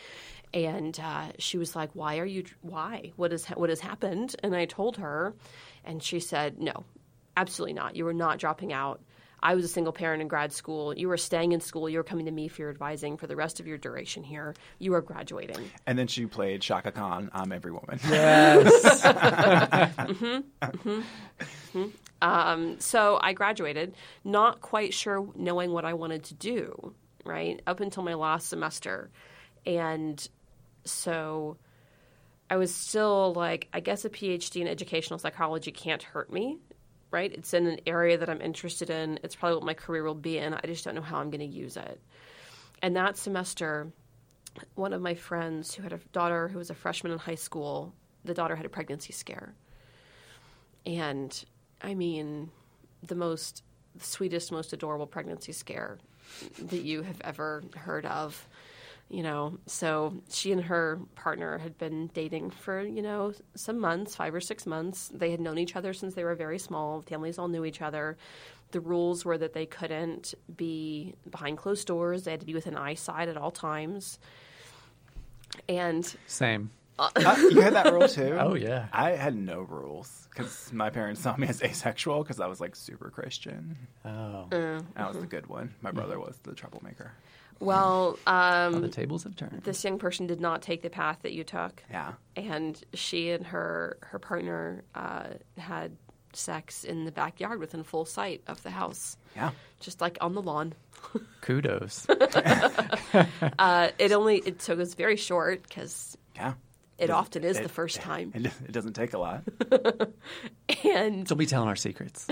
And 0.52 1.00
uh, 1.02 1.28
she 1.38 1.56
was 1.56 1.74
like, 1.74 1.90
"Why 1.94 2.18
are 2.18 2.26
you 2.26 2.44
why? 2.60 3.12
What 3.16 3.32
has 3.32 3.46
what 3.46 3.70
has 3.70 3.80
happened?" 3.80 4.36
And 4.42 4.54
I 4.54 4.66
told 4.66 4.98
her 4.98 5.34
and 5.86 6.02
she 6.02 6.20
said, 6.20 6.60
"No. 6.60 6.84
Absolutely 7.36 7.72
not. 7.72 7.96
You 7.96 8.04
were 8.04 8.12
not 8.12 8.38
dropping 8.38 8.74
out." 8.74 9.00
I 9.44 9.54
was 9.54 9.64
a 9.66 9.68
single 9.68 9.92
parent 9.92 10.22
in 10.22 10.28
grad 10.28 10.54
school. 10.54 10.96
You 10.96 11.08
were 11.08 11.18
staying 11.18 11.52
in 11.52 11.60
school. 11.60 11.86
You 11.86 11.98
were 11.98 12.04
coming 12.04 12.24
to 12.24 12.32
me 12.32 12.48
for 12.48 12.62
your 12.62 12.70
advising 12.70 13.18
for 13.18 13.26
the 13.26 13.36
rest 13.36 13.60
of 13.60 13.66
your 13.66 13.76
duration 13.76 14.24
here. 14.24 14.54
You 14.78 14.94
are 14.94 15.02
graduating. 15.02 15.70
And 15.86 15.98
then 15.98 16.06
she 16.06 16.24
played 16.24 16.62
Chaka 16.62 16.92
Khan, 16.92 17.30
I'm 17.32 17.52
Every 17.52 17.70
Woman. 17.70 18.00
Yes. 18.08 19.02
Mm-hmm. 19.02 20.24
Mm-hmm. 20.62 21.00
Mm-hmm. 21.40 21.84
Um, 22.22 22.80
so 22.80 23.18
I 23.20 23.34
graduated, 23.34 23.94
not 24.24 24.62
quite 24.62 24.94
sure 24.94 25.28
knowing 25.34 25.72
what 25.72 25.84
I 25.84 25.92
wanted 25.92 26.24
to 26.24 26.34
do, 26.34 26.94
right? 27.26 27.60
Up 27.66 27.80
until 27.80 28.02
my 28.02 28.14
last 28.14 28.48
semester. 28.48 29.10
And 29.66 30.26
so 30.84 31.58
I 32.48 32.56
was 32.56 32.74
still 32.74 33.34
like, 33.34 33.68
I 33.74 33.80
guess 33.80 34.06
a 34.06 34.10
PhD 34.10 34.62
in 34.62 34.68
educational 34.68 35.18
psychology 35.18 35.70
can't 35.70 36.02
hurt 36.02 36.32
me, 36.32 36.58
right? 37.14 37.32
It's 37.32 37.54
in 37.54 37.68
an 37.68 37.78
area 37.86 38.18
that 38.18 38.28
I'm 38.28 38.40
interested 38.40 38.90
in. 38.90 39.20
It's 39.22 39.36
probably 39.36 39.54
what 39.58 39.64
my 39.64 39.74
career 39.74 40.02
will 40.02 40.16
be 40.16 40.36
in. 40.36 40.52
I 40.52 40.60
just 40.66 40.84
don't 40.84 40.96
know 40.96 41.00
how 41.00 41.18
I'm 41.18 41.30
going 41.30 41.48
to 41.48 41.56
use 41.56 41.76
it. 41.76 42.00
And 42.82 42.96
that 42.96 43.16
semester, 43.16 43.92
one 44.74 44.92
of 44.92 45.00
my 45.00 45.14
friends 45.14 45.72
who 45.72 45.84
had 45.84 45.92
a 45.92 45.98
daughter 46.10 46.48
who 46.48 46.58
was 46.58 46.70
a 46.70 46.74
freshman 46.74 47.12
in 47.12 47.18
high 47.18 47.36
school, 47.36 47.94
the 48.24 48.34
daughter 48.34 48.56
had 48.56 48.66
a 48.66 48.68
pregnancy 48.68 49.12
scare. 49.12 49.54
And 50.84 51.32
I 51.80 51.94
mean, 51.94 52.50
the 53.04 53.14
most 53.14 53.62
the 53.94 54.04
sweetest, 54.04 54.50
most 54.50 54.72
adorable 54.72 55.06
pregnancy 55.06 55.52
scare 55.52 55.98
that 56.58 56.82
you 56.82 57.02
have 57.02 57.20
ever 57.20 57.62
heard 57.76 58.06
of. 58.06 58.48
You 59.14 59.22
know, 59.22 59.58
so 59.66 60.12
she 60.28 60.50
and 60.50 60.60
her 60.64 60.98
partner 61.14 61.58
had 61.58 61.78
been 61.78 62.08
dating 62.08 62.50
for, 62.50 62.82
you 62.82 63.00
know, 63.00 63.32
some 63.54 63.78
months, 63.78 64.16
five 64.16 64.34
or 64.34 64.40
six 64.40 64.66
months. 64.66 65.08
They 65.14 65.30
had 65.30 65.38
known 65.38 65.56
each 65.56 65.76
other 65.76 65.92
since 65.92 66.14
they 66.14 66.24
were 66.24 66.34
very 66.34 66.58
small. 66.58 67.00
Families 67.00 67.38
all 67.38 67.46
knew 67.46 67.64
each 67.64 67.80
other. 67.80 68.16
The 68.72 68.80
rules 68.80 69.24
were 69.24 69.38
that 69.38 69.52
they 69.52 69.66
couldn't 69.66 70.34
be 70.56 71.14
behind 71.30 71.58
closed 71.58 71.86
doors, 71.86 72.24
they 72.24 72.32
had 72.32 72.40
to 72.40 72.46
be 72.46 72.54
within 72.54 72.76
eyesight 72.76 73.28
at 73.28 73.36
all 73.36 73.52
times. 73.52 74.18
And 75.68 76.04
Same. 76.26 76.72
Uh, 76.98 77.08
uh 77.14 77.36
you 77.52 77.60
had 77.60 77.74
that 77.74 77.92
rule 77.92 78.08
too? 78.08 78.36
Oh, 78.40 78.54
yeah. 78.54 78.86
I 78.92 79.10
had 79.12 79.36
no 79.36 79.60
rules 79.60 80.26
because 80.30 80.72
my 80.72 80.90
parents 80.90 81.20
saw 81.20 81.36
me 81.36 81.46
as 81.46 81.62
asexual 81.62 82.24
because 82.24 82.40
I 82.40 82.48
was 82.48 82.60
like 82.60 82.74
super 82.74 83.10
Christian. 83.10 83.76
Oh. 84.04 84.48
Uh, 84.50 84.80
I 84.96 85.06
was 85.06 85.14
the 85.14 85.20
mm-hmm. 85.20 85.28
good 85.28 85.46
one. 85.46 85.72
My 85.82 85.92
brother 85.92 86.18
was 86.18 86.36
the 86.42 86.52
troublemaker. 86.52 87.12
Well, 87.60 88.18
um, 88.26 88.80
the 88.82 88.88
tables 88.88 89.24
have 89.24 89.36
turned. 89.36 89.62
this 89.64 89.82
young 89.84 89.98
person 89.98 90.26
did 90.26 90.40
not 90.40 90.62
take 90.62 90.82
the 90.82 90.90
path 90.90 91.18
that 91.22 91.32
you 91.32 91.44
took. 91.44 91.82
Yeah. 91.90 92.12
and 92.36 92.80
she 92.94 93.30
and 93.30 93.46
her 93.46 93.96
her 94.02 94.18
partner 94.18 94.84
uh, 94.94 95.24
had 95.58 95.96
sex 96.32 96.82
in 96.84 97.04
the 97.04 97.12
backyard 97.12 97.60
within 97.60 97.84
full 97.84 98.04
sight 98.04 98.42
of 98.48 98.60
the 98.64 98.70
house, 98.70 99.16
Yeah. 99.36 99.52
just 99.80 100.00
like 100.00 100.18
on 100.20 100.34
the 100.34 100.42
lawn. 100.42 100.74
Kudos. 101.42 102.06
Uh, 103.58 103.88
it 103.98 104.10
only 104.12 104.38
it 104.38 104.58
took 104.58 104.80
us 104.80 104.94
very 104.94 105.16
short 105.16 105.62
because 105.62 106.16
Yeah. 106.34 106.54
it 106.98 107.10
often 107.10 107.44
is 107.44 107.58
It- 107.58 107.62
the 107.62 107.68
first 107.68 108.00
time, 108.00 108.32
It, 108.34 108.46
it 108.46 108.72
doesn't 108.72 108.94
take 108.94 109.12
a 109.14 109.18
lot. 109.18 109.44
and 110.84 111.28
She'll 111.28 111.36
be 111.36 111.46
telling 111.46 111.68
our 111.68 111.76
secrets. 111.76 112.26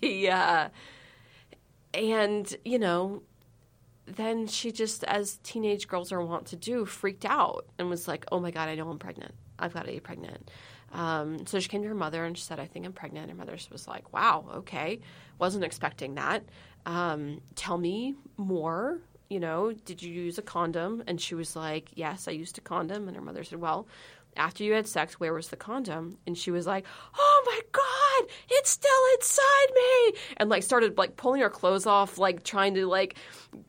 the 0.00 0.30
uh, 0.30 0.68
and 1.92 2.56
you 2.64 2.78
know 2.80 3.22
then 4.06 4.46
she 4.46 4.70
just 4.70 5.04
as 5.04 5.38
teenage 5.42 5.88
girls 5.88 6.12
are 6.12 6.22
wont 6.22 6.46
to 6.46 6.56
do 6.56 6.84
freaked 6.84 7.24
out 7.24 7.66
and 7.78 7.88
was 7.88 8.06
like 8.06 8.24
oh 8.30 8.38
my 8.38 8.50
god 8.50 8.68
i 8.68 8.74
know 8.74 8.88
i'm 8.88 8.98
pregnant 8.98 9.34
I've 9.58 9.74
got 9.74 9.86
to 9.86 9.92
be 9.92 10.00
pregnant. 10.00 10.50
Um, 10.92 11.46
so 11.46 11.58
she 11.58 11.68
came 11.68 11.82
to 11.82 11.88
her 11.88 11.94
mother 11.94 12.24
and 12.24 12.36
she 12.36 12.44
said, 12.44 12.60
I 12.60 12.66
think 12.66 12.86
I'm 12.86 12.92
pregnant. 12.92 13.30
Her 13.30 13.36
mother 13.36 13.56
was 13.70 13.88
like, 13.88 14.12
wow, 14.12 14.44
okay. 14.56 15.00
Wasn't 15.38 15.64
expecting 15.64 16.14
that. 16.14 16.44
Um, 16.86 17.40
tell 17.54 17.78
me 17.78 18.14
more. 18.36 19.00
You 19.30 19.40
know, 19.40 19.72
did 19.72 20.02
you 20.02 20.12
use 20.12 20.38
a 20.38 20.42
condom? 20.42 21.02
And 21.06 21.20
she 21.20 21.34
was 21.34 21.56
like, 21.56 21.90
yes, 21.94 22.28
I 22.28 22.32
used 22.32 22.58
a 22.58 22.60
condom. 22.60 23.08
And 23.08 23.16
her 23.16 23.22
mother 23.22 23.42
said, 23.42 23.60
well, 23.60 23.88
after 24.36 24.64
you 24.64 24.72
had 24.72 24.86
sex, 24.86 25.18
where 25.20 25.32
was 25.32 25.48
the 25.48 25.56
condom? 25.56 26.18
And 26.26 26.36
she 26.36 26.50
was 26.50 26.66
like, 26.66 26.84
oh 27.16 27.42
my 27.46 27.60
God, 27.72 28.30
it's 28.50 28.70
still 28.70 28.90
inside 29.14 29.74
me. 29.74 30.18
And 30.36 30.50
like 30.50 30.62
started 30.62 30.98
like 30.98 31.16
pulling 31.16 31.40
her 31.42 31.50
clothes 31.50 31.86
off, 31.86 32.18
like 32.18 32.42
trying 32.42 32.74
to 32.74 32.86
like, 32.86 33.16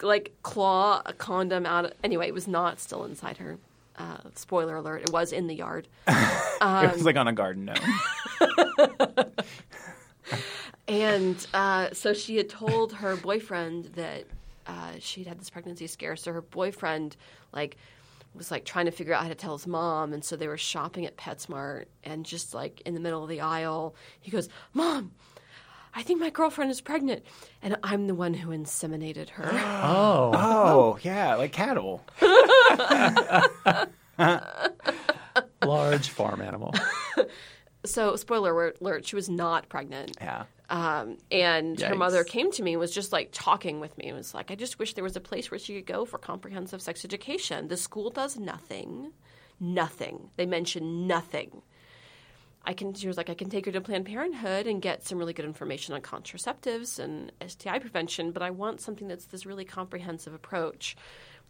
like 0.02 0.34
claw 0.44 1.02
a 1.06 1.14
condom 1.14 1.66
out. 1.66 1.94
Anyway, 2.04 2.28
it 2.28 2.34
was 2.34 2.48
not 2.48 2.80
still 2.80 3.04
inside 3.06 3.38
her. 3.38 3.58
Uh, 3.98 4.18
spoiler 4.36 4.76
alert, 4.76 5.04
it 5.04 5.12
was 5.12 5.32
in 5.32 5.48
the 5.48 5.56
yard. 5.56 5.88
it 6.08 6.94
was 6.94 7.06
like 7.06 7.16
on 7.16 7.30
a 7.30 7.34
garden 7.34 7.66
gnome. 7.66 7.78
And 10.88 11.46
uh, 11.54 11.90
so 11.94 12.14
she 12.14 12.38
had 12.38 12.50
told 12.50 12.94
her 12.94 13.16
boyfriend 13.16 13.86
that 13.96 14.26
uh, 14.68 14.92
she'd 15.00 15.28
had 15.28 15.40
this 15.40 15.50
pregnancy 15.50 15.88
scare. 15.88 16.16
So 16.16 16.32
her 16.32 16.42
boyfriend, 16.42 17.16
like, 17.52 17.78
was 18.36 18.52
like 18.52 18.66
trying 18.66 18.86
to 18.86 18.92
figure 18.92 19.14
out 19.14 19.24
how 19.24 19.30
to 19.30 19.36
tell 19.36 19.58
his 19.58 19.68
mom. 19.68 20.14
And 20.14 20.24
so 20.24 20.36
they 20.36 20.48
were 20.48 20.58
shopping 20.58 21.06
at 21.06 21.18
PetSmart, 21.18 21.86
and 22.04 22.26
just 22.26 22.54
like 22.54 22.82
in 22.82 22.94
the 22.94 23.00
middle 23.00 23.24
of 23.24 23.30
the 23.30 23.42
aisle, 23.42 23.96
he 24.20 24.32
goes, 24.32 24.50
"Mom, 24.74 25.12
I 25.94 26.04
think 26.04 26.20
my 26.20 26.30
girlfriend 26.30 26.72
is 26.72 26.82
pregnant," 26.82 27.24
and 27.62 27.78
I'm 27.84 28.08
the 28.08 28.16
one 28.16 28.34
who 28.34 28.50
inseminated 28.50 29.30
her. 29.30 29.50
Oh, 29.84 30.32
Oh, 30.36 31.00
yeah, 31.04 31.36
like 31.36 31.52
cattle. 31.52 32.02
large 35.66 36.10
farm 36.10 36.42
animal. 36.42 36.74
so, 37.86 38.16
spoiler 38.16 38.74
alert: 38.82 39.06
she 39.06 39.16
was 39.16 39.30
not 39.30 39.70
pregnant. 39.70 40.18
Yeah. 40.20 40.46
Um, 40.70 41.18
and 41.32 41.80
her 41.80 41.96
mother 41.96 42.24
came 42.24 42.52
to 42.54 42.64
me 42.64 42.74
and 42.74 42.80
was 42.80 42.94
just 42.94 43.12
like 43.12 43.30
talking 43.32 43.80
with 43.80 43.96
me. 43.98 44.08
It 44.08 44.14
was 44.14 44.34
like, 44.34 44.50
I 44.50 44.56
just 44.56 44.80
wish 44.80 44.94
there 44.96 45.04
was 45.04 45.16
a 45.16 45.22
place 45.22 45.52
where 45.52 45.60
she 45.60 45.76
could 45.76 45.86
go 45.86 46.06
for 46.06 46.18
comprehensive 46.18 46.82
sex 46.82 47.06
education. 47.06 47.68
The 47.68 47.78
school 47.78 48.10
does 48.10 48.38
nothing, 48.38 49.12
nothing. 49.60 50.32
They 50.38 50.46
mention 50.46 51.08
nothing. 51.08 51.62
I 52.68 52.74
can. 52.74 52.94
She 52.96 53.08
was 53.08 53.18
like, 53.18 53.30
I 53.30 53.36
can 53.36 53.50
take 53.50 53.66
her 53.68 53.72
to 53.72 53.82
Planned 53.82 54.08
Parenthood 54.08 54.66
and 54.66 54.82
get 54.82 55.04
some 55.04 55.20
really 55.20 55.34
good 55.34 55.46
information 55.46 55.94
on 55.94 56.02
contraceptives 56.02 56.98
and 56.98 57.32
STI 57.46 57.78
prevention, 57.78 58.32
but 58.32 58.42
I 58.42 58.50
want 58.50 58.82
something 58.82 59.08
that's 59.08 59.26
this 59.26 59.46
really 59.46 59.66
comprehensive 59.66 60.34
approach. 60.34 60.96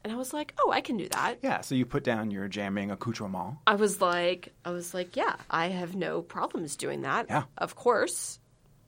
And 0.06 0.14
I 0.14 0.18
was 0.18 0.34
like, 0.34 0.54
oh, 0.60 0.72
I 0.72 0.82
can 0.82 0.98
do 0.98 1.10
that. 1.10 1.40
Yeah, 1.42 1.62
so 1.62 1.74
you 1.74 1.84
put 1.84 2.04
down 2.04 2.30
your 2.30 2.48
jamming 2.48 2.92
accoutrement. 2.92 3.58
I 3.66 3.74
was 3.74 4.02
like, 4.02 4.54
I 4.64 4.70
was 4.70 4.94
like, 4.94 5.16
yeah, 5.16 5.36
I 5.50 5.70
have 5.70 5.96
no 5.96 6.22
problems 6.22 6.76
doing 6.76 7.02
that. 7.02 7.26
Yeah. 7.28 7.46
Of 7.58 7.74
course, 7.74 8.38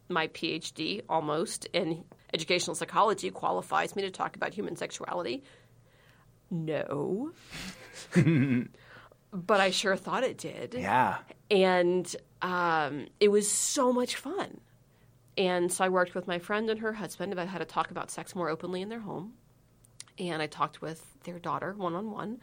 my 0.10 0.28
PhD 0.28 1.02
almost 1.10 1.66
in 1.74 2.04
educational 2.36 2.76
psychology 2.76 3.32
qualifies 3.32 3.96
me 3.96 4.04
to 4.04 4.12
talk 4.12 4.36
about 4.36 4.54
human 4.54 4.76
sexuality. 4.76 5.44
No. 6.52 7.32
but 9.34 9.60
I 9.60 9.72
sure 9.72 9.96
thought 9.96 10.24
it 10.24 10.38
did. 10.38 10.76
Yeah. 10.78 11.18
And 11.50 12.16
um, 12.44 13.08
it 13.20 13.30
was 13.30 13.50
so 13.52 13.92
much 13.92 14.18
fun. 14.18 14.60
And 15.36 15.74
so 15.74 15.84
I 15.84 15.90
worked 15.90 16.14
with 16.14 16.28
my 16.28 16.38
friend 16.38 16.70
and 16.70 16.80
her 16.82 16.94
husband 16.94 17.34
about 17.34 17.48
how 17.48 17.58
to 17.58 17.66
talk 17.66 17.90
about 17.90 18.12
sex 18.12 18.36
more 18.36 18.50
openly 18.50 18.84
in 18.84 18.90
their 18.90 19.00
home. 19.00 19.34
And 20.20 20.42
I 20.42 20.48
talked 20.48 20.82
with 20.82 21.04
their 21.24 21.40
daughter 21.40 21.74
one 21.74 21.94
on 21.94 22.12
one 22.12 22.40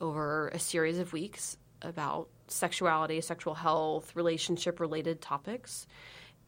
over 0.00 0.48
a 0.48 0.58
series 0.58 0.98
of 0.98 1.12
weeks 1.12 1.56
about 1.82 2.28
sexuality, 2.48 3.20
sexual 3.20 3.54
health, 3.54 4.14
relationship 4.16 4.80
related 4.80 5.20
topics. 5.20 5.86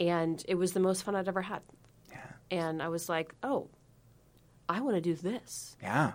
And 0.00 0.42
it 0.48 0.54
was 0.54 0.72
the 0.72 0.80
most 0.80 1.04
fun 1.04 1.14
I'd 1.14 1.28
ever 1.28 1.42
had. 1.42 1.62
Yeah. 2.10 2.18
And 2.50 2.82
I 2.82 2.88
was 2.88 3.08
like, 3.08 3.34
oh, 3.42 3.68
I 4.68 4.80
want 4.80 4.96
to 4.96 5.00
do 5.00 5.14
this. 5.14 5.76
Yeah. 5.82 6.12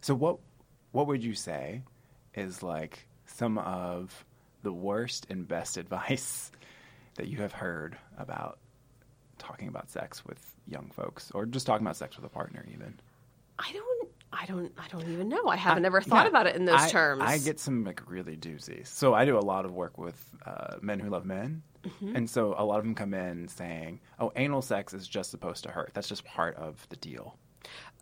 So 0.00 0.14
what 0.14 0.38
what 0.92 1.06
would 1.06 1.24
you 1.24 1.34
say 1.34 1.82
is 2.34 2.62
like 2.62 3.06
some 3.26 3.58
of 3.58 4.24
the 4.62 4.72
worst 4.72 5.26
and 5.30 5.46
best 5.46 5.76
advice 5.76 6.50
that 7.16 7.28
you 7.28 7.38
have 7.38 7.52
heard 7.52 7.96
about 8.18 8.58
talking 9.38 9.68
about 9.68 9.90
sex 9.90 10.24
with 10.24 10.38
young 10.68 10.90
folks 10.94 11.30
or 11.32 11.46
just 11.46 11.66
talking 11.66 11.84
about 11.84 11.96
sex 11.96 12.16
with 12.16 12.24
a 12.24 12.28
partner 12.28 12.64
even? 12.72 13.00
I 13.58 13.72
don't. 13.72 14.08
I 14.34 14.46
don't. 14.46 14.72
I 14.78 14.88
don't 14.88 15.08
even 15.12 15.28
know. 15.28 15.46
I 15.46 15.56
haven't 15.56 15.84
ever 15.84 16.00
thought 16.00 16.24
Yeah. 16.24 16.30
about 16.30 16.46
it 16.46 16.56
in 16.56 16.64
those 16.64 16.80
I- 16.80 16.88
terms. 16.88 17.22
I 17.24 17.38
get 17.38 17.60
some 17.60 17.84
like 17.84 18.00
really 18.10 18.36
doozies. 18.36 18.86
So 18.86 19.12
I 19.14 19.24
do 19.26 19.36
a 19.38 19.40
lot 19.40 19.64
of 19.66 19.72
work 19.72 19.98
with 19.98 20.18
uh, 20.46 20.76
men 20.80 20.98
who 21.00 21.10
love 21.10 21.24
men, 21.26 21.62
Mm-hmm. 21.84 22.16
and 22.16 22.30
so 22.30 22.54
a 22.56 22.64
lot 22.64 22.78
of 22.78 22.84
them 22.84 22.94
come 22.94 23.12
in 23.12 23.48
saying, 23.48 24.00
"Oh, 24.18 24.32
anal 24.36 24.62
sex 24.62 24.94
is 24.94 25.06
just 25.06 25.30
supposed 25.30 25.64
to 25.64 25.70
hurt. 25.70 25.90
That's 25.94 26.08
just 26.08 26.24
part 26.24 26.56
of 26.56 26.86
the 26.88 26.96
deal." 26.96 27.36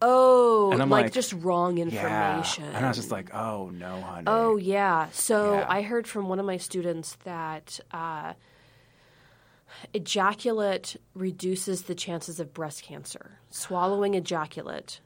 Oh, 0.03 0.71
And 0.73 0.81
I'm 0.81 0.89
like, 0.89 1.05
like, 1.07 1.13
just 1.13 1.33
wrong 1.35 1.77
Yeah, 1.77 1.85
information. 1.85 2.65
and 2.65 2.85
I 2.85 2.89
was 2.89 2.97
just 2.97 3.11
like, 3.11 3.35
"Oh 3.35 3.71
no, 3.75 4.01
honey." 4.01 4.25
oh 4.29 4.57
yeah. 4.57 5.09
So 5.13 5.55
Yeah. 5.55 5.67
I 5.69 5.83
heard 5.83 6.07
from 6.07 6.29
one 6.29 6.39
of 6.39 6.47
my 6.47 6.57
students 6.59 7.17
that 7.25 7.81
uh, 7.91 8.35
ejaculate 9.95 10.97
reduces 11.15 11.83
the 11.83 11.95
chances 11.95 12.41
of 12.41 12.55
breast 12.55 12.83
cancer. 12.83 13.39
Swallowing 13.51 14.15
ejaculate. 14.15 15.01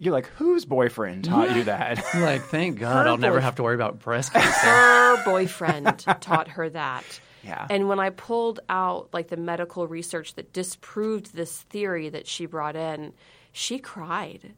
You're 0.00 0.12
like, 0.12 0.26
whose 0.36 0.64
boyfriend 0.64 1.24
taught 1.24 1.56
you 1.56 1.64
that? 1.64 2.04
like, 2.14 2.42
thank 2.44 2.78
God, 2.80 3.04
Her 3.04 3.08
I'll 3.08 3.16
never 3.16 3.40
have 3.40 3.56
to 3.56 3.62
worry 3.62 3.74
about 3.74 3.98
breast 3.98 4.32
cancer. 4.32 4.66
Her 4.66 5.24
boyfriend 5.24 5.98
taught 6.20 6.48
her 6.48 6.70
that. 6.70 7.20
Yeah. 7.42 7.66
And 7.70 7.88
when 7.88 7.98
I 7.98 8.10
pulled 8.10 8.60
out 8.68 9.08
like 9.12 9.28
the 9.28 9.36
medical 9.36 9.86
research 9.88 10.34
that 10.34 10.52
disproved 10.52 11.34
this 11.34 11.62
theory 11.62 12.08
that 12.10 12.26
she 12.26 12.46
brought 12.46 12.76
in, 12.76 13.12
she 13.52 13.78
cried. 13.78 14.52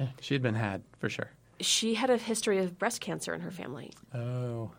yeah, 0.00 0.08
she'd 0.20 0.42
been 0.42 0.54
had 0.54 0.82
for 0.98 1.08
sure. 1.08 1.30
She 1.60 1.94
had 1.94 2.10
a 2.10 2.16
history 2.16 2.58
of 2.58 2.78
breast 2.78 3.00
cancer 3.00 3.34
in 3.34 3.40
her 3.40 3.50
family. 3.52 3.92
Oh, 4.14 4.70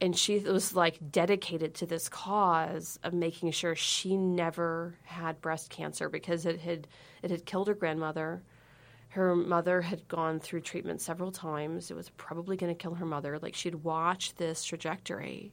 and 0.00 0.16
she 0.16 0.38
was 0.38 0.74
like 0.74 0.98
dedicated 1.10 1.74
to 1.76 1.86
this 1.86 2.08
cause 2.08 2.98
of 3.02 3.12
making 3.12 3.50
sure 3.50 3.74
she 3.74 4.16
never 4.16 4.94
had 5.04 5.40
breast 5.40 5.70
cancer 5.70 6.08
because 6.08 6.46
it 6.46 6.60
had 6.60 6.86
it 7.22 7.30
had 7.30 7.44
killed 7.46 7.68
her 7.68 7.74
grandmother. 7.74 8.42
Her 9.10 9.34
mother 9.34 9.80
had 9.82 10.06
gone 10.08 10.38
through 10.40 10.60
treatment 10.60 11.00
several 11.00 11.32
times. 11.32 11.90
It 11.90 11.94
was 11.94 12.10
probably 12.10 12.56
going 12.56 12.74
to 12.74 12.80
kill 12.80 12.94
her 12.94 13.04
mother. 13.06 13.38
Like 13.40 13.54
she'd 13.54 13.76
watched 13.76 14.36
this 14.38 14.64
trajectory 14.64 15.52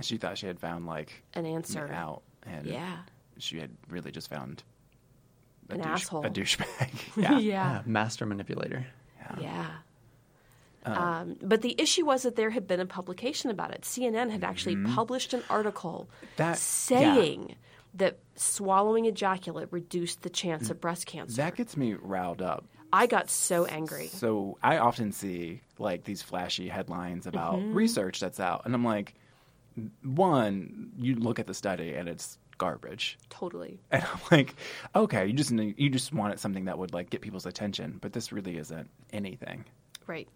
she 0.00 0.16
thought 0.18 0.38
she 0.38 0.46
had 0.46 0.60
found 0.60 0.86
like 0.86 1.24
an 1.34 1.44
answer. 1.44 1.90
out, 1.92 2.22
and 2.44 2.64
Yeah. 2.66 2.98
she 3.38 3.58
had 3.58 3.70
really 3.88 4.12
just 4.12 4.30
found 4.30 4.62
a 5.68 5.72
An 5.74 5.80
douche, 5.80 5.88
asshole. 5.88 6.24
a 6.24 6.30
douchebag. 6.30 6.90
Yeah. 7.16 7.32
yeah. 7.32 7.38
yeah, 7.38 7.82
master 7.86 8.24
manipulator. 8.24 8.86
Yeah. 9.40 9.66
Um, 10.84 11.36
but 11.42 11.60
the 11.62 11.74
issue 11.78 12.06
was 12.06 12.22
that 12.22 12.36
there 12.36 12.50
had 12.50 12.66
been 12.66 12.80
a 12.80 12.86
publication 12.86 13.50
about 13.50 13.72
it. 13.72 13.82
CNN 13.82 14.30
had 14.30 14.44
actually 14.44 14.76
published 14.76 15.34
an 15.34 15.42
article 15.50 16.08
That- 16.36 16.56
saying 16.58 17.56
that 17.94 18.18
swallowing 18.36 19.06
ejaculate 19.06 19.68
reduced 19.70 20.22
the 20.22 20.30
chance 20.30 20.70
of 20.70 20.80
breast 20.80 21.06
cancer. 21.06 21.36
That 21.36 21.56
gets 21.56 21.76
me 21.76 21.94
riled 21.94 22.40
up. 22.42 22.64
I 22.92 23.06
got 23.06 23.30
so 23.30 23.66
angry. 23.66 24.08
So 24.08 24.58
I 24.62 24.78
often 24.78 25.12
see 25.12 25.60
like 25.78 26.04
these 26.04 26.22
flashy 26.22 26.68
headlines 26.68 27.26
about 27.26 27.54
Mm-hmm. 27.56 27.74
research 27.74 28.20
that's 28.20 28.40
out, 28.40 28.62
and 28.64 28.74
I'm 28.74 28.84
like, 28.84 29.14
one, 30.02 30.90
you 30.98 31.14
look 31.14 31.38
at 31.38 31.46
the 31.46 31.54
study 31.54 31.94
and 31.94 32.08
it's 32.08 32.38
garbage, 32.58 33.18
Totally. 33.30 33.80
and 33.90 34.02
I'm 34.02 34.20
like, 34.30 34.54
okay, 34.94 35.26
you 35.26 35.32
just 35.32 35.50
you 35.52 35.88
just 35.88 36.12
wanted 36.12 36.38
something 36.40 36.66
that 36.66 36.78
would 36.78 36.92
like 36.92 37.10
get 37.10 37.20
people's 37.20 37.46
attention, 37.46 37.98
but 38.00 38.12
this 38.12 38.32
really 38.32 38.58
isn't 38.58 38.90
anything. 39.12 39.64
Right. 40.06 40.28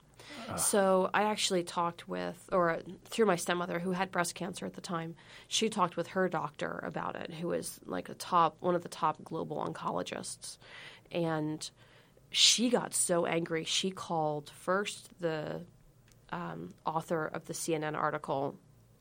So 0.57 1.11
I 1.13 1.25
actually 1.25 1.65
talked 1.65 2.09
with, 2.09 2.49
or 2.53 2.81
through 3.05 3.27
my 3.27 3.37
stepmother 3.37 3.79
who 3.79 3.93
had 3.93 4.11
breast 4.11 4.35
cancer 4.35 4.67
at 4.67 4.75
the 4.75 4.81
time, 4.81 5.15
she 5.49 5.69
talked 5.69 5.97
with 5.97 6.09
her 6.09 6.29
doctor 6.29 6.83
about 6.87 7.17
it, 7.17 7.33
who 7.33 7.53
is 7.53 7.81
like 7.87 8.09
a 8.09 8.15
top, 8.15 8.57
one 8.61 8.75
of 8.75 8.83
the 8.83 8.89
top 8.89 9.23
global 9.25 9.57
oncologists. 9.57 10.59
And 11.11 11.69
she 12.31 12.69
got 12.69 12.95
so 12.95 13.27
angry, 13.27 13.65
she 13.65 13.91
called 13.91 14.51
first 14.51 15.09
the 15.21 15.63
um, 16.31 16.75
author 16.85 17.27
of 17.27 17.47
the 17.47 17.53
CNN 17.53 17.97
article, 17.97 18.59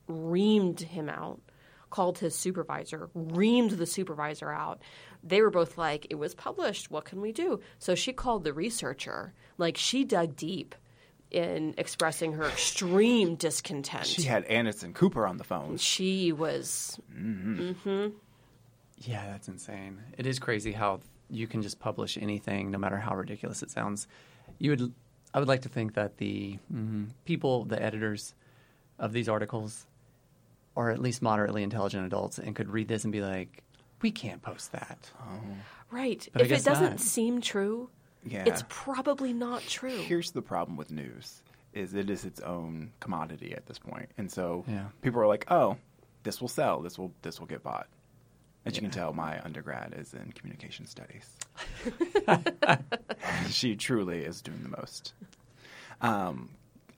reamed 0.07 0.81
him 0.81 1.09
out, 1.09 1.41
called 1.89 2.19
his 2.19 2.35
supervisor, 2.35 3.09
reamed 3.15 3.77
the 3.77 3.85
supervisor 3.85 4.51
out. 4.51 4.81
They 5.23 5.41
were 5.41 5.49
both 5.49 5.77
like, 5.77 6.07
it 6.09 6.15
was 6.15 6.35
published. 6.35 6.91
What 6.91 7.05
can 7.05 7.21
we 7.21 7.31
do? 7.31 7.59
So 7.79 7.95
she 7.95 8.13
called 8.13 8.43
the 8.43 8.53
researcher. 8.53 9.33
Like, 9.57 9.77
she 9.77 10.03
dug 10.03 10.35
deep 10.35 10.75
in 11.33 11.73
expressing 11.77 12.33
her 12.33 12.45
extreme 12.45 13.35
discontent. 13.35 14.05
She 14.05 14.23
had 14.23 14.45
Anderson 14.45 14.93
Cooper 14.93 15.27
on 15.27 15.37
the 15.37 15.43
phone. 15.43 15.77
She 15.77 16.31
was, 16.31 16.99
Yeah, 18.99 19.25
that's 19.27 19.47
insane. 19.47 20.01
It 20.17 20.25
is 20.25 20.39
crazy 20.39 20.71
how 20.71 21.01
you 21.29 21.47
can 21.47 21.61
just 21.61 21.79
publish 21.79 22.17
anything, 22.17 22.71
no 22.71 22.77
matter 22.77 22.97
how 22.97 23.15
ridiculous 23.15 23.63
it 23.63 23.71
sounds. 23.71 24.07
You 24.59 24.71
would, 24.71 24.93
I 25.33 25.39
would 25.39 25.47
like 25.47 25.63
to 25.63 25.69
think 25.69 25.95
that 25.95 26.17
the 26.17 26.59
mm, 26.73 27.07
people, 27.25 27.65
the 27.65 27.81
editors, 27.81 28.33
of 28.99 29.11
these 29.11 29.27
articles 29.27 29.87
are 30.77 30.89
at 30.91 30.99
least 30.99 31.21
moderately 31.21 31.63
intelligent 31.63 32.05
adults 32.05 32.39
and 32.39 32.55
could 32.55 32.69
read 32.69 32.87
this 32.87 33.03
and 33.03 33.11
be 33.11 33.21
like, 33.21 33.63
we 34.01 34.11
can't 34.11 34.41
post 34.41 34.71
that. 34.71 35.11
Right. 35.91 36.27
But 36.33 36.43
if 36.43 36.51
it 36.51 36.63
doesn't 36.63 36.89
not. 36.91 36.99
seem 36.99 37.41
true, 37.41 37.89
Yeah. 38.25 38.45
it's 38.45 38.63
probably 38.69 39.33
not 39.33 39.61
true. 39.63 39.97
Here's 40.01 40.31
the 40.31 40.41
problem 40.41 40.77
with 40.77 40.91
news 40.91 41.41
is 41.73 41.93
it 41.95 42.09
is 42.09 42.23
its 42.25 42.39
own 42.41 42.91
commodity 42.99 43.53
at 43.53 43.65
this 43.65 43.79
point. 43.79 44.09
And 44.17 44.31
so 44.31 44.63
Yeah. 44.67 44.85
people 45.01 45.19
are 45.21 45.27
like, 45.27 45.45
"Oh, 45.51 45.77
this 46.23 46.39
will 46.39 46.47
sell. 46.47 46.81
This 46.81 46.97
will 46.99 47.11
this 47.23 47.39
will 47.39 47.47
get 47.47 47.63
bought." 47.63 47.87
As 48.65 48.75
you 48.75 48.81
can 48.81 48.91
tell, 48.91 49.11
my 49.11 49.41
undergrad 49.43 49.93
is 49.97 50.13
in 50.13 50.31
communication 50.31 50.85
studies. 50.85 51.29
she 53.49 53.75
truly 53.75 54.19
is 54.23 54.41
doing 54.41 54.61
the 54.63 54.69
most. 54.77 55.13
Um, 56.01 56.49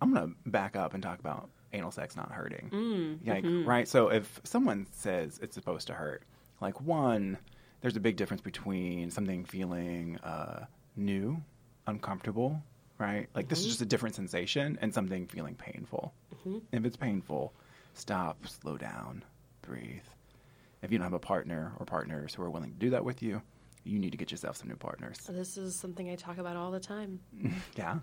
I'm 0.01 0.13
going 0.13 0.30
to 0.43 0.49
back 0.49 0.76
up 0.76 0.93
and 0.93 1.01
talk 1.01 1.19
about 1.19 1.49
anal 1.73 1.91
sex 1.91 2.15
not 2.15 2.32
hurting. 2.32 3.19
Like, 3.26 3.45
right? 3.67 3.88
So 3.88 4.09
if 4.09 4.39
someone 4.43 4.88
says 4.91 5.39
it's 5.41 5.55
supposed 5.55 5.88
to 5.88 5.93
hurt, 5.93 6.23
like 6.61 6.80
one, 6.82 7.38
there's 7.82 7.95
a 7.95 7.99
big 7.99 8.15
difference 8.15 8.41
between 8.41 9.11
something 9.11 9.43
feeling 9.45 10.17
uh, 10.23 10.65
new, 10.96 11.41
uncomfortable, 11.88 12.62
right? 12.98 13.28
Like 13.36 13.48
this 13.48 13.60
is 13.60 13.66
mm-hmm. 13.66 13.70
just 13.72 13.82
a 13.82 13.86
different 13.86 14.16
sensation, 14.16 14.78
and 14.82 14.93
something 14.93 15.28
feeling 15.28 15.56
painful. 15.56 16.14
Mm-hmm. 16.36 16.58
If 16.72 16.86
it's 16.86 16.98
painful, 16.98 17.54
stop, 17.93 18.46
slow 18.48 18.78
down, 18.78 19.24
breathe. 19.62 20.02
If 20.82 20.91
you 20.91 20.98
don't 20.98 21.06
have 21.06 21.14
a 21.14 21.20
partner 21.20 21.74
or 21.80 21.86
partners 21.86 22.34
who 22.34 22.43
are 22.43 22.50
willing 22.50 22.72
to 22.72 22.78
do 22.78 22.91
that 22.91 23.04
with 23.04 23.24
you, 23.24 23.41
you 23.84 24.00
need 24.00 24.12
to 24.12 24.18
get 24.18 24.32
yourself 24.32 24.58
some 24.58 24.68
new 24.68 24.76
partners. 24.76 25.18
This 25.30 25.58
is 25.58 25.76
something 25.76 26.10
I 26.10 26.16
talk 26.16 26.38
about 26.38 26.56
all 26.56 26.72
the 26.72 26.80
time. 26.80 27.20
Yeah. 27.78 28.00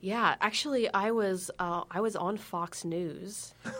Yeah, 0.00 0.34
actually, 0.40 0.92
I 0.92 1.12
was 1.12 1.50
uh, 1.58 1.84
I 1.90 2.00
was 2.00 2.16
on 2.16 2.36
Fox 2.36 2.84
News. 2.84 3.54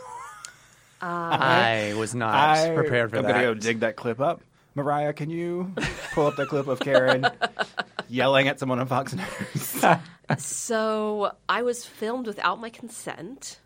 Uh, 1.03 1.35
I 1.41 1.93
was 1.97 2.13
not 2.13 2.35
I, 2.35 2.75
prepared 2.75 3.09
for 3.09 3.23
that. 3.23 3.25
I'm 3.25 3.31
gonna 3.31 3.43
go 3.43 3.53
dig 3.55 3.79
that 3.79 3.95
clip 3.95 4.21
up. 4.21 4.43
Mariah, 4.75 5.13
can 5.13 5.31
you 5.31 5.73
pull 6.13 6.27
up 6.27 6.35
that 6.35 6.47
clip 6.47 6.67
of 6.67 6.79
Karen 6.79 7.25
yelling 8.11 8.47
at 8.47 8.59
someone 8.59 8.79
on 8.79 8.87
Fox 8.87 9.13
News? 9.13 9.85
So 10.37 11.33
I 11.49 11.63
was 11.63 11.85
filmed 11.85 12.25
without 12.25 12.61
my 12.61 12.69
consent 12.69 13.59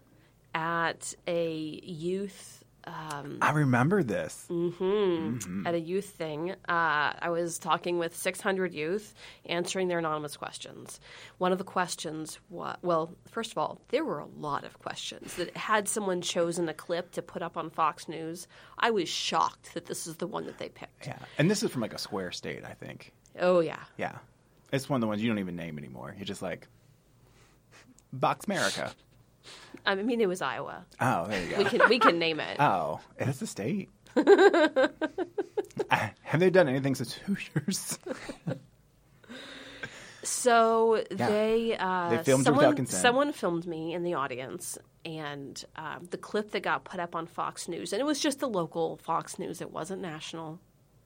at 0.55 1.13
a 1.27 1.79
youth 1.83 2.65
um, 2.87 3.39
I 3.41 3.51
remember 3.51 4.03
this. 4.03 4.47
at 4.49 5.73
a 5.73 5.79
youth 5.79 6.09
thing. 6.09 6.51
Uh, 6.51 7.13
I 7.19 7.29
was 7.29 7.57
talking 7.57 7.97
with 7.97 8.15
600 8.15 8.73
youth, 8.73 9.13
answering 9.45 9.87
their 9.87 9.99
anonymous 9.99 10.37
questions. 10.37 10.99
One 11.37 11.51
of 11.51 11.57
the 11.57 11.63
questions 11.63 12.39
was 12.49 12.77
well, 12.81 13.11
first 13.29 13.51
of 13.51 13.57
all, 13.57 13.81
there 13.89 14.05
were 14.05 14.19
a 14.19 14.27
lot 14.27 14.63
of 14.63 14.79
questions 14.79 15.35
that 15.35 15.55
had 15.57 15.87
someone 15.87 16.21
chosen 16.21 16.69
a 16.69 16.73
clip 16.73 17.11
to 17.13 17.21
put 17.21 17.41
up 17.41 17.57
on 17.57 17.69
Fox 17.69 18.07
News. 18.07 18.47
I 18.77 18.91
was 18.91 19.09
shocked 19.09 19.73
that 19.73 19.85
this 19.85 20.05
is 20.05 20.17
the 20.17 20.27
one 20.27 20.45
that 20.45 20.59
they 20.59 20.69
picked. 20.69 21.07
Yeah, 21.07 21.19
and 21.37 21.49
this 21.49 21.63
is 21.63 21.71
from 21.71 21.81
like 21.81 21.93
a 21.93 21.99
square 21.99 22.31
state, 22.31 22.63
I 22.63 22.73
think. 22.73 23.13
Oh 23.39 23.59
yeah. 23.61 23.83
Yeah, 23.97 24.17
it's 24.71 24.89
one 24.89 24.97
of 24.97 25.01
the 25.01 25.07
ones 25.07 25.21
you 25.21 25.29
don't 25.29 25.39
even 25.39 25.55
name 25.55 25.77
anymore. 25.77 26.13
You're 26.17 26.25
just 26.25 26.41
like 26.41 26.67
Box 28.13 28.45
America. 28.45 28.91
I 29.85 29.95
mean, 29.95 30.19
it 30.21 30.27
was 30.27 30.41
Iowa. 30.41 30.85
Oh, 30.99 31.27
there 31.27 31.43
you 31.43 31.49
go. 31.51 31.57
We 31.59 31.65
can 31.65 31.81
we 31.89 31.99
can 31.99 32.17
name 32.19 32.39
it. 32.39 32.57
Oh, 32.59 32.99
it's 33.17 33.41
a 33.41 33.47
state. 33.47 33.89
Uh, 35.91 36.07
Have 36.23 36.39
they 36.39 36.49
done 36.49 36.67
anything 36.69 36.95
since 36.95 37.13
Hoosiers? 37.13 37.99
So 40.23 41.03
they 41.11 41.77
uh, 41.77 42.09
They 42.09 42.23
filmed 42.23 42.45
someone, 42.45 42.63
without 42.63 42.75
consent. 42.77 42.99
Someone 43.01 43.31
filmed 43.31 43.67
me 43.67 43.93
in 43.93 44.01
the 44.03 44.15
audience, 44.15 44.77
and 45.05 45.63
um, 45.75 46.07
the 46.09 46.17
clip 46.17 46.49
that 46.51 46.63
got 46.63 46.83
put 46.83 46.99
up 46.99 47.15
on 47.15 47.27
Fox 47.27 47.67
News, 47.67 47.93
and 47.93 47.99
it 47.99 48.05
was 48.05 48.19
just 48.19 48.39
the 48.39 48.47
local 48.49 48.97
Fox 48.97 49.37
News. 49.37 49.61
It 49.61 49.71
wasn't 49.71 50.01
national, 50.01 50.59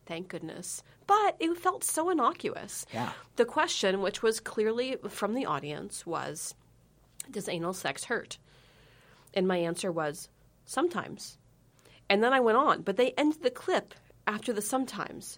thank 0.09 0.27
goodness. 0.27 0.83
But 1.07 1.37
it 1.39 1.55
felt 1.55 1.83
so 1.85 2.09
innocuous. 2.09 2.85
Yeah. 2.93 3.11
The 3.37 3.45
question, 3.45 4.01
which 4.01 4.21
was 4.21 4.39
clearly 4.41 4.97
from 5.07 5.35
the 5.35 5.45
audience, 5.45 6.05
was, 6.05 6.55
"Does 7.31 7.47
anal 7.47 7.73
sex 7.73 8.05
hurt?" 8.05 8.37
And 9.33 9.47
my 9.47 9.57
answer 9.57 9.91
was, 9.91 10.27
"Sometimes." 10.65 11.37
And 12.09 12.23
then 12.23 12.33
I 12.33 12.39
went 12.39 12.57
on, 12.57 12.81
but 12.81 12.97
they 12.97 13.11
ended 13.11 13.43
the 13.43 13.51
clip 13.51 13.93
after 14.25 14.51
the 14.51 14.61
sometimes, 14.63 15.37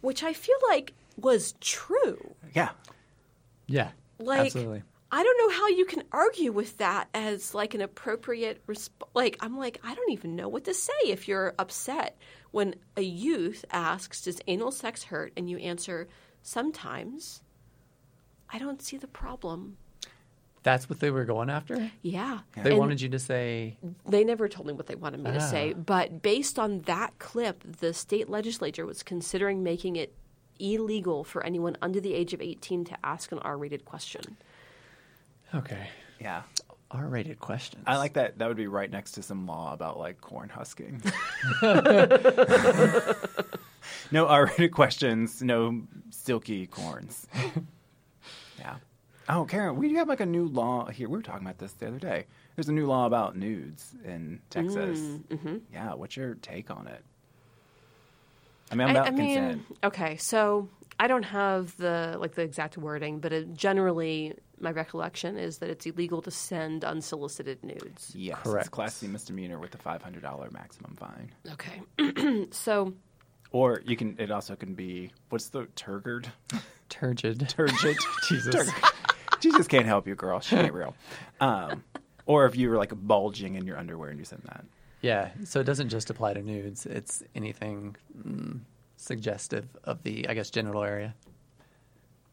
which 0.00 0.22
I 0.24 0.32
feel 0.32 0.58
like 0.68 0.92
was 1.16 1.54
true. 1.60 2.34
Yeah. 2.54 2.70
yeah, 3.66 3.90
Like, 4.18 4.46
absolutely. 4.46 4.82
I 5.10 5.22
don't 5.22 5.38
know 5.38 5.56
how 5.56 5.68
you 5.68 5.84
can 5.86 6.02
argue 6.12 6.52
with 6.52 6.76
that 6.78 7.08
as 7.14 7.54
like 7.54 7.74
an 7.74 7.80
appropriate 7.80 8.66
resp- 8.66 8.90
like 9.14 9.36
I'm 9.40 9.56
like 9.56 9.80
I 9.82 9.94
don't 9.94 10.10
even 10.12 10.36
know 10.36 10.48
what 10.48 10.64
to 10.64 10.74
say 10.74 10.92
if 11.06 11.28
you're 11.28 11.54
upset 11.58 12.16
when 12.50 12.74
a 12.96 13.02
youth 13.02 13.64
asks 13.70 14.22
does 14.22 14.40
anal 14.46 14.70
sex 14.72 15.04
hurt 15.04 15.32
and 15.36 15.48
you 15.50 15.58
answer 15.58 16.08
sometimes 16.42 17.42
I 18.50 18.58
don't 18.58 18.80
see 18.80 18.96
the 18.96 19.06
problem. 19.06 19.76
That's 20.62 20.88
what 20.88 21.00
they 21.00 21.10
were 21.10 21.24
going 21.24 21.50
after. 21.50 21.90
Yeah. 22.02 22.40
They 22.62 22.70
And 22.70 22.78
wanted 22.78 23.00
you 23.00 23.08
to 23.10 23.18
say, 23.18 23.76
they 24.06 24.24
never 24.24 24.48
told 24.48 24.66
me 24.66 24.72
what 24.72 24.86
they 24.86 24.94
wanted 24.96 25.20
me 25.22 25.32
to 25.32 25.40
say, 25.40 25.72
Ah. 25.76 25.78
but 25.78 26.20
based 26.22 26.58
on 26.58 26.80
that 26.82 27.18
clip, 27.18 27.62
the 27.80 27.92
state 27.94 28.28
legislature 28.28 28.84
was 28.86 29.02
considering 29.02 29.62
making 29.62 29.96
it 29.96 30.14
illegal 30.58 31.24
for 31.24 31.44
anyone 31.44 31.76
under 31.80 32.00
the 32.00 32.12
age 32.14 32.32
of 32.34 32.40
18 32.40 32.84
to 32.86 32.96
ask 33.04 33.30
an 33.32 33.38
R-rated 33.40 33.84
question. 33.84 34.36
okay, 35.54 35.88
Yeah. 36.18 36.42
R-rated 36.90 37.38
questions. 37.38 37.84
I 37.86 37.98
like 37.98 38.14
that. 38.14 38.38
That 38.38 38.48
would 38.48 38.56
be 38.56 38.66
right 38.66 38.90
next 38.90 39.12
to 39.12 39.22
some 39.22 39.46
law 39.46 39.72
about 39.74 39.98
like 39.98 40.20
corn 40.20 40.48
husking. 40.48 41.02
no 44.10 44.26
R-rated 44.26 44.72
questions. 44.72 45.42
No 45.42 45.82
silky 46.10 46.66
corns. 46.66 47.26
yeah. 48.58 48.76
Oh, 49.28 49.44
Karen, 49.44 49.76
we 49.76 49.90
do 49.90 49.96
have 49.96 50.08
like 50.08 50.20
a 50.20 50.26
new 50.26 50.46
law 50.46 50.86
here. 50.86 51.08
We 51.08 51.18
were 51.18 51.22
talking 51.22 51.46
about 51.46 51.58
this 51.58 51.72
the 51.72 51.88
other 51.88 51.98
day. 51.98 52.24
There's 52.56 52.70
a 52.70 52.72
new 52.72 52.86
law 52.86 53.04
about 53.06 53.36
nudes 53.36 53.94
in 54.04 54.40
Texas. 54.48 54.98
Mm-hmm. 54.98 55.56
Yeah. 55.72 55.94
What's 55.94 56.16
your 56.16 56.34
take 56.36 56.70
on 56.70 56.86
it? 56.86 57.04
I 58.70 58.74
mean, 58.74 58.88
I'm 58.88 58.96
I, 58.96 59.00
about 59.00 59.06
I 59.08 59.10
mean, 59.16 59.34
consent. 59.34 59.62
okay, 59.84 60.16
so 60.16 60.68
I 61.00 61.06
don't 61.06 61.22
have 61.24 61.76
the 61.76 62.16
like 62.18 62.34
the 62.34 62.42
exact 62.42 62.76
wording, 62.76 63.20
but 63.20 63.32
it, 63.32 63.54
generally, 63.54 64.34
my 64.60 64.70
recollection 64.72 65.36
is 65.36 65.58
that 65.58 65.70
it's 65.70 65.86
illegal 65.86 66.20
to 66.22 66.30
send 66.30 66.84
unsolicited 66.84 67.62
nudes. 67.62 68.12
Yes, 68.16 68.38
it's 68.40 68.50
Correct. 68.50 68.70
class 68.72 68.94
C 68.96 69.06
misdemeanor 69.06 69.58
with 69.58 69.74
a 69.74 69.78
five 69.78 70.02
hundred 70.02 70.22
dollar 70.22 70.50
maximum 70.50 70.96
fine. 70.96 71.30
Okay, 71.52 72.46
so 72.50 72.94
Or 73.52 73.80
you 73.84 73.96
can. 73.96 74.16
It 74.18 74.30
also 74.30 74.56
can 74.56 74.74
be 74.74 75.12
what's 75.28 75.48
the 75.50 75.66
turgid? 75.76 76.32
turgid. 76.88 77.48
Turgid. 77.48 77.96
Jesus. 78.28 78.54
Turgid. 78.54 78.74
Jesus 79.40 79.68
can't 79.68 79.86
help 79.86 80.08
you, 80.08 80.16
girl. 80.16 80.40
She 80.40 80.56
ain't 80.56 80.72
real. 80.72 80.96
Um, 81.40 81.84
or 82.26 82.46
if 82.46 82.56
you 82.56 82.70
were 82.70 82.76
like 82.76 82.92
bulging 82.94 83.54
in 83.54 83.66
your 83.66 83.78
underwear 83.78 84.10
and 84.10 84.18
you 84.18 84.24
send 84.24 84.42
that. 84.46 84.64
Yeah, 85.00 85.30
so 85.44 85.60
it 85.60 85.64
doesn't 85.64 85.90
just 85.90 86.10
apply 86.10 86.34
to 86.34 86.42
nudes. 86.42 86.84
It's 86.84 87.22
anything 87.36 87.94
mm, 88.20 88.58
suggestive 89.00 89.66
of 89.84 90.02
the, 90.02 90.28
I 90.28 90.34
guess, 90.34 90.50
genital 90.50 90.82
area. 90.84 91.14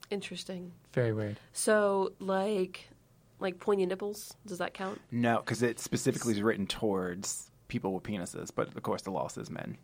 interesting. 0.09 0.71
Very 0.93 1.13
weird. 1.13 1.39
So 1.53 2.13
like 2.19 2.89
like 3.39 3.59
pointy 3.59 3.85
nipples, 3.85 4.33
does 4.45 4.59
that 4.59 4.73
count? 4.73 4.99
No, 5.11 5.37
because 5.37 5.61
it 5.61 5.79
specifically 5.79 6.33
is 6.33 6.41
written 6.41 6.67
towards 6.67 7.51
people 7.67 7.93
with 7.93 8.03
penises, 8.03 8.49
but 8.53 8.67
of 8.75 8.81
course 8.83 9.01
the 9.01 9.11
law 9.11 9.27
says 9.27 9.49
men. 9.49 9.77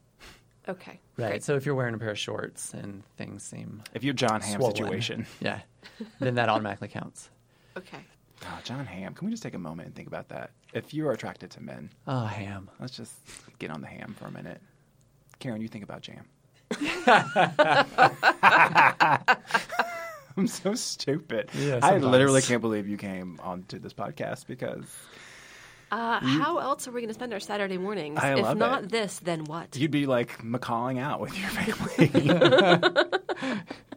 Okay, 0.69 0.99
Right. 1.17 1.29
great. 1.29 1.43
So 1.43 1.55
if 1.55 1.65
you're 1.65 1.73
wearing 1.75 1.95
a 1.95 1.97
pair 1.97 2.11
of 2.11 2.19
shorts 2.19 2.73
and 2.73 3.03
things 3.17 3.41
seem 3.43 3.81
If 3.95 4.03
you're 4.03 4.13
Jon 4.13 4.41
Hamm 4.41 4.57
swollen, 4.59 4.75
situation. 4.75 5.25
yeah, 5.41 5.61
then 6.19 6.35
that 6.35 6.49
automatically 6.49 6.87
counts. 6.87 7.29
okay. 7.75 7.97
Oh, 8.43 8.59
Jon 8.63 8.85
Hamm. 8.85 9.13
Can 9.13 9.25
we 9.27 9.31
just 9.31 9.43
take 9.43 9.53
a 9.53 9.59
moment 9.59 9.87
and 9.87 9.95
think 9.95 10.07
about 10.07 10.29
that? 10.29 10.51
If 10.73 10.93
you 10.93 11.07
are 11.07 11.11
attracted 11.11 11.51
to 11.51 11.61
men, 11.61 11.91
ah, 12.07 12.23
Oh, 12.23 12.25
ham. 12.27 12.69
let's 12.79 12.95
just 12.95 13.13
get 13.59 13.69
on 13.69 13.81
the 13.81 13.87
ham 13.87 14.15
for 14.17 14.25
a 14.25 14.31
minute. 14.31 14.61
Karen, 15.39 15.61
you 15.61 15.67
think 15.67 15.83
about 15.83 16.01
jam. 16.01 16.25
I'm 20.37 20.47
so 20.47 20.75
stupid. 20.75 21.49
Yeah, 21.53 21.79
I 21.81 21.97
literally 21.97 22.41
can't 22.41 22.61
believe 22.61 22.87
you 22.87 22.95
came 22.97 23.39
onto 23.43 23.79
this 23.79 23.93
podcast 23.93 24.47
because 24.47 24.85
Uh, 25.91 26.19
how 26.21 26.57
else 26.59 26.87
are 26.87 26.91
we 26.91 27.01
going 27.01 27.09
to 27.09 27.13
spend 27.13 27.33
our 27.33 27.39
Saturday 27.41 27.77
mornings? 27.77 28.17
I 28.19 28.35
if 28.39 28.55
not 28.55 28.83
it. 28.85 28.89
this, 28.91 29.19
then 29.19 29.43
what? 29.43 29.75
you'd 29.75 29.91
be 29.91 30.05
like 30.05 30.37
macawing 30.41 31.01
out 31.01 31.19
with 31.19 31.37
your 31.37 31.49
family. 31.59 32.09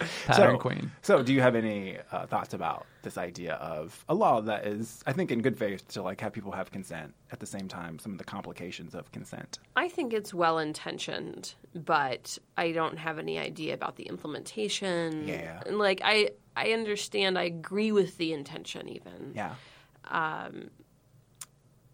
Pattern 0.26 0.56
so, 0.56 0.58
queen. 0.58 0.90
So, 1.02 1.22
do 1.22 1.32
you 1.32 1.40
have 1.40 1.54
any 1.54 1.98
uh, 2.12 2.26
thoughts 2.26 2.54
about 2.54 2.86
this 3.02 3.16
idea 3.16 3.54
of 3.54 4.04
a 4.08 4.14
law 4.14 4.40
that 4.42 4.66
is, 4.66 5.02
I 5.06 5.12
think, 5.12 5.30
in 5.30 5.40
good 5.42 5.58
faith 5.58 5.86
to 5.88 6.02
like 6.02 6.20
have 6.20 6.32
people 6.32 6.52
have 6.52 6.70
consent 6.70 7.14
at 7.32 7.40
the 7.40 7.46
same 7.46 7.68
time? 7.68 7.98
Some 7.98 8.12
of 8.12 8.18
the 8.18 8.24
complications 8.24 8.94
of 8.94 9.10
consent. 9.12 9.58
I 9.76 9.88
think 9.88 10.12
it's 10.12 10.32
well 10.34 10.58
intentioned, 10.58 11.54
but 11.74 12.38
I 12.56 12.72
don't 12.72 12.98
have 12.98 13.18
any 13.18 13.38
idea 13.38 13.74
about 13.74 13.96
the 13.96 14.04
implementation. 14.04 15.28
Yeah. 15.28 15.60
And 15.66 15.78
like 15.78 16.00
I 16.04 16.30
I 16.56 16.72
understand, 16.72 17.38
I 17.38 17.44
agree 17.44 17.92
with 17.92 18.16
the 18.18 18.32
intention 18.32 18.88
even. 18.88 19.32
Yeah. 19.34 19.54
Um, 20.08 20.70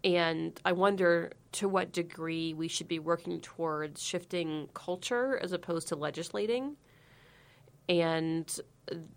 And 0.03 0.59
I 0.63 0.71
wonder 0.71 1.31
to 1.53 1.67
what 1.67 1.91
degree 1.91 2.53
we 2.53 2.67
should 2.67 2.87
be 2.87 2.99
working 2.99 3.41
towards 3.41 4.01
shifting 4.01 4.69
culture 4.73 5.37
as 5.41 5.51
opposed 5.51 5.87
to 5.89 5.95
legislating. 5.95 6.77
And 7.89 8.59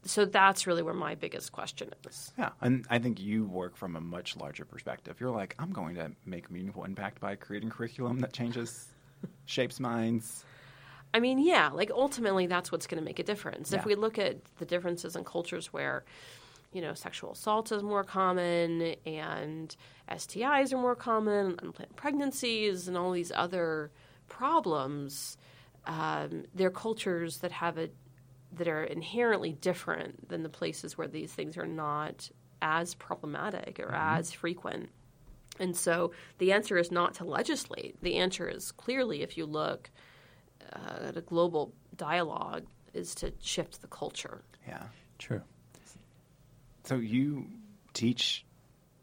so 0.04 0.24
that's 0.24 0.66
really 0.66 0.82
where 0.82 0.94
my 0.94 1.14
biggest 1.14 1.52
question 1.52 1.90
is. 2.08 2.32
Yeah, 2.36 2.50
and 2.60 2.86
I 2.90 2.98
think 2.98 3.20
you 3.20 3.44
work 3.46 3.76
from 3.76 3.96
a 3.96 4.00
much 4.00 4.36
larger 4.36 4.64
perspective. 4.64 5.20
You're 5.20 5.30
like, 5.30 5.54
I'm 5.58 5.72
going 5.72 5.94
to 5.96 6.10
make 6.24 6.50
meaningful 6.50 6.84
impact 6.84 7.20
by 7.20 7.36
creating 7.36 7.70
curriculum 7.70 8.18
that 8.20 8.32
changes, 8.32 8.88
shapes 9.46 9.78
minds. 9.78 10.44
I 11.12 11.20
mean, 11.20 11.38
yeah, 11.38 11.70
like 11.72 11.90
ultimately 11.90 12.46
that's 12.46 12.70
what's 12.70 12.86
going 12.86 13.00
to 13.00 13.04
make 13.04 13.18
a 13.18 13.24
difference. 13.24 13.72
If 13.72 13.84
we 13.84 13.94
look 13.96 14.18
at 14.18 14.44
the 14.58 14.64
differences 14.64 15.16
in 15.16 15.24
cultures 15.24 15.72
where, 15.72 16.04
you 16.72 16.80
know, 16.80 16.94
sexual 16.94 17.32
assault 17.32 17.72
is 17.72 17.82
more 17.82 18.04
common 18.04 18.94
and 19.04 19.74
STIs 20.08 20.72
are 20.72 20.78
more 20.78 20.94
common, 20.94 21.58
unplanned 21.62 21.96
pregnancies, 21.96 22.86
and 22.86 22.96
all 22.96 23.10
these 23.10 23.32
other 23.34 23.90
problems, 24.28 25.36
um, 25.86 26.44
they're 26.54 26.70
cultures 26.70 27.38
that 27.38 27.50
have 27.50 27.76
a 27.76 27.90
that 28.52 28.68
are 28.68 28.84
inherently 28.84 29.52
different 29.52 30.28
than 30.28 30.42
the 30.42 30.48
places 30.48 30.98
where 30.98 31.08
these 31.08 31.32
things 31.32 31.56
are 31.56 31.66
not 31.66 32.30
as 32.62 32.94
problematic 32.94 33.80
or 33.80 33.94
as 33.94 34.32
frequent. 34.32 34.90
And 35.58 35.76
so 35.76 36.12
the 36.38 36.52
answer 36.52 36.78
is 36.78 36.90
not 36.90 37.14
to 37.14 37.24
legislate. 37.24 38.00
The 38.02 38.16
answer 38.16 38.48
is 38.48 38.72
clearly, 38.72 39.22
if 39.22 39.36
you 39.36 39.46
look 39.46 39.90
uh, 40.72 41.08
at 41.08 41.16
a 41.16 41.20
global 41.20 41.72
dialogue, 41.96 42.64
is 42.92 43.14
to 43.16 43.32
shift 43.40 43.80
the 43.82 43.88
culture. 43.88 44.42
Yeah. 44.66 44.82
True. 45.18 45.42
So 46.84 46.96
you 46.96 47.46
teach 47.92 48.44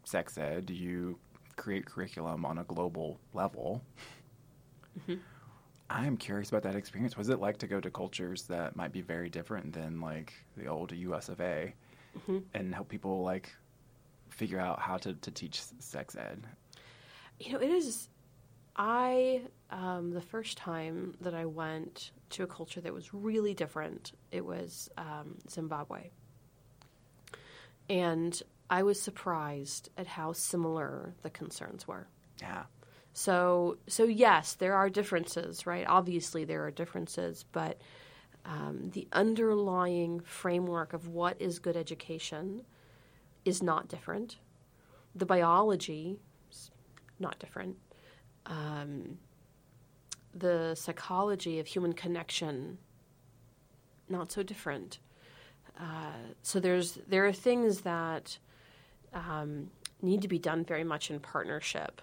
sex 0.04 0.36
ed, 0.36 0.70
you 0.70 1.18
create 1.56 1.86
curriculum 1.86 2.44
on 2.44 2.58
a 2.58 2.64
global 2.64 3.18
level. 3.32 3.82
I'm 5.90 6.16
curious 6.16 6.50
about 6.50 6.62
that 6.64 6.74
experience. 6.74 7.16
Was 7.16 7.30
it 7.30 7.40
like 7.40 7.58
to 7.58 7.66
go 7.66 7.80
to 7.80 7.90
cultures 7.90 8.42
that 8.44 8.76
might 8.76 8.92
be 8.92 9.00
very 9.00 9.30
different 9.30 9.72
than 9.72 10.00
like 10.00 10.34
the 10.56 10.66
old 10.66 10.92
US 10.92 11.28
of 11.28 11.40
A 11.40 11.74
and 12.54 12.74
help 12.74 12.88
people 12.88 13.22
like 13.22 13.54
figure 14.28 14.60
out 14.60 14.80
how 14.80 14.98
to, 14.98 15.14
to 15.14 15.30
teach 15.30 15.62
sex 15.78 16.14
ed? 16.16 16.42
You 17.40 17.52
know, 17.52 17.58
it 17.60 17.70
is. 17.70 18.08
I 18.76 19.42
um, 19.70 20.12
the 20.12 20.20
first 20.20 20.56
time 20.58 21.14
that 21.20 21.34
I 21.34 21.46
went 21.46 22.12
to 22.30 22.42
a 22.42 22.46
culture 22.46 22.80
that 22.80 22.92
was 22.92 23.12
really 23.14 23.54
different, 23.54 24.12
it 24.30 24.44
was 24.44 24.88
um, 24.96 25.36
Zimbabwe, 25.50 26.10
and 27.88 28.40
I 28.70 28.82
was 28.82 29.00
surprised 29.00 29.88
at 29.96 30.06
how 30.06 30.32
similar 30.32 31.14
the 31.22 31.30
concerns 31.30 31.88
were. 31.88 32.06
Yeah. 32.40 32.64
So, 33.18 33.78
so 33.88 34.04
yes, 34.04 34.52
there 34.54 34.74
are 34.74 34.88
differences, 34.88 35.66
right? 35.66 35.84
Obviously, 35.88 36.44
there 36.44 36.64
are 36.64 36.70
differences, 36.70 37.44
but 37.50 37.80
um, 38.44 38.90
the 38.92 39.08
underlying 39.12 40.20
framework 40.20 40.92
of 40.92 41.08
what 41.08 41.34
is 41.42 41.58
good 41.58 41.76
education 41.76 42.62
is 43.44 43.60
not 43.60 43.88
different. 43.88 44.36
The 45.16 45.26
biology 45.26 46.20
is 46.48 46.70
not 47.18 47.40
different. 47.40 47.78
Um, 48.46 49.18
the 50.32 50.76
psychology 50.76 51.58
of 51.58 51.66
human 51.66 51.94
connection 51.94 52.78
not 54.08 54.30
so 54.30 54.44
different. 54.44 55.00
Uh, 55.76 56.34
so 56.44 56.60
there's 56.60 57.00
there 57.08 57.26
are 57.26 57.32
things 57.32 57.80
that 57.80 58.38
um, 59.12 59.72
need 60.02 60.22
to 60.22 60.28
be 60.28 60.38
done 60.38 60.64
very 60.64 60.84
much 60.84 61.10
in 61.10 61.18
partnership 61.18 62.00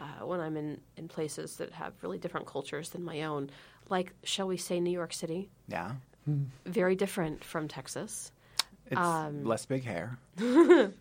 uh, 0.00 0.26
when 0.26 0.40
I'm 0.40 0.56
in, 0.56 0.80
in 0.96 1.08
places 1.08 1.56
that 1.56 1.72
have 1.72 1.92
really 2.02 2.18
different 2.18 2.46
cultures 2.46 2.90
than 2.90 3.02
my 3.02 3.22
own, 3.22 3.50
like, 3.88 4.12
shall 4.22 4.46
we 4.46 4.56
say, 4.56 4.80
New 4.80 4.90
York 4.90 5.12
City. 5.12 5.50
Yeah. 5.68 5.92
Very 6.64 6.96
different 6.96 7.44
from 7.44 7.68
Texas. 7.68 8.32
It's 8.90 9.00
less 9.44 9.66
big 9.66 9.84
hair. 9.84 10.18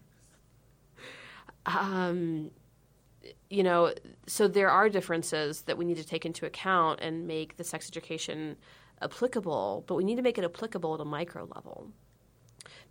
Um, 1.66 2.52
you 3.50 3.64
know, 3.64 3.94
so 4.28 4.48
there 4.48 4.70
are 4.70 4.90
differences 4.90 5.62
that 5.62 5.78
we 5.78 5.86
need 5.86 5.98
to 5.98 6.04
take 6.04 6.26
into 6.26 6.46
account 6.46 7.00
and 7.02 7.28
make 7.28 7.58
the 7.58 7.64
sex 7.64 7.88
education 7.88 8.58
applicable, 9.02 9.84
but 9.88 9.96
we 9.96 10.04
need 10.04 10.16
to 10.16 10.22
make 10.22 10.38
it 10.38 10.44
applicable 10.44 10.94
at 10.96 11.00
a 11.00 11.06
micro 11.06 11.48
level 11.56 11.90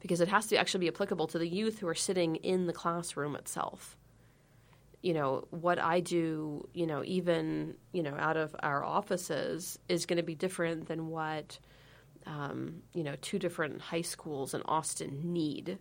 because 0.00 0.20
it 0.20 0.28
has 0.28 0.46
to 0.48 0.56
actually 0.56 0.80
be 0.80 0.88
applicable 0.88 1.26
to 1.28 1.38
the 1.38 1.48
youth 1.48 1.78
who 1.78 1.88
are 1.88 1.94
sitting 1.94 2.36
in 2.36 2.66
the 2.66 2.72
classroom 2.72 3.36
itself. 3.36 3.96
You 5.02 5.14
know, 5.14 5.44
what 5.50 5.78
I 5.78 6.00
do, 6.00 6.66
you 6.72 6.86
know, 6.86 7.02
even, 7.04 7.74
you 7.92 8.02
know, 8.02 8.14
out 8.16 8.36
of 8.36 8.54
our 8.62 8.84
offices 8.84 9.78
is 9.88 10.06
going 10.06 10.18
to 10.18 10.22
be 10.22 10.34
different 10.36 10.86
than 10.86 11.08
what, 11.08 11.58
um, 12.26 12.82
you 12.94 13.02
know, 13.02 13.16
two 13.20 13.38
different 13.38 13.80
high 13.80 14.02
schools 14.02 14.54
in 14.54 14.62
Austin 14.62 15.20
need. 15.32 15.78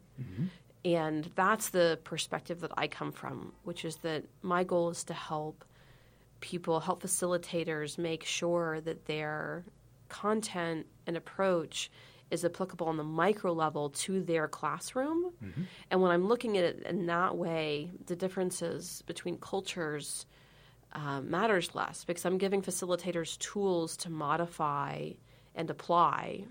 And 0.83 1.29
that's 1.35 1.69
the 1.69 1.99
perspective 2.03 2.61
that 2.61 2.71
I 2.75 2.87
come 2.87 3.11
from, 3.11 3.53
which 3.63 3.85
is 3.85 3.97
that 3.97 4.23
my 4.41 4.63
goal 4.63 4.89
is 4.89 5.03
to 5.05 5.13
help 5.13 5.63
people, 6.39 6.79
help 6.79 7.03
facilitators 7.03 7.99
make 7.99 8.23
sure 8.23 8.81
that 8.81 9.05
their 9.05 9.63
content 10.09 10.87
and 11.05 11.15
approach 11.15 11.91
is 12.31 12.45
applicable 12.45 12.87
on 12.87 12.97
the 12.97 13.03
micro 13.03 13.51
level 13.51 13.89
to 13.89 14.21
their 14.21 14.47
classroom. 14.47 15.33
And 15.91 16.01
when 16.01 16.11
I'm 16.11 16.27
looking 16.27 16.57
at 16.57 16.63
it 16.63 16.83
in 16.83 17.05
that 17.07 17.37
way, 17.37 17.91
the 18.07 18.15
differences 18.15 19.03
between 19.05 19.37
cultures 19.37 20.25
uh, 20.93 21.21
matters 21.21 21.75
less 21.75 22.03
because 22.03 22.25
I'm 22.25 22.37
giving 22.37 22.61
facilitators 22.61 23.37
tools 23.39 23.97
to 23.97 24.09
modify 24.09 25.11
and 25.55 25.69
apply 25.69 26.45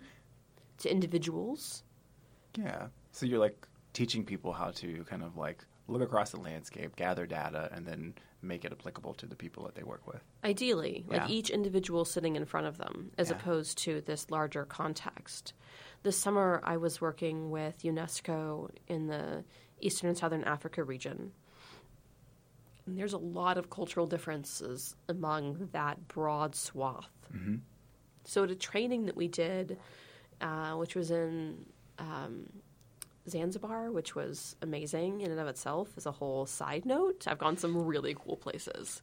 to 0.78 0.91
individuals. 0.91 1.83
Yeah. 2.57 2.89
So 3.12 3.26
you're 3.26 3.39
like 3.39 3.66
teaching 3.93 4.24
people 4.24 4.53
how 4.53 4.70
to 4.72 5.05
kind 5.05 5.22
of 5.22 5.37
like 5.37 5.64
look 5.91 6.03
across 6.03 6.30
the 6.30 6.41
landscape, 6.41 6.97
gather 6.97 7.26
data, 7.26 7.68
and 7.72 7.86
then 7.86 8.14
make 8.43 8.64
it 8.64 8.72
applicable 8.72 9.14
to 9.14 9.26
the 9.26 9.36
people 9.36 9.64
that 9.64 9.74
they 9.74 9.82
work 9.82 10.07
with. 10.07 10.22
Ideally, 10.45 11.05
like 11.09 11.28
each 11.28 11.51
individual 11.51 12.05
sitting 12.05 12.36
in 12.36 12.45
front 12.47 12.66
of 12.66 12.78
them, 12.78 13.11
as 13.18 13.28
Yeah. 13.30 13.36
opposed 13.36 13.78
to 13.78 14.01
this 14.01 14.30
larger 14.30 14.64
context. 14.64 15.53
This 16.03 16.16
summer, 16.16 16.61
I 16.64 16.76
was 16.78 17.01
working 17.01 17.51
with 17.51 17.82
UNESCO 17.82 18.70
in 18.88 19.09
the 19.09 19.45
Eastern 19.80 20.09
and 20.09 20.16
Southern 20.16 20.45
Africa 20.45 20.82
region. 20.84 21.32
And 22.86 22.99
there's 22.99 23.12
a 23.12 23.18
lot 23.18 23.59
of 23.59 23.70
cultural 23.70 24.07
differences 24.07 24.97
among 25.09 25.68
that 25.72 26.09
broad 26.09 26.55
swath. 26.55 27.11
So, 28.24 28.45
at 28.45 28.51
a 28.51 28.55
training 28.57 29.07
that 29.07 29.16
we 29.16 29.28
did, 29.28 29.78
uh, 30.41 30.74
which 30.74 30.95
was 30.95 31.11
in 31.11 31.66
um, 31.99 32.49
Zanzibar, 33.29 33.91
which 33.91 34.14
was 34.14 34.57
amazing 34.62 35.21
in 35.21 35.31
and 35.31 35.41
of 35.41 35.47
itself 35.47 35.89
as 35.97 36.07
a 36.07 36.12
whole 36.12 36.47
side 36.47 36.85
note. 36.85 37.27
I've 37.27 37.39
gone 37.39 37.57
some 37.57 37.77
really 37.77 38.16
cool 38.18 38.37
places 38.37 39.03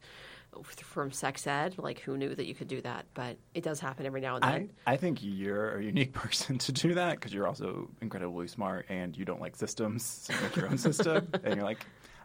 from 0.82 1.12
sex 1.12 1.46
ed. 1.46 1.76
Like, 1.78 2.00
who 2.00 2.16
knew 2.16 2.34
that 2.34 2.46
you 2.46 2.54
could 2.54 2.68
do 2.68 2.80
that? 2.82 3.06
But 3.14 3.36
it 3.54 3.62
does 3.62 3.80
happen 3.80 4.06
every 4.06 4.20
now 4.20 4.36
and 4.36 4.44
then. 4.44 4.70
I 4.86 4.96
think 4.96 5.18
you're 5.22 5.78
a 5.78 5.84
unique 5.84 6.12
person 6.14 6.58
to 6.58 6.72
do 6.72 6.94
that 6.94 7.16
because 7.16 7.32
you're 7.32 7.46
also 7.46 7.90
incredibly 8.00 8.48
smart 8.48 8.86
and 8.88 9.16
you 9.16 9.24
don't 9.24 9.40
like 9.40 9.56
systems. 9.56 10.04
So 10.04 10.32
you 10.32 10.40
make 10.40 10.56
your 10.56 10.66
own 10.68 10.78
system 10.78 11.28
and 11.44 11.56
you're 11.56 11.64
like, 11.64 11.84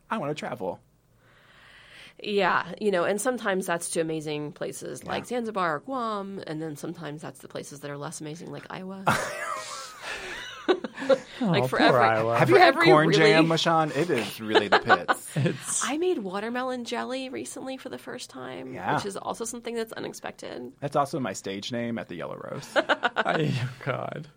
I 0.09 0.17
want 0.17 0.31
to 0.31 0.35
travel. 0.35 0.79
Yeah, 2.21 2.73
you 2.79 2.91
know, 2.91 3.03
and 3.03 3.19
sometimes 3.19 3.65
that's 3.65 3.89
to 3.91 3.99
amazing 3.99 4.51
places 4.53 5.03
like 5.03 5.25
Zanzibar 5.25 5.75
or 5.75 5.79
Guam, 5.79 6.41
and 6.45 6.61
then 6.61 6.75
sometimes 6.75 7.21
that's 7.21 7.39
the 7.39 7.47
places 7.47 7.79
that 7.79 7.89
are 7.89 7.97
less 7.97 8.21
amazing, 8.21 8.51
like 8.51 8.65
Iowa. 8.69 9.03
like 11.47 11.63
Oh, 11.63 11.67
for 11.67 11.79
every, 11.81 11.99
Iowa. 12.01 12.37
Have 12.37 12.49
for 12.49 12.55
you 12.55 12.61
had 12.61 12.75
corn 12.75 13.07
really- 13.09 13.19
jam, 13.19 13.47
Mashawn? 13.47 13.95
It 13.95 14.09
is 14.09 14.39
really 14.41 14.67
the 14.67 14.79
pits. 14.79 15.29
It's 15.35 15.83
I 15.83 15.97
made 15.97 16.19
watermelon 16.19 16.85
jelly 16.85 17.29
recently 17.29 17.77
for 17.77 17.89
the 17.89 17.97
first 17.97 18.29
time, 18.29 18.73
Yeah. 18.73 18.95
which 18.95 19.05
is 19.05 19.17
also 19.17 19.45
something 19.45 19.75
that's 19.75 19.93
unexpected. 19.93 20.71
That's 20.79 20.95
also 20.95 21.19
my 21.19 21.33
stage 21.33 21.71
name 21.71 21.97
at 21.97 22.07
the 22.07 22.15
Yellow 22.15 22.37
Rose. 22.37 22.69
I, 22.75 23.51
oh 23.63 23.69
God. 23.83 24.27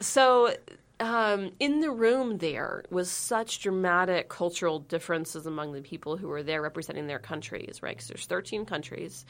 So, 0.00 0.54
um, 0.98 1.52
in 1.58 1.80
the 1.80 1.90
room, 1.90 2.38
there 2.38 2.84
was 2.90 3.10
such 3.10 3.60
dramatic 3.60 4.28
cultural 4.28 4.78
differences 4.80 5.46
among 5.46 5.72
the 5.72 5.80
people 5.80 6.16
who 6.16 6.28
were 6.28 6.42
there 6.42 6.60
representing 6.62 7.06
their 7.06 7.18
countries, 7.18 7.80
right? 7.82 7.96
Because 7.96 8.08
there's 8.08 8.26
13 8.26 8.66
countries, 8.66 9.24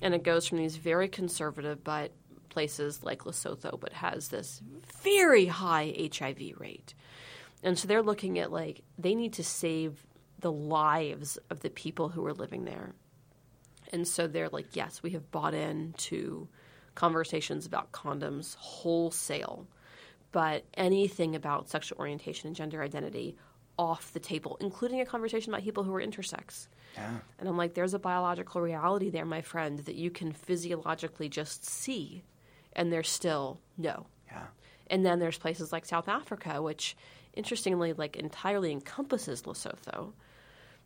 and 0.00 0.14
it 0.14 0.22
goes 0.22 0.46
from 0.48 0.58
these 0.58 0.76
very 0.76 1.08
conservative, 1.08 1.84
but 1.84 2.12
places 2.52 3.02
like 3.02 3.24
Lesotho, 3.24 3.80
but 3.80 3.92
has 3.92 4.28
this 4.28 4.62
very 5.02 5.46
high 5.46 6.08
HIV 6.16 6.58
rate, 6.58 6.94
and 7.62 7.78
so 7.78 7.88
they're 7.88 8.02
looking 8.02 8.38
at 8.38 8.52
like 8.52 8.82
they 8.98 9.14
need 9.14 9.32
to 9.34 9.44
save 9.44 10.06
the 10.38 10.52
lives 10.52 11.38
of 11.50 11.60
the 11.60 11.70
people 11.70 12.10
who 12.10 12.24
are 12.26 12.34
living 12.34 12.64
there. 12.64 12.94
And 13.92 14.08
so 14.08 14.26
they're 14.26 14.48
like, 14.48 14.74
yes, 14.74 15.02
we 15.02 15.10
have 15.10 15.30
bought 15.30 15.54
into 15.54 16.48
conversations 16.94 17.66
about 17.66 17.92
condoms 17.92 18.56
wholesale, 18.56 19.66
but 20.32 20.64
anything 20.74 21.34
about 21.36 21.68
sexual 21.68 21.98
orientation 21.98 22.48
and 22.48 22.56
gender 22.56 22.82
identity 22.82 23.36
off 23.78 24.12
the 24.12 24.20
table, 24.20 24.56
including 24.60 25.00
a 25.00 25.06
conversation 25.06 25.52
about 25.52 25.62
people 25.62 25.84
who 25.84 25.94
are 25.94 26.00
intersex. 26.00 26.68
Yeah. 26.94 27.18
And 27.38 27.48
I'm 27.48 27.56
like, 27.56 27.74
there's 27.74 27.94
a 27.94 27.98
biological 27.98 28.60
reality 28.60 29.10
there, 29.10 29.24
my 29.24 29.42
friend, 29.42 29.78
that 29.80 29.94
you 29.94 30.10
can 30.10 30.32
physiologically 30.32 31.28
just 31.28 31.64
see, 31.64 32.22
and 32.74 32.92
there's 32.92 33.08
still 33.08 33.58
no. 33.78 34.06
Yeah. 34.30 34.46
And 34.88 35.04
then 35.04 35.18
there's 35.18 35.38
places 35.38 35.72
like 35.72 35.86
South 35.86 36.08
Africa, 36.08 36.60
which 36.60 36.96
interestingly, 37.34 37.92
like 37.92 38.16
entirely 38.16 38.72
encompasses 38.72 39.42
Lesotho. 39.42 40.12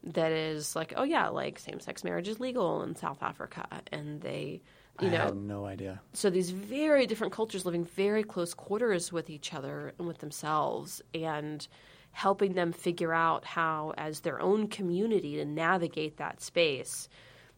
That 0.04 0.30
is 0.30 0.76
like, 0.76 0.92
oh 0.96 1.02
yeah, 1.02 1.28
like 1.28 1.58
same-sex 1.58 2.04
marriage 2.04 2.28
is 2.28 2.38
legal 2.38 2.82
in 2.82 2.94
South 2.94 3.22
Africa, 3.22 3.66
and 3.90 4.20
they, 4.20 4.60
you 5.00 5.08
I 5.08 5.10
know, 5.10 5.24
had 5.24 5.36
no 5.36 5.64
idea. 5.64 6.00
so 6.12 6.30
these 6.30 6.50
very 6.50 7.06
different 7.06 7.32
cultures 7.32 7.64
living 7.66 7.84
very 7.84 8.22
close 8.22 8.54
quarters 8.54 9.10
with 9.12 9.30
each 9.30 9.52
other 9.52 9.92
and 9.98 10.06
with 10.06 10.18
themselves 10.18 11.02
and 11.12 11.66
helping 12.12 12.54
them 12.54 12.72
figure 12.72 13.12
out 13.12 13.44
how 13.44 13.92
as 13.98 14.20
their 14.20 14.40
own 14.40 14.68
community 14.68 15.36
to 15.36 15.44
navigate 15.44 16.18
that 16.18 16.40
space 16.40 17.08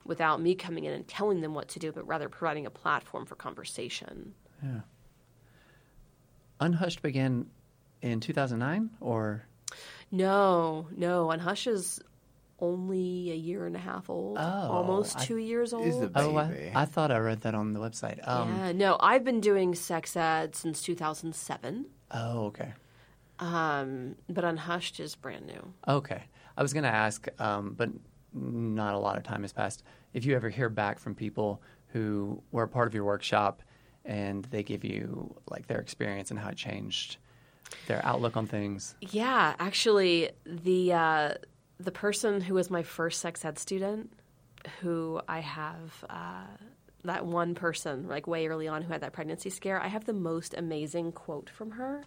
without 0.08 0.40
me 0.40 0.54
coming 0.56 0.84
in 0.84 0.92
and 0.92 1.06
telling 1.06 1.40
them 1.40 1.54
what 1.54 1.68
to 1.68 1.78
do 1.78 1.92
but 1.92 2.04
rather 2.06 2.28
providing 2.28 2.66
a 2.66 2.70
platform 2.70 3.24
for 3.26 3.36
conversation 3.36 4.34
Yeah. 4.62 4.80
Unhushed 6.60 7.02
began 7.02 7.46
in 8.02 8.20
2009 8.20 8.90
or 9.00 9.44
no 10.10 10.86
no 10.96 11.30
Unhushed 11.30 11.66
is 11.68 12.00
only 12.60 13.30
a 13.30 13.34
year 13.36 13.66
and 13.66 13.76
a 13.76 13.78
half 13.78 14.10
old 14.10 14.36
Oh, 14.40 14.42
almost 14.70 15.18
I- 15.20 15.24
two 15.24 15.36
years 15.36 15.72
old 15.72 15.86
Is 15.86 16.00
the 16.00 16.10
Oh, 16.16 16.32
baby. 16.32 16.72
I, 16.74 16.82
I 16.82 16.84
thought 16.86 17.12
I 17.12 17.18
read 17.18 17.42
that 17.42 17.54
on 17.54 17.72
the 17.72 17.78
website. 17.80 18.26
Um, 18.26 18.56
yeah 18.56 18.72
no 18.72 18.96
i've 18.98 19.22
been 19.24 19.40
doing 19.40 19.74
sex 19.74 20.16
ed 20.16 20.56
since 20.56 20.82
2007 20.82 21.86
Oh, 22.10 22.46
okay. 22.46 22.72
um, 23.38 24.16
but 24.28 24.42
unhushed 24.44 24.98
is 24.98 25.14
brand 25.14 25.46
new 25.46 25.74
Okay. 25.86 26.22
I 26.56 26.62
was 26.62 26.72
going 26.72 26.82
to 26.82 26.90
ask, 26.90 27.28
um, 27.40 27.74
but 27.76 27.88
not 28.34 28.94
a 28.94 28.98
lot 28.98 29.16
of 29.16 29.22
time 29.22 29.42
has 29.42 29.52
passed. 29.52 29.84
If 30.14 30.24
you 30.24 30.34
ever 30.34 30.48
hear 30.48 30.68
back 30.68 30.98
from 30.98 31.14
people 31.14 31.62
who 31.88 32.42
were 32.52 32.64
a 32.64 32.68
part 32.68 32.86
of 32.88 32.94
your 32.94 33.04
workshop 33.04 33.62
and 34.04 34.44
they 34.46 34.62
give 34.62 34.84
you 34.84 35.34
like 35.50 35.66
their 35.66 35.78
experience 35.80 36.30
and 36.30 36.38
how 36.40 36.48
it 36.48 36.56
changed 36.56 37.18
their 37.86 38.04
outlook 38.04 38.36
on 38.36 38.46
things. 38.46 38.94
Yeah, 39.00 39.54
actually, 39.58 40.30
the 40.46 40.92
uh, 40.92 41.34
the 41.78 41.92
person 41.92 42.40
who 42.40 42.54
was 42.54 42.70
my 42.70 42.82
first 42.82 43.20
sex 43.20 43.44
ed 43.44 43.58
student, 43.58 44.10
who 44.80 45.20
I 45.28 45.40
have 45.40 46.04
uh, 46.08 46.44
that 47.04 47.26
one 47.26 47.54
person 47.54 48.08
like 48.08 48.26
way 48.26 48.46
early 48.48 48.66
on 48.68 48.82
who 48.82 48.92
had 48.92 49.02
that 49.02 49.12
pregnancy 49.12 49.50
scare. 49.50 49.80
I 49.80 49.88
have 49.88 50.04
the 50.06 50.14
most 50.14 50.54
amazing 50.56 51.12
quote 51.12 51.50
from 51.50 51.72
her. 51.72 52.04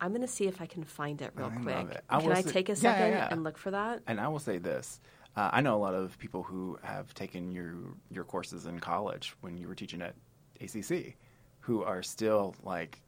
I'm 0.00 0.10
going 0.10 0.20
to 0.22 0.28
see 0.28 0.46
if 0.46 0.60
I 0.60 0.66
can 0.66 0.84
find 0.84 1.20
it 1.22 1.32
real 1.34 1.46
I 1.46 1.60
quick. 1.60 1.74
love 1.74 1.90
it. 1.90 2.04
I 2.08 2.18
Can 2.20 2.28
will 2.28 2.36
I 2.36 2.42
say- 2.42 2.50
take 2.52 2.68
a 2.68 2.72
Yeah, 2.72 2.78
yeah, 2.82 2.92
second 2.98 3.12
yeah. 3.12 3.28
and 3.32 3.42
look 3.44 3.58
for 3.58 3.70
that? 3.72 4.00
And 4.06 4.20
I 4.20 4.28
will 4.28 4.38
say 4.38 4.58
this: 4.58 5.00
uh, 5.38 5.50
I 5.52 5.60
know 5.60 5.76
a 5.76 5.78
lot 5.78 5.94
of 5.94 6.18
people 6.18 6.42
who 6.42 6.78
have 6.82 7.14
taken 7.14 7.52
your 7.52 7.74
your 8.10 8.24
courses 8.24 8.66
in 8.66 8.80
college 8.80 9.36
when 9.40 9.56
you 9.56 9.68
were 9.68 9.74
teaching 9.76 10.02
at 10.02 10.14
ACC, 10.60 11.14
who 11.60 11.84
are 11.84 12.02
still 12.02 12.56
like 12.64 13.00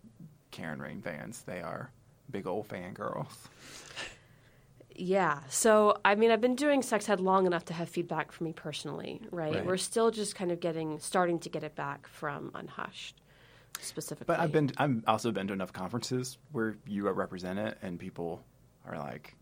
Karen 0.52 0.80
Rayne 0.80 1.02
fans. 1.02 1.42
They 1.42 1.60
are 1.60 1.90
big 2.30 2.46
old 2.46 2.68
fangirls. 2.68 3.34
Yeah. 4.94 5.40
So, 5.48 5.96
I 6.04 6.14
mean, 6.14 6.30
I've 6.30 6.42
been 6.42 6.56
doing 6.56 6.82
sex 6.82 7.08
ed 7.08 7.20
long 7.20 7.46
enough 7.46 7.64
to 7.66 7.72
have 7.72 7.88
feedback 7.88 8.32
from 8.32 8.46
me 8.46 8.52
personally, 8.52 9.22
right? 9.30 9.54
Right. 9.54 9.64
We're 9.64 9.78
still 9.78 10.10
just 10.10 10.34
kind 10.34 10.52
of 10.52 10.60
getting, 10.60 10.98
starting 10.98 11.38
to 11.38 11.48
get 11.48 11.64
it 11.64 11.74
back 11.74 12.06
from 12.06 12.50
Unhushed 12.54 13.14
specifically. 13.80 14.26
But 14.26 14.40
I've 14.40 14.52
been 14.52 14.70
I've 14.76 15.02
also 15.06 15.32
been 15.32 15.46
to 15.46 15.52
enough 15.54 15.72
conferences 15.72 16.38
where 16.52 16.76
you 16.86 17.08
represent 17.08 17.58
it, 17.58 17.78
and 17.82 17.98
people 17.98 18.44
are 18.86 18.98
like 18.98 19.36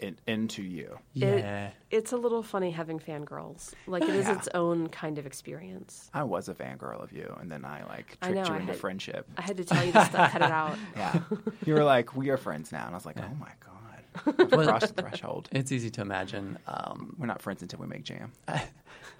in, 0.00 0.18
into 0.26 0.62
you. 0.62 0.98
Yeah. 1.12 1.70
It's 1.90 2.12
a 2.12 2.16
little 2.16 2.42
funny 2.42 2.70
having 2.72 2.98
fangirls. 2.98 3.72
Like, 3.86 4.02
it 4.02 4.10
is 4.10 4.26
Yeah. 4.26 4.36
its 4.36 4.48
own 4.54 4.88
kind 4.88 5.18
of 5.18 5.26
experience. 5.26 6.10
I 6.12 6.24
was 6.24 6.48
a 6.48 6.54
fangirl 6.54 7.02
of 7.02 7.12
you, 7.12 7.34
and 7.40 7.50
then 7.50 7.64
I 7.64 7.84
like 7.86 8.18
I 8.20 8.26
tricked 8.32 8.34
know, 8.48 8.48
you 8.48 8.58
I 8.58 8.60
into 8.60 8.72
had- 8.72 8.80
friendship. 8.80 9.28
I 9.36 9.42
had 9.42 9.56
to 9.58 9.64
tell 9.64 9.84
you 9.84 9.92
this 9.92 10.06
stuff, 10.08 10.32
cut 10.32 10.42
it 10.42 10.50
out. 10.50 10.76
Yeah, 10.96 11.20
you 11.64 11.74
were 11.74 11.84
like, 11.84 12.14
"We 12.16 12.30
are 12.30 12.36
friends 12.36 12.72
now," 12.72 12.84
and 12.86 12.94
I 12.94 12.96
was 12.96 13.06
like, 13.06 13.16
"Oh 13.18 13.34
my 13.38 13.52
god, 13.60 14.34
I've 14.40 14.52
Well- 14.52 14.66
crossed 14.66 14.94
the 14.96 15.02
threshold." 15.02 15.48
It's 15.52 15.70
easy 15.72 15.90
to 15.90 16.00
imagine 16.02 16.58
um, 16.66 17.14
We're 17.18 17.26
not 17.26 17.40
friends 17.42 17.62
until 17.62 17.78
we 17.80 17.86
make 17.86 18.02
jam. 18.04 18.32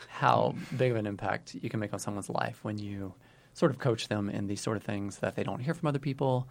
how 0.08 0.54
big 0.76 0.90
of 0.90 0.96
an 0.96 1.06
impact 1.06 1.54
you 1.54 1.68
can 1.70 1.80
make 1.80 1.92
on 1.92 1.98
someone's 1.98 2.28
life 2.30 2.58
when 2.62 2.78
you 2.78 3.14
sort 3.52 3.70
of 3.70 3.78
coach 3.78 4.08
them 4.08 4.28
in 4.28 4.46
these 4.46 4.60
sort 4.60 4.76
of 4.76 4.82
things 4.82 5.18
that 5.18 5.36
they 5.36 5.42
don't 5.44 5.60
hear 5.60 5.74
from 5.74 5.88
other 5.88 5.98
people. 5.98 6.48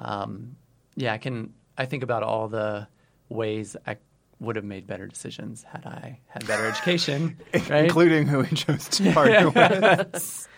Um, 0.00 0.56
yeah, 0.96 1.12
I 1.12 1.18
can. 1.18 1.52
I 1.76 1.84
think 1.86 2.02
about 2.02 2.22
all 2.22 2.48
the 2.48 2.88
ways 3.28 3.76
I 3.86 3.96
would 4.40 4.56
have 4.56 4.64
made 4.64 4.86
better 4.86 5.06
decisions 5.06 5.64
had 5.64 5.84
I 5.84 6.20
had 6.28 6.46
better 6.46 6.66
education, 6.66 7.38
right? 7.68 7.84
including 7.84 8.26
who 8.26 8.40
we 8.40 8.48
chose 8.48 8.88
to 8.88 9.12
partner 9.12 9.50
with. 10.04 10.48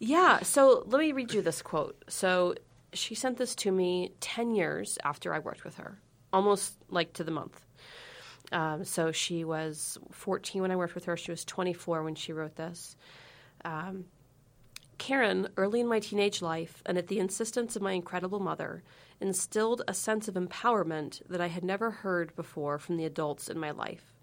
Yeah, 0.00 0.42
so 0.42 0.84
let 0.86 1.00
me 1.00 1.12
read 1.12 1.32
you 1.32 1.42
this 1.42 1.62
quote. 1.62 2.04
So 2.08 2.54
she 2.92 3.14
sent 3.14 3.36
this 3.36 3.54
to 3.56 3.72
me 3.72 4.12
10 4.20 4.54
years 4.54 4.98
after 5.04 5.34
I 5.34 5.40
worked 5.40 5.64
with 5.64 5.76
her, 5.76 5.98
almost 6.32 6.74
like 6.88 7.12
to 7.14 7.24
the 7.24 7.30
month. 7.30 7.64
Um, 8.50 8.84
so 8.84 9.12
she 9.12 9.44
was 9.44 9.98
14 10.10 10.62
when 10.62 10.70
I 10.70 10.76
worked 10.76 10.94
with 10.94 11.04
her. 11.04 11.16
She 11.16 11.30
was 11.30 11.44
24 11.44 12.02
when 12.02 12.14
she 12.14 12.32
wrote 12.32 12.56
this. 12.56 12.96
Um, 13.64 14.06
Karen, 14.96 15.48
early 15.56 15.80
in 15.80 15.86
my 15.86 16.00
teenage 16.00 16.42
life, 16.42 16.82
and 16.86 16.98
at 16.98 17.08
the 17.08 17.18
insistence 17.18 17.76
of 17.76 17.82
my 17.82 17.92
incredible 17.92 18.40
mother, 18.40 18.82
instilled 19.20 19.82
a 19.88 19.94
sense 19.94 20.28
of 20.28 20.34
empowerment 20.34 21.22
that 21.28 21.40
I 21.40 21.48
had 21.48 21.64
never 21.64 21.90
heard 21.90 22.34
before 22.36 22.78
from 22.78 22.96
the 22.96 23.04
adults 23.04 23.48
in 23.48 23.58
my 23.58 23.70
life. 23.70 24.14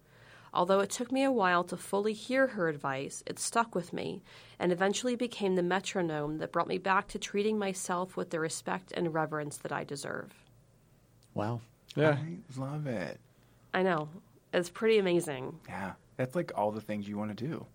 Although 0.53 0.79
it 0.79 0.89
took 0.89 1.11
me 1.11 1.23
a 1.23 1.31
while 1.31 1.65
to 1.65 1.75
fully 1.75 2.13
hear 2.13 2.47
her 2.47 2.69
advice, 2.69 3.21
it 3.25 3.39
stuck 3.39 3.75
with 3.75 3.91
me 3.91 4.23
and 4.57 4.71
eventually 4.71 5.15
became 5.17 5.55
the 5.55 5.63
metronome 5.63 6.37
that 6.37 6.53
brought 6.53 6.69
me 6.69 6.77
back 6.77 7.09
to 7.09 7.19
treating 7.19 7.59
myself 7.59 8.15
with 8.15 8.29
the 8.29 8.39
respect 8.39 8.93
and 8.95 9.13
reverence 9.13 9.57
that 9.57 9.73
I 9.73 9.83
deserve. 9.83 10.33
Wow. 11.33 11.59
Yeah. 11.95 12.17
I 12.17 12.59
love 12.59 12.87
it. 12.87 13.19
I 13.73 13.83
know. 13.83 14.07
It's 14.53 14.69
pretty 14.69 14.97
amazing. 14.97 15.59
Yeah, 15.67 15.93
that's 16.15 16.35
like 16.35 16.53
all 16.55 16.71
the 16.71 16.79
things 16.79 17.09
you 17.09 17.17
want 17.17 17.37
to 17.37 17.47
do. 17.47 17.65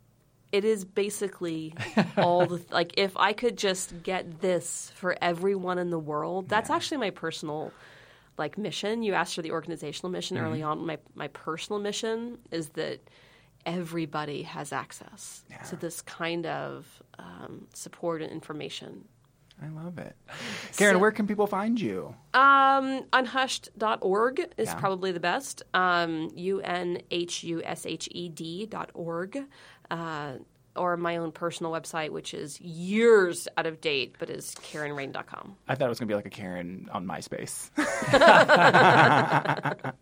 It 0.52 0.64
is 0.64 0.84
basically 0.84 1.74
all 2.16 2.46
the 2.46 2.62
like 2.70 2.94
if 2.98 3.16
I 3.16 3.32
could 3.32 3.56
just 3.56 4.02
get 4.02 4.40
this 4.40 4.92
for 4.96 5.16
everyone 5.22 5.78
in 5.78 5.90
the 5.90 5.98
world. 5.98 6.48
That's 6.48 6.70
actually 6.70 6.98
my 6.98 7.10
personal 7.10 7.72
like 8.38 8.58
mission. 8.58 9.02
You 9.02 9.14
asked 9.14 9.34
for 9.34 9.42
the 9.42 9.52
organizational 9.52 10.10
mission 10.10 10.38
early 10.38 10.62
on. 10.62 10.84
My 10.86 10.98
my 11.14 11.28
personal 11.28 11.80
mission 11.80 12.38
is 12.50 12.70
that 12.70 13.00
everybody 13.66 14.42
has 14.42 14.72
access 14.72 15.44
Yeah. 15.50 15.58
to 15.64 15.76
this 15.76 16.00
kind 16.02 16.46
of 16.46 16.86
um, 17.18 17.66
support 17.74 18.22
and 18.22 18.32
information. 18.32 19.04
I 19.62 19.68
love 19.68 19.98
it. 19.98 20.16
Karen, 20.78 20.94
So- 20.94 20.98
where 20.98 21.12
can 21.12 21.26
people 21.26 21.46
find 21.46 21.78
you? 21.78 22.14
Um, 22.32 23.04
unhushed.org 23.12 24.40
is 24.56 24.68
Yeah. 24.68 24.74
probably 24.76 25.12
the 25.12 25.20
best. 25.20 25.62
Um, 25.74 26.30
U 26.34 26.60
N 26.62 27.02
H 27.10 27.44
U 27.44 27.60
S 27.62 27.84
H 27.84 28.08
E 28.12 28.30
D 28.30 28.64
dot 28.66 28.90
org. 28.94 29.38
Uh, 29.90 30.34
or 30.76 30.96
my 30.96 31.16
own 31.16 31.32
personal 31.32 31.72
website, 31.72 32.10
which 32.10 32.32
is 32.32 32.60
years 32.60 33.48
out 33.56 33.66
of 33.66 33.80
date, 33.80 34.14
but 34.18 34.30
is 34.30 34.54
KarenRayne.com. 34.54 35.56
I 35.68 35.74
thought 35.74 35.86
it 35.86 35.88
was 35.88 35.98
going 35.98 36.06
to 36.06 36.12
be 36.12 36.16
like 36.16 36.26
a 36.26 36.30
Karen 36.30 36.88
on 36.92 37.06
MySpace. 37.06 37.70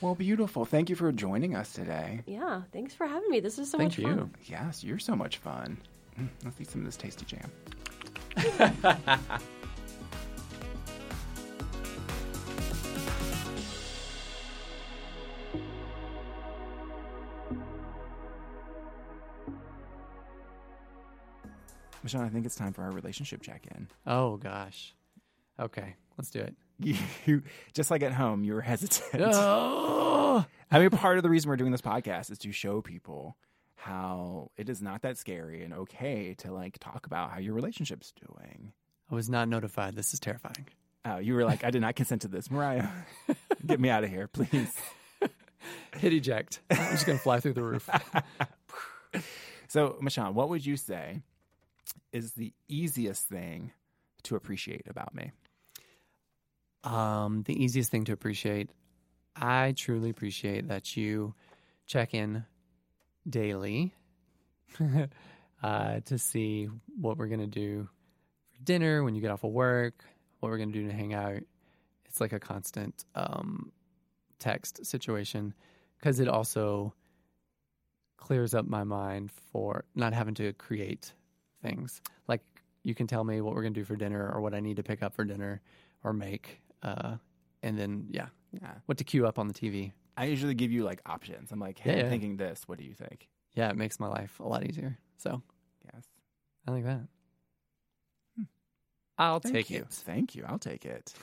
well, 0.00 0.14
beautiful. 0.14 0.64
Thank 0.64 0.88
you 0.88 0.96
for 0.96 1.12
joining 1.12 1.54
us 1.54 1.72
today. 1.72 2.22
Yeah, 2.26 2.62
thanks 2.72 2.94
for 2.94 3.06
having 3.06 3.28
me. 3.30 3.40
This 3.40 3.58
is 3.58 3.70
so 3.70 3.76
much 3.78 3.96
fun. 3.96 4.04
Thank 4.04 4.16
much 4.16 4.16
you. 4.16 4.30
fun. 4.56 4.66
Yes, 4.66 4.82
you're 4.82 4.98
so 4.98 5.14
much 5.14 5.36
fun. 5.36 5.76
Mm, 6.18 6.28
Let's 6.44 6.60
eat 6.60 6.70
some 6.70 6.80
of 6.80 6.86
this 6.86 6.96
tasty 6.96 7.26
jam. 7.26 7.52
Michelle, 22.02 22.22
I 22.22 22.28
think 22.28 22.46
it's 22.46 22.56
time 22.56 22.72
for 22.72 22.82
our 22.82 22.90
relationship 22.90 23.42
check-in. 23.42 23.88
Oh 24.06 24.36
gosh. 24.36 24.94
Okay, 25.58 25.94
let's 26.18 26.30
do 26.30 26.40
it. 26.40 26.54
You, 27.26 27.42
just 27.74 27.92
like 27.92 28.02
at 28.02 28.12
home, 28.12 28.42
you 28.42 28.54
were 28.54 28.60
hesitant. 28.60 29.22
Oh. 29.32 30.44
I 30.72 30.80
mean, 30.80 30.90
part 30.90 31.16
of 31.16 31.22
the 31.22 31.30
reason 31.30 31.48
we're 31.48 31.56
doing 31.56 31.70
this 31.70 31.80
podcast 31.80 32.32
is 32.32 32.38
to 32.38 32.50
show 32.50 32.80
people 32.80 33.36
how 33.76 34.50
it 34.56 34.68
is 34.68 34.82
not 34.82 35.02
that 35.02 35.16
scary 35.16 35.62
and 35.62 35.72
okay 35.72 36.34
to 36.38 36.52
like 36.52 36.78
talk 36.80 37.06
about 37.06 37.30
how 37.30 37.38
your 37.38 37.54
relationship's 37.54 38.12
doing. 38.12 38.72
I 39.10 39.14
was 39.14 39.28
not 39.30 39.48
notified. 39.48 39.94
This 39.94 40.12
is 40.12 40.18
terrifying. 40.18 40.66
Oh, 41.04 41.18
you 41.18 41.34
were 41.34 41.44
like, 41.44 41.62
I 41.62 41.70
did 41.70 41.82
not 41.82 41.94
consent 41.94 42.22
to 42.22 42.28
this, 42.28 42.50
Mariah. 42.50 42.88
Get 43.64 43.78
me 43.78 43.88
out 43.88 44.02
of 44.02 44.10
here, 44.10 44.26
please. 44.26 44.72
Hit 45.98 46.12
eject. 46.12 46.60
I'm 46.70 46.92
just 46.92 47.06
gonna 47.06 47.18
fly 47.18 47.38
through 47.38 47.52
the 47.52 47.62
roof. 47.62 47.88
So, 49.68 49.96
Michelle, 50.00 50.32
what 50.32 50.48
would 50.48 50.66
you 50.66 50.76
say 50.76 51.22
is 52.12 52.32
the 52.32 52.52
easiest 52.68 53.28
thing 53.28 53.72
to 54.24 54.36
appreciate 54.36 54.86
about 54.88 55.14
me? 55.14 55.32
Um, 56.84 57.42
the 57.44 57.62
easiest 57.62 57.90
thing 57.90 58.04
to 58.04 58.12
appreciate, 58.12 58.70
I 59.36 59.72
truly 59.76 60.10
appreciate 60.10 60.68
that 60.68 60.96
you 60.96 61.34
check 61.86 62.14
in 62.14 62.44
daily 63.28 63.94
uh, 65.62 66.00
to 66.00 66.18
see 66.18 66.68
what 67.00 67.16
we're 67.16 67.28
going 67.28 67.40
to 67.40 67.46
do 67.46 67.88
for 68.52 68.64
dinner 68.64 69.04
when 69.04 69.14
you 69.14 69.20
get 69.20 69.30
off 69.30 69.44
of 69.44 69.52
work, 69.52 70.04
what 70.40 70.50
we're 70.50 70.58
going 70.58 70.72
to 70.72 70.78
do 70.78 70.88
to 70.88 70.92
hang 70.92 71.14
out. 71.14 71.42
It's 72.06 72.20
like 72.20 72.32
a 72.32 72.40
constant 72.40 73.04
um, 73.14 73.72
text 74.38 74.84
situation 74.84 75.54
because 75.98 76.20
it 76.20 76.28
also 76.28 76.92
clears 78.16 78.54
up 78.54 78.66
my 78.66 78.84
mind 78.84 79.30
for 79.52 79.84
not 79.94 80.12
having 80.12 80.34
to 80.34 80.52
create 80.54 81.12
things. 81.62 82.00
Like 82.28 82.42
you 82.82 82.94
can 82.94 83.06
tell 83.06 83.24
me 83.24 83.40
what 83.40 83.54
we're 83.54 83.62
to 83.62 83.70
do 83.70 83.84
for 83.84 83.96
dinner 83.96 84.30
or 84.30 84.40
what 84.40 84.54
I 84.54 84.60
need 84.60 84.76
to 84.76 84.82
pick 84.82 85.02
up 85.02 85.14
for 85.14 85.24
dinner 85.24 85.62
or 86.04 86.12
make. 86.12 86.62
Uh, 86.82 87.16
and 87.62 87.78
then, 87.78 88.08
yeah, 88.10 88.28
Yeah. 88.52 88.74
what 88.86 88.98
to 88.98 89.04
queue 89.04 89.26
up 89.26 89.38
on 89.38 89.48
the 89.48 89.54
TV. 89.54 89.92
I 90.16 90.26
usually 90.26 90.54
give 90.54 90.70
you 90.70 90.84
like 90.84 91.00
options. 91.06 91.52
I'm 91.52 91.60
like, 91.60 91.78
hey, 91.78 91.98
Yeah, 91.98 92.04
I'm 92.04 92.10
thinking 92.10 92.36
this. 92.36 92.68
What 92.68 92.78
do 92.78 92.84
you 92.84 92.94
think? 92.94 93.28
Yeah, 93.54 93.70
it 93.70 93.76
makes 93.76 94.00
my 94.00 94.08
life 94.08 94.40
a 94.40 94.48
lot 94.48 94.64
easier. 94.64 94.98
So 95.16 95.42
Yes. 95.94 96.04
I 96.66 96.70
like 96.72 96.84
that. 96.84 97.02
I'll 99.18 99.40
Thank 99.40 99.54
take 99.54 99.70
you. 99.70 99.78
it. 99.80 99.88
Thank 99.88 100.34
you. 100.34 100.44
I'll 100.46 100.58
take 100.58 100.84
it. 100.84 101.14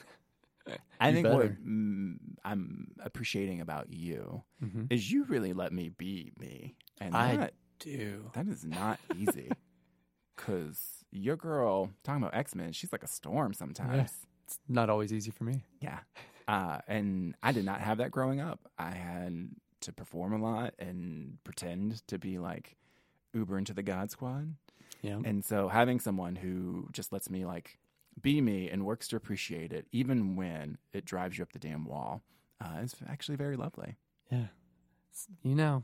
I 1.00 1.12
You 1.12 1.14
think 1.14 1.30
better. 1.30 1.36
what 1.36 1.64
mm, 1.64 2.16
I'm 2.44 2.94
appreciating 3.00 3.62
about 3.62 3.92
you 3.92 4.44
hmm 4.60 4.86
is 4.90 5.12
you 5.12 5.24
really 5.26 5.54
let 5.54 5.72
me 5.72 5.90
be 5.90 6.32
me, 6.38 6.76
and 7.00 7.16
I 7.16 7.38
that 7.38 7.54
do. 7.80 8.32
that 8.34 8.48
is 8.48 8.66
not 8.66 9.00
easy. 9.10 9.58
Cause 10.46 11.04
your 11.12 11.36
girl 11.36 11.92
talking 12.04 12.24
about 12.24 12.36
X 12.36 12.56
Men, 12.56 12.72
she's 12.72 12.92
like 12.92 13.04
a 13.04 13.08
storm 13.08 13.54
sometimes. 13.54 14.12
It's 14.46 14.60
not 14.68 14.90
always 14.90 15.12
easy 15.14 15.32
for 15.32 15.44
me. 15.44 15.64
Yeah. 15.82 16.00
Uh, 16.48 16.80
and 16.88 17.36
I 17.44 17.52
did 17.52 17.66
not 17.66 17.82
have 17.82 18.00
that 18.00 18.10
growing 18.10 18.40
up. 18.40 18.60
I 18.78 18.92
had 18.92 19.50
to 19.82 19.94
perform 19.94 20.34
a 20.34 20.42
lot 20.42 20.74
and 20.80 21.38
pretend 21.44 22.06
to 22.08 22.18
be 22.18 22.40
like 22.40 22.76
Uber 23.34 23.58
into 23.58 23.74
the 23.74 23.84
God 23.84 24.12
Squad. 24.12 24.56
Yeah. 25.02 25.20
And 25.24 25.44
so 25.46 25.68
having 25.68 26.00
someone 26.00 26.36
who 26.36 26.90
just 26.92 27.14
lets 27.14 27.30
me 27.30 27.46
like 27.46 27.78
be 28.20 28.42
me 28.42 28.70
and 28.70 28.86
works 28.86 29.08
to 29.10 29.16
appreciate 29.16 29.72
it, 29.72 29.88
even 29.92 30.36
when 30.36 30.78
it 30.94 31.06
drives 31.06 31.38
you 31.38 31.44
up 31.44 31.54
the 31.54 31.60
damn 31.60 31.86
wall, 31.86 32.22
uh, 32.62 32.80
is 32.82 32.96
actually 33.08 33.38
very 33.38 33.56
lovely. 33.56 33.96
Yeah. 34.32 34.48
You 35.44 35.56
know, 35.56 35.84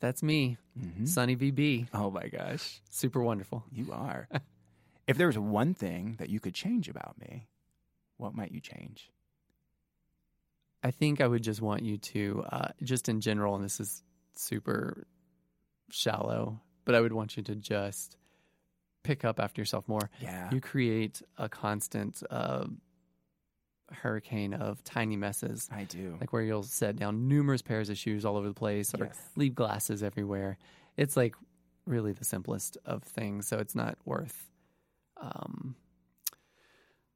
that's 0.00 0.22
me, 0.22 0.56
Mhm. 0.78 1.06
Sunny 1.08 1.36
VB. 1.36 1.88
Oh 1.94 2.10
my 2.10 2.28
gosh, 2.28 2.80
Super 2.90 3.22
wonderful. 3.22 3.64
you 3.72 3.92
are. 3.92 4.28
if 5.06 5.16
there 5.16 5.26
was 5.26 5.38
one 5.38 5.74
thing 5.74 6.16
that 6.18 6.28
you 6.28 6.40
could 6.40 6.54
change 6.54 6.88
about 6.88 7.18
me, 7.18 7.46
what 8.16 8.34
might 8.34 8.52
you 8.52 8.60
change? 8.60 9.10
I 10.82 10.90
think 10.90 11.20
I 11.20 11.26
would 11.26 11.42
just 11.42 11.62
want 11.62 11.82
you 11.82 11.96
to, 11.96 12.44
uh, 12.50 12.68
just 12.82 13.08
in 13.08 13.20
general, 13.20 13.54
and 13.54 13.64
this 13.64 13.80
is 13.80 14.02
super 14.34 15.06
shallow, 15.90 16.60
but 16.84 16.94
I 16.94 17.00
would 17.00 17.12
want 17.12 17.36
you 17.36 17.42
to 17.44 17.54
just 17.54 18.16
pick 19.02 19.24
up 19.24 19.40
after 19.40 19.60
yourself 19.60 19.88
more. 19.88 20.10
Yeah. 20.20 20.50
You 20.52 20.60
create 20.60 21.22
a 21.38 21.48
constant 21.48 22.22
uh, 22.30 22.66
hurricane 23.94 24.52
of 24.54 24.82
tiny 24.84 25.16
messes, 25.16 25.68
I 25.72 25.84
do. 25.84 26.16
like 26.20 26.32
where 26.32 26.42
you'll 26.42 26.62
set 26.62 26.96
down 26.96 27.28
numerous 27.28 27.62
pairs 27.62 27.88
of 27.90 27.96
shoes 27.98 28.24
all 28.24 28.36
over 28.36 28.48
the 28.48 28.54
place 28.54 28.94
or 28.94 29.04
Yes. 29.06 29.20
leave 29.36 29.54
glasses 29.54 30.02
everywhere. 30.02 30.58
It's 30.96 31.16
like 31.16 31.34
really 31.86 32.12
the 32.12 32.24
simplest 32.24 32.76
of 32.84 33.02
things, 33.02 33.46
so 33.48 33.58
it's 33.58 33.74
not 33.74 33.96
worth 34.04 34.50
um, 35.20 35.74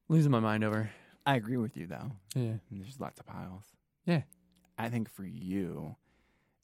losing 0.09 0.31
my 0.33 0.41
mind 0.41 0.64
over. 0.64 0.91
I 1.26 1.37
agree 1.37 1.57
with 1.59 1.76
you 1.76 1.87
though. 1.87 2.12
Yeah. 2.35 2.55
There's 2.70 2.99
lots 3.01 3.20
of 3.20 3.26
piles. 3.26 3.64
Yeah. 4.07 4.22
I 4.79 4.89
think 4.89 5.11
for 5.11 5.24
you, 5.24 5.97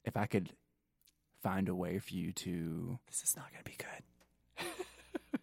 if 0.03 0.15
I 0.17 0.25
could 0.25 0.51
find 1.43 1.69
a 1.69 1.75
way 1.75 1.99
for 1.99 2.13
you 2.13 2.31
to 2.31 2.97
This 3.07 3.21
is 3.23 3.35
not 3.35 3.51
going 3.51 3.63
to 3.63 3.69
be 3.69 3.77
good. 3.77 4.69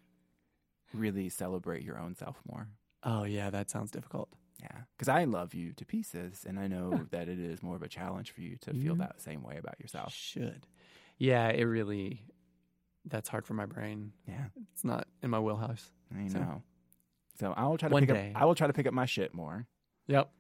really 0.94 1.28
celebrate 1.28 1.82
your 1.84 1.98
own 1.98 2.14
self 2.14 2.40
more. 2.48 2.68
Oh, 3.02 3.24
yeah, 3.24 3.50
that 3.50 3.70
sounds 3.70 3.90
difficult. 3.90 4.28
Yeah. 4.62 4.82
Because 4.96 5.08
I 5.08 5.24
love 5.24 5.54
you 5.54 5.72
to 5.72 5.84
pieces, 5.84 6.44
and 6.48 6.58
I 6.58 6.68
know 6.68 7.06
that 7.10 7.28
it 7.28 7.38
is 7.40 7.62
more 7.62 7.74
of 7.76 7.82
a 7.82 7.88
challenge 7.88 8.30
for 8.30 8.40
you 8.42 8.56
to 8.62 8.70
feel 8.72 8.80
You 8.92 8.94
that 8.96 9.20
same 9.20 9.42
way 9.42 9.56
about 9.56 9.80
yourself. 9.80 10.14
Should. 10.14 10.66
Yeah, 11.18 11.48
it 11.48 11.64
really, 11.64 12.22
that's 13.04 13.28
hard 13.28 13.44
for 13.44 13.54
my 13.54 13.66
brain. 13.66 14.12
Yeah. 14.28 14.44
It's 14.72 14.84
not 14.84 15.08
in 15.22 15.30
my 15.30 15.40
wheelhouse. 15.40 15.90
I 16.16 16.28
So- 16.28 16.38
know. 16.38 16.62
So 17.40 17.52
I 17.56 17.66
will 17.66 17.78
try 17.78 17.88
to 17.88 17.92
One 17.94 18.02
pick 18.06 18.14
day. 18.14 18.32
up 18.36 18.42
I 18.42 18.44
will 18.44 18.54
try 18.54 18.66
to 18.66 18.72
pick 18.72 18.86
up 18.86 18.92
my 18.94 19.06
shit 19.06 19.34
more. 19.34 19.66
Yep. 20.06 20.30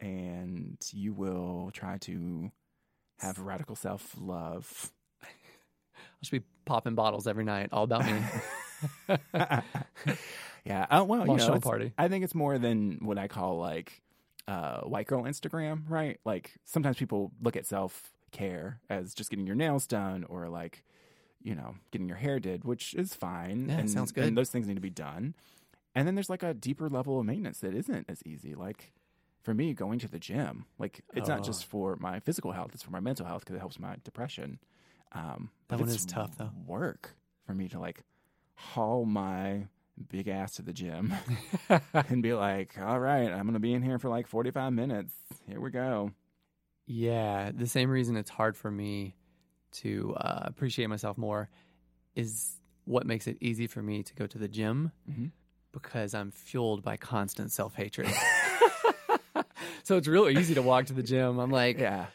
And 0.00 0.78
you 0.92 1.12
will 1.12 1.70
try 1.72 1.98
to 1.98 2.50
have 3.18 3.38
radical 3.40 3.74
self 3.76 4.14
love. 4.18 4.92
I 5.22 5.26
should 6.22 6.40
be 6.42 6.46
popping 6.64 6.94
bottles 6.94 7.26
every 7.26 7.44
night, 7.44 7.70
all 7.72 7.84
about 7.84 8.06
me. 8.06 8.22
yeah. 10.64 10.86
Oh 10.90 11.04
well, 11.04 11.26
you 11.26 11.36
know, 11.36 11.60
party. 11.60 11.92
I 11.98 12.08
think 12.08 12.24
it's 12.24 12.34
more 12.34 12.58
than 12.58 12.98
what 13.02 13.18
I 13.18 13.28
call 13.28 13.58
like 13.58 14.02
uh, 14.48 14.80
white 14.82 15.06
girl 15.06 15.22
Instagram, 15.24 15.82
right? 15.88 16.18
Like 16.24 16.52
sometimes 16.64 16.96
people 16.96 17.32
look 17.42 17.56
at 17.56 17.66
self 17.66 18.12
care 18.32 18.80
as 18.90 19.14
just 19.14 19.30
getting 19.30 19.46
your 19.46 19.56
nails 19.56 19.86
done 19.86 20.24
or 20.28 20.48
like, 20.48 20.82
you 21.42 21.54
know, 21.54 21.76
getting 21.92 22.08
your 22.08 22.16
hair 22.16 22.40
did, 22.40 22.64
which 22.64 22.94
is 22.94 23.14
fine. 23.14 23.68
Yeah, 23.68 23.78
and, 23.78 23.90
sounds 23.90 24.12
good. 24.12 24.24
And 24.24 24.36
those 24.36 24.50
things 24.50 24.66
need 24.66 24.74
to 24.74 24.80
be 24.80 24.90
done. 24.90 25.34
And 25.94 26.06
then 26.08 26.14
there's 26.16 26.28
like 26.30 26.42
a 26.42 26.52
deeper 26.52 26.88
level 26.88 27.20
of 27.20 27.26
maintenance 27.26 27.58
that 27.60 27.74
isn't 27.74 28.06
as 28.10 28.20
easy. 28.26 28.54
Like 28.54 28.92
for 29.42 29.54
me, 29.54 29.72
going 29.74 29.98
to 30.00 30.08
the 30.08 30.18
gym, 30.18 30.64
like 30.78 31.02
it's 31.14 31.28
not 31.28 31.40
Oh. 31.40 31.44
just 31.44 31.66
for 31.66 31.96
my 32.00 32.18
physical 32.20 32.52
health; 32.52 32.70
it's 32.74 32.82
for 32.82 32.90
my 32.90 33.00
mental 33.00 33.26
health 33.26 33.40
because 33.44 33.54
it 33.56 33.60
helps 33.60 33.78
my 33.78 33.96
depression. 34.02 34.58
Um, 35.12 35.50
That 35.68 35.76
but 35.78 35.80
one 35.86 35.88
is 35.90 36.04
tough, 36.04 36.36
though. 36.38 36.50
Work 36.66 37.14
for 37.46 37.54
me 37.54 37.68
to 37.68 37.78
like 37.78 38.02
haul 38.56 39.04
my 39.04 39.66
big 40.10 40.28
ass 40.28 40.54
to 40.56 40.62
the 40.62 40.72
gym 40.72 41.14
and 41.94 42.22
be 42.22 42.34
like, 42.34 42.76
all 42.80 42.98
right, 42.98 43.28
I'm 43.30 43.42
going 43.42 43.54
to 43.54 43.60
be 43.60 43.72
in 43.74 43.82
here 43.82 43.98
for 43.98 44.08
like 44.08 44.26
45 44.26 44.72
minutes. 44.72 45.12
Here 45.48 45.60
we 45.60 45.70
go. 45.70 46.10
Yeah, 46.86 47.50
the 47.54 47.66
same 47.66 47.90
reason 47.90 48.16
it's 48.16 48.30
hard 48.30 48.56
for 48.56 48.70
me 48.70 49.14
to 49.72 50.14
uh, 50.16 50.40
appreciate 50.44 50.86
myself 50.88 51.16
more 51.16 51.48
is 52.14 52.56
what 52.84 53.06
makes 53.06 53.26
it 53.26 53.38
easy 53.40 53.66
for 53.66 53.82
me 53.82 54.02
to 54.02 54.14
go 54.14 54.26
to 54.26 54.38
the 54.38 54.48
gym 54.48 54.92
Mhm. 55.10 55.30
because 55.72 56.14
I'm 56.14 56.30
fueled 56.30 56.82
by 56.82 56.96
constant 56.96 57.50
self 57.52 57.74
hatred. 57.74 58.08
so 59.84 59.96
it's 59.96 60.06
real 60.08 60.28
easy 60.28 60.54
to 60.54 60.62
walk 60.62 60.86
to 60.86 60.92
the 60.92 61.02
gym. 61.02 61.38
I'm 61.38 61.50
like, 61.50 61.78
Yeah. 61.78 62.06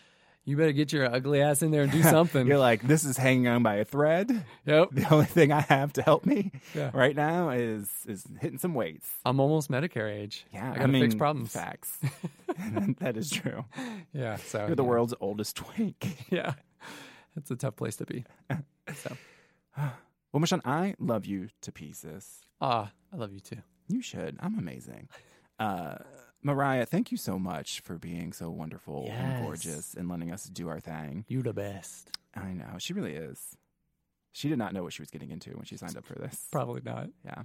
You 0.49 0.57
better 0.57 0.71
get 0.71 0.91
your 0.91 1.05
ugly 1.05 1.41
ass 1.41 1.61
in 1.61 1.71
there 1.71 1.83
and 1.83 1.91
do 1.91 2.01
something. 2.17 2.47
You're 2.47 2.57
like, 2.57 2.81
this 2.81 3.03
is 3.03 3.17
hanging 3.17 3.47
on 3.47 3.61
by 3.63 3.75
a 3.75 3.85
thread. 3.85 4.29
yep. 4.65 4.89
The 4.91 5.07
only 5.13 5.25
thing 5.25 5.51
I 5.51 5.61
have 5.61 5.93
to 5.93 6.01
help 6.01 6.25
me 6.25 6.51
Yeah. 6.73 6.91
right 6.93 7.15
now 7.15 7.49
is 7.51 7.87
is 8.07 8.25
hitting 8.41 8.57
some 8.57 8.73
weights. 8.73 9.07
I'm 9.25 9.39
almost 9.39 9.69
Medicare 9.69 10.11
age. 10.11 10.45
Yeah, 10.51 10.71
I 10.71 10.75
gotta 10.77 10.87
mean, 10.87 11.03
fix 11.03 11.15
problems. 11.15 11.51
Facts. 11.53 11.97
that 12.99 13.15
is 13.17 13.29
true. 13.29 13.65
Yeah, 14.13 14.37
so 14.37 14.65
You're 14.67 14.75
the 14.75 14.83
yeah. 14.83 14.89
world's 14.89 15.13
oldest 15.21 15.55
twink. 15.57 16.25
Yeah, 16.31 16.53
it's 17.37 17.51
a 17.51 17.55
tough 17.55 17.75
place 17.75 17.95
to 17.97 18.05
be. 18.05 18.25
So, 18.95 19.15
Well, 19.77 20.39
Michelle, 20.41 20.61
I 20.65 20.95
love 20.99 21.25
you 21.25 21.49
to 21.61 21.71
pieces. 21.71 22.41
ah, 22.61 22.91
I 23.13 23.15
love 23.17 23.31
you 23.33 23.39
too. 23.39 23.57
You 23.87 24.01
should. 24.01 24.37
I'm 24.39 24.59
amazing. 24.59 25.09
Uh, 25.59 25.95
Mariah, 26.41 26.85
thank 26.85 27.11
you 27.11 27.17
so 27.17 27.37
much 27.37 27.81
for 27.81 27.97
being 27.97 28.31
so 28.31 28.49
wonderful 28.49 29.09
and 29.11 29.43
gorgeous 29.45 29.93
and 29.93 30.07
letting 30.07 30.31
us 30.31 30.45
do 30.45 30.69
our 30.69 30.79
thing. 30.79 31.25
You 31.27 31.43
the 31.43 31.53
best. 31.53 32.11
I 32.35 32.53
know. 32.53 32.77
She 32.77 32.93
really 32.93 33.13
is. 33.13 33.57
She 34.31 34.47
did 34.47 34.57
not 34.57 34.73
know 34.73 34.83
what 34.83 34.93
she 34.93 35.01
was 35.01 35.09
getting 35.09 35.31
into 35.31 35.51
when 35.51 35.65
she 35.65 35.75
signed 35.75 35.97
up 35.97 36.05
for 36.05 36.15
this. 36.15 36.47
Probably 36.51 36.81
not. 36.83 37.09
Yeah. 37.25 37.43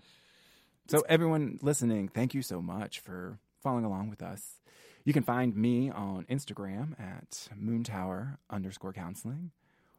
So, 0.87 1.03
everyone 1.09 1.59
listening, 1.63 2.09
thank 2.09 2.35
you 2.35 2.43
so 2.43 2.61
much 2.61 3.01
for 3.01 3.39
following 3.63 3.85
along 3.85 4.11
with 4.11 4.23
us. 4.23 4.61
You 5.05 5.13
can 5.13 5.23
find 5.23 5.57
me 5.57 5.91
on 5.91 6.25
Instagram 6.31 6.99
at 7.01 7.49
moontower 7.59 8.37
underscore 8.51 8.93
counseling 8.93 9.51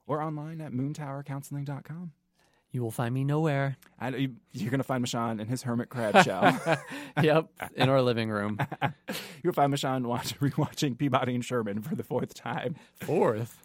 or 0.07 0.21
online 0.21 0.61
at 0.61 0.71
moontowercounseling.com. 0.71 2.11
You 2.75 2.81
will 2.83 2.91
find 2.91 3.13
me 3.13 3.23
nowhere. 3.23 3.77
I, 4.01 4.09
you, 4.09 4.35
you're 4.51 4.69
going 4.69 4.81
to 4.81 4.83
find 4.83 5.01
Mashawn 5.01 5.39
in 5.39 5.47
his 5.47 5.63
hermit 5.63 5.87
crab 5.87 6.25
shell. 6.25 6.59
yep, 7.23 7.47
in 7.73 7.87
our 7.87 8.01
living 8.01 8.29
room. 8.29 8.59
You'll 9.43 9.53
find 9.53 9.73
Mashawn 9.73 10.05
watch, 10.05 10.37
rewatching 10.41 10.97
Peabody 10.97 11.35
and 11.35 11.45
Sherman 11.45 11.81
for 11.81 11.95
the 11.95 12.03
fourth 12.03 12.33
time 12.33 12.75
Fourth. 12.99 13.63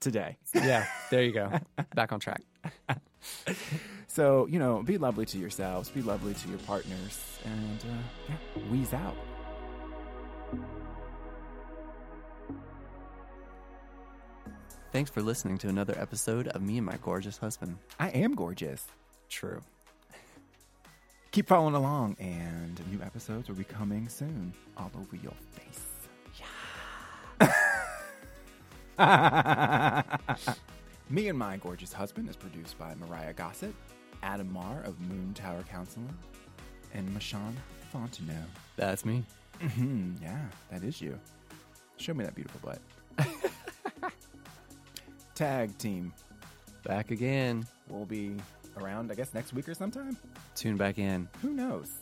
today. 0.00 0.38
Yeah, 0.52 0.88
there 1.12 1.22
you 1.22 1.30
go. 1.30 1.52
Back 1.94 2.12
on 2.12 2.18
track. 2.18 2.42
So, 4.08 4.48
you 4.48 4.58
know, 4.58 4.82
be 4.82 4.98
lovely 4.98 5.26
to 5.26 5.38
yourselves, 5.38 5.88
be 5.88 6.02
lovely 6.02 6.34
to 6.34 6.48
your 6.48 6.58
partners, 6.58 7.38
and 7.44 7.78
uh, 7.78 8.02
yeah, 8.28 8.62
wheeze 8.72 8.92
out. 8.92 9.14
Thanks 14.92 15.10
for 15.10 15.20
listening 15.22 15.58
to 15.58 15.68
another 15.68 15.94
episode 15.98 16.48
of 16.48 16.62
Me 16.62 16.78
and 16.78 16.86
My 16.86 16.96
Gorgeous 17.02 17.36
Husband. 17.36 17.76
I 18.00 18.08
am 18.10 18.34
gorgeous. 18.34 18.86
True. 19.28 19.62
Keep 21.30 21.46
following 21.48 21.74
along, 21.74 22.16
and 22.18 22.80
new 22.90 23.02
episodes 23.02 23.48
will 23.48 23.56
be 23.56 23.64
coming 23.64 24.08
soon 24.08 24.52
all 24.78 24.90
over 24.98 25.16
your 25.16 25.34
face. 25.52 25.84
Yeah. 28.98 30.02
Me 31.10 31.28
and 31.28 31.38
My 31.38 31.56
Gorgeous 31.58 31.92
Husband 31.92 32.28
is 32.28 32.36
produced 32.36 32.78
by 32.78 32.94
Mariah 32.94 33.32
Gossett, 33.34 33.74
Adam 34.22 34.52
Marr 34.52 34.82
of 34.84 34.98
Moon 35.00 35.32
Tower 35.34 35.62
Counseling, 35.70 36.12
and 36.94 37.08
Mashawn 37.10 37.54
Fontenot. 37.94 38.44
That's 38.76 39.04
me. 39.04 39.22
hmm 39.60 40.14
yeah, 40.22 40.40
that 40.70 40.82
is 40.82 41.00
you. 41.00 41.18
Show 41.98 42.14
me 42.14 42.24
that 42.24 42.34
beautiful 42.34 42.60
butt. 42.64 42.80
Tag 45.38 45.78
team. 45.78 46.12
Back 46.82 47.12
again. 47.12 47.64
We'll 47.88 48.04
be 48.04 48.34
around, 48.76 49.12
I 49.12 49.14
guess, 49.14 49.32
next 49.34 49.52
week 49.52 49.68
or 49.68 49.74
sometime. 49.74 50.16
Tune 50.56 50.76
back 50.76 50.98
in. 50.98 51.28
Who 51.42 51.50
knows? 51.50 51.92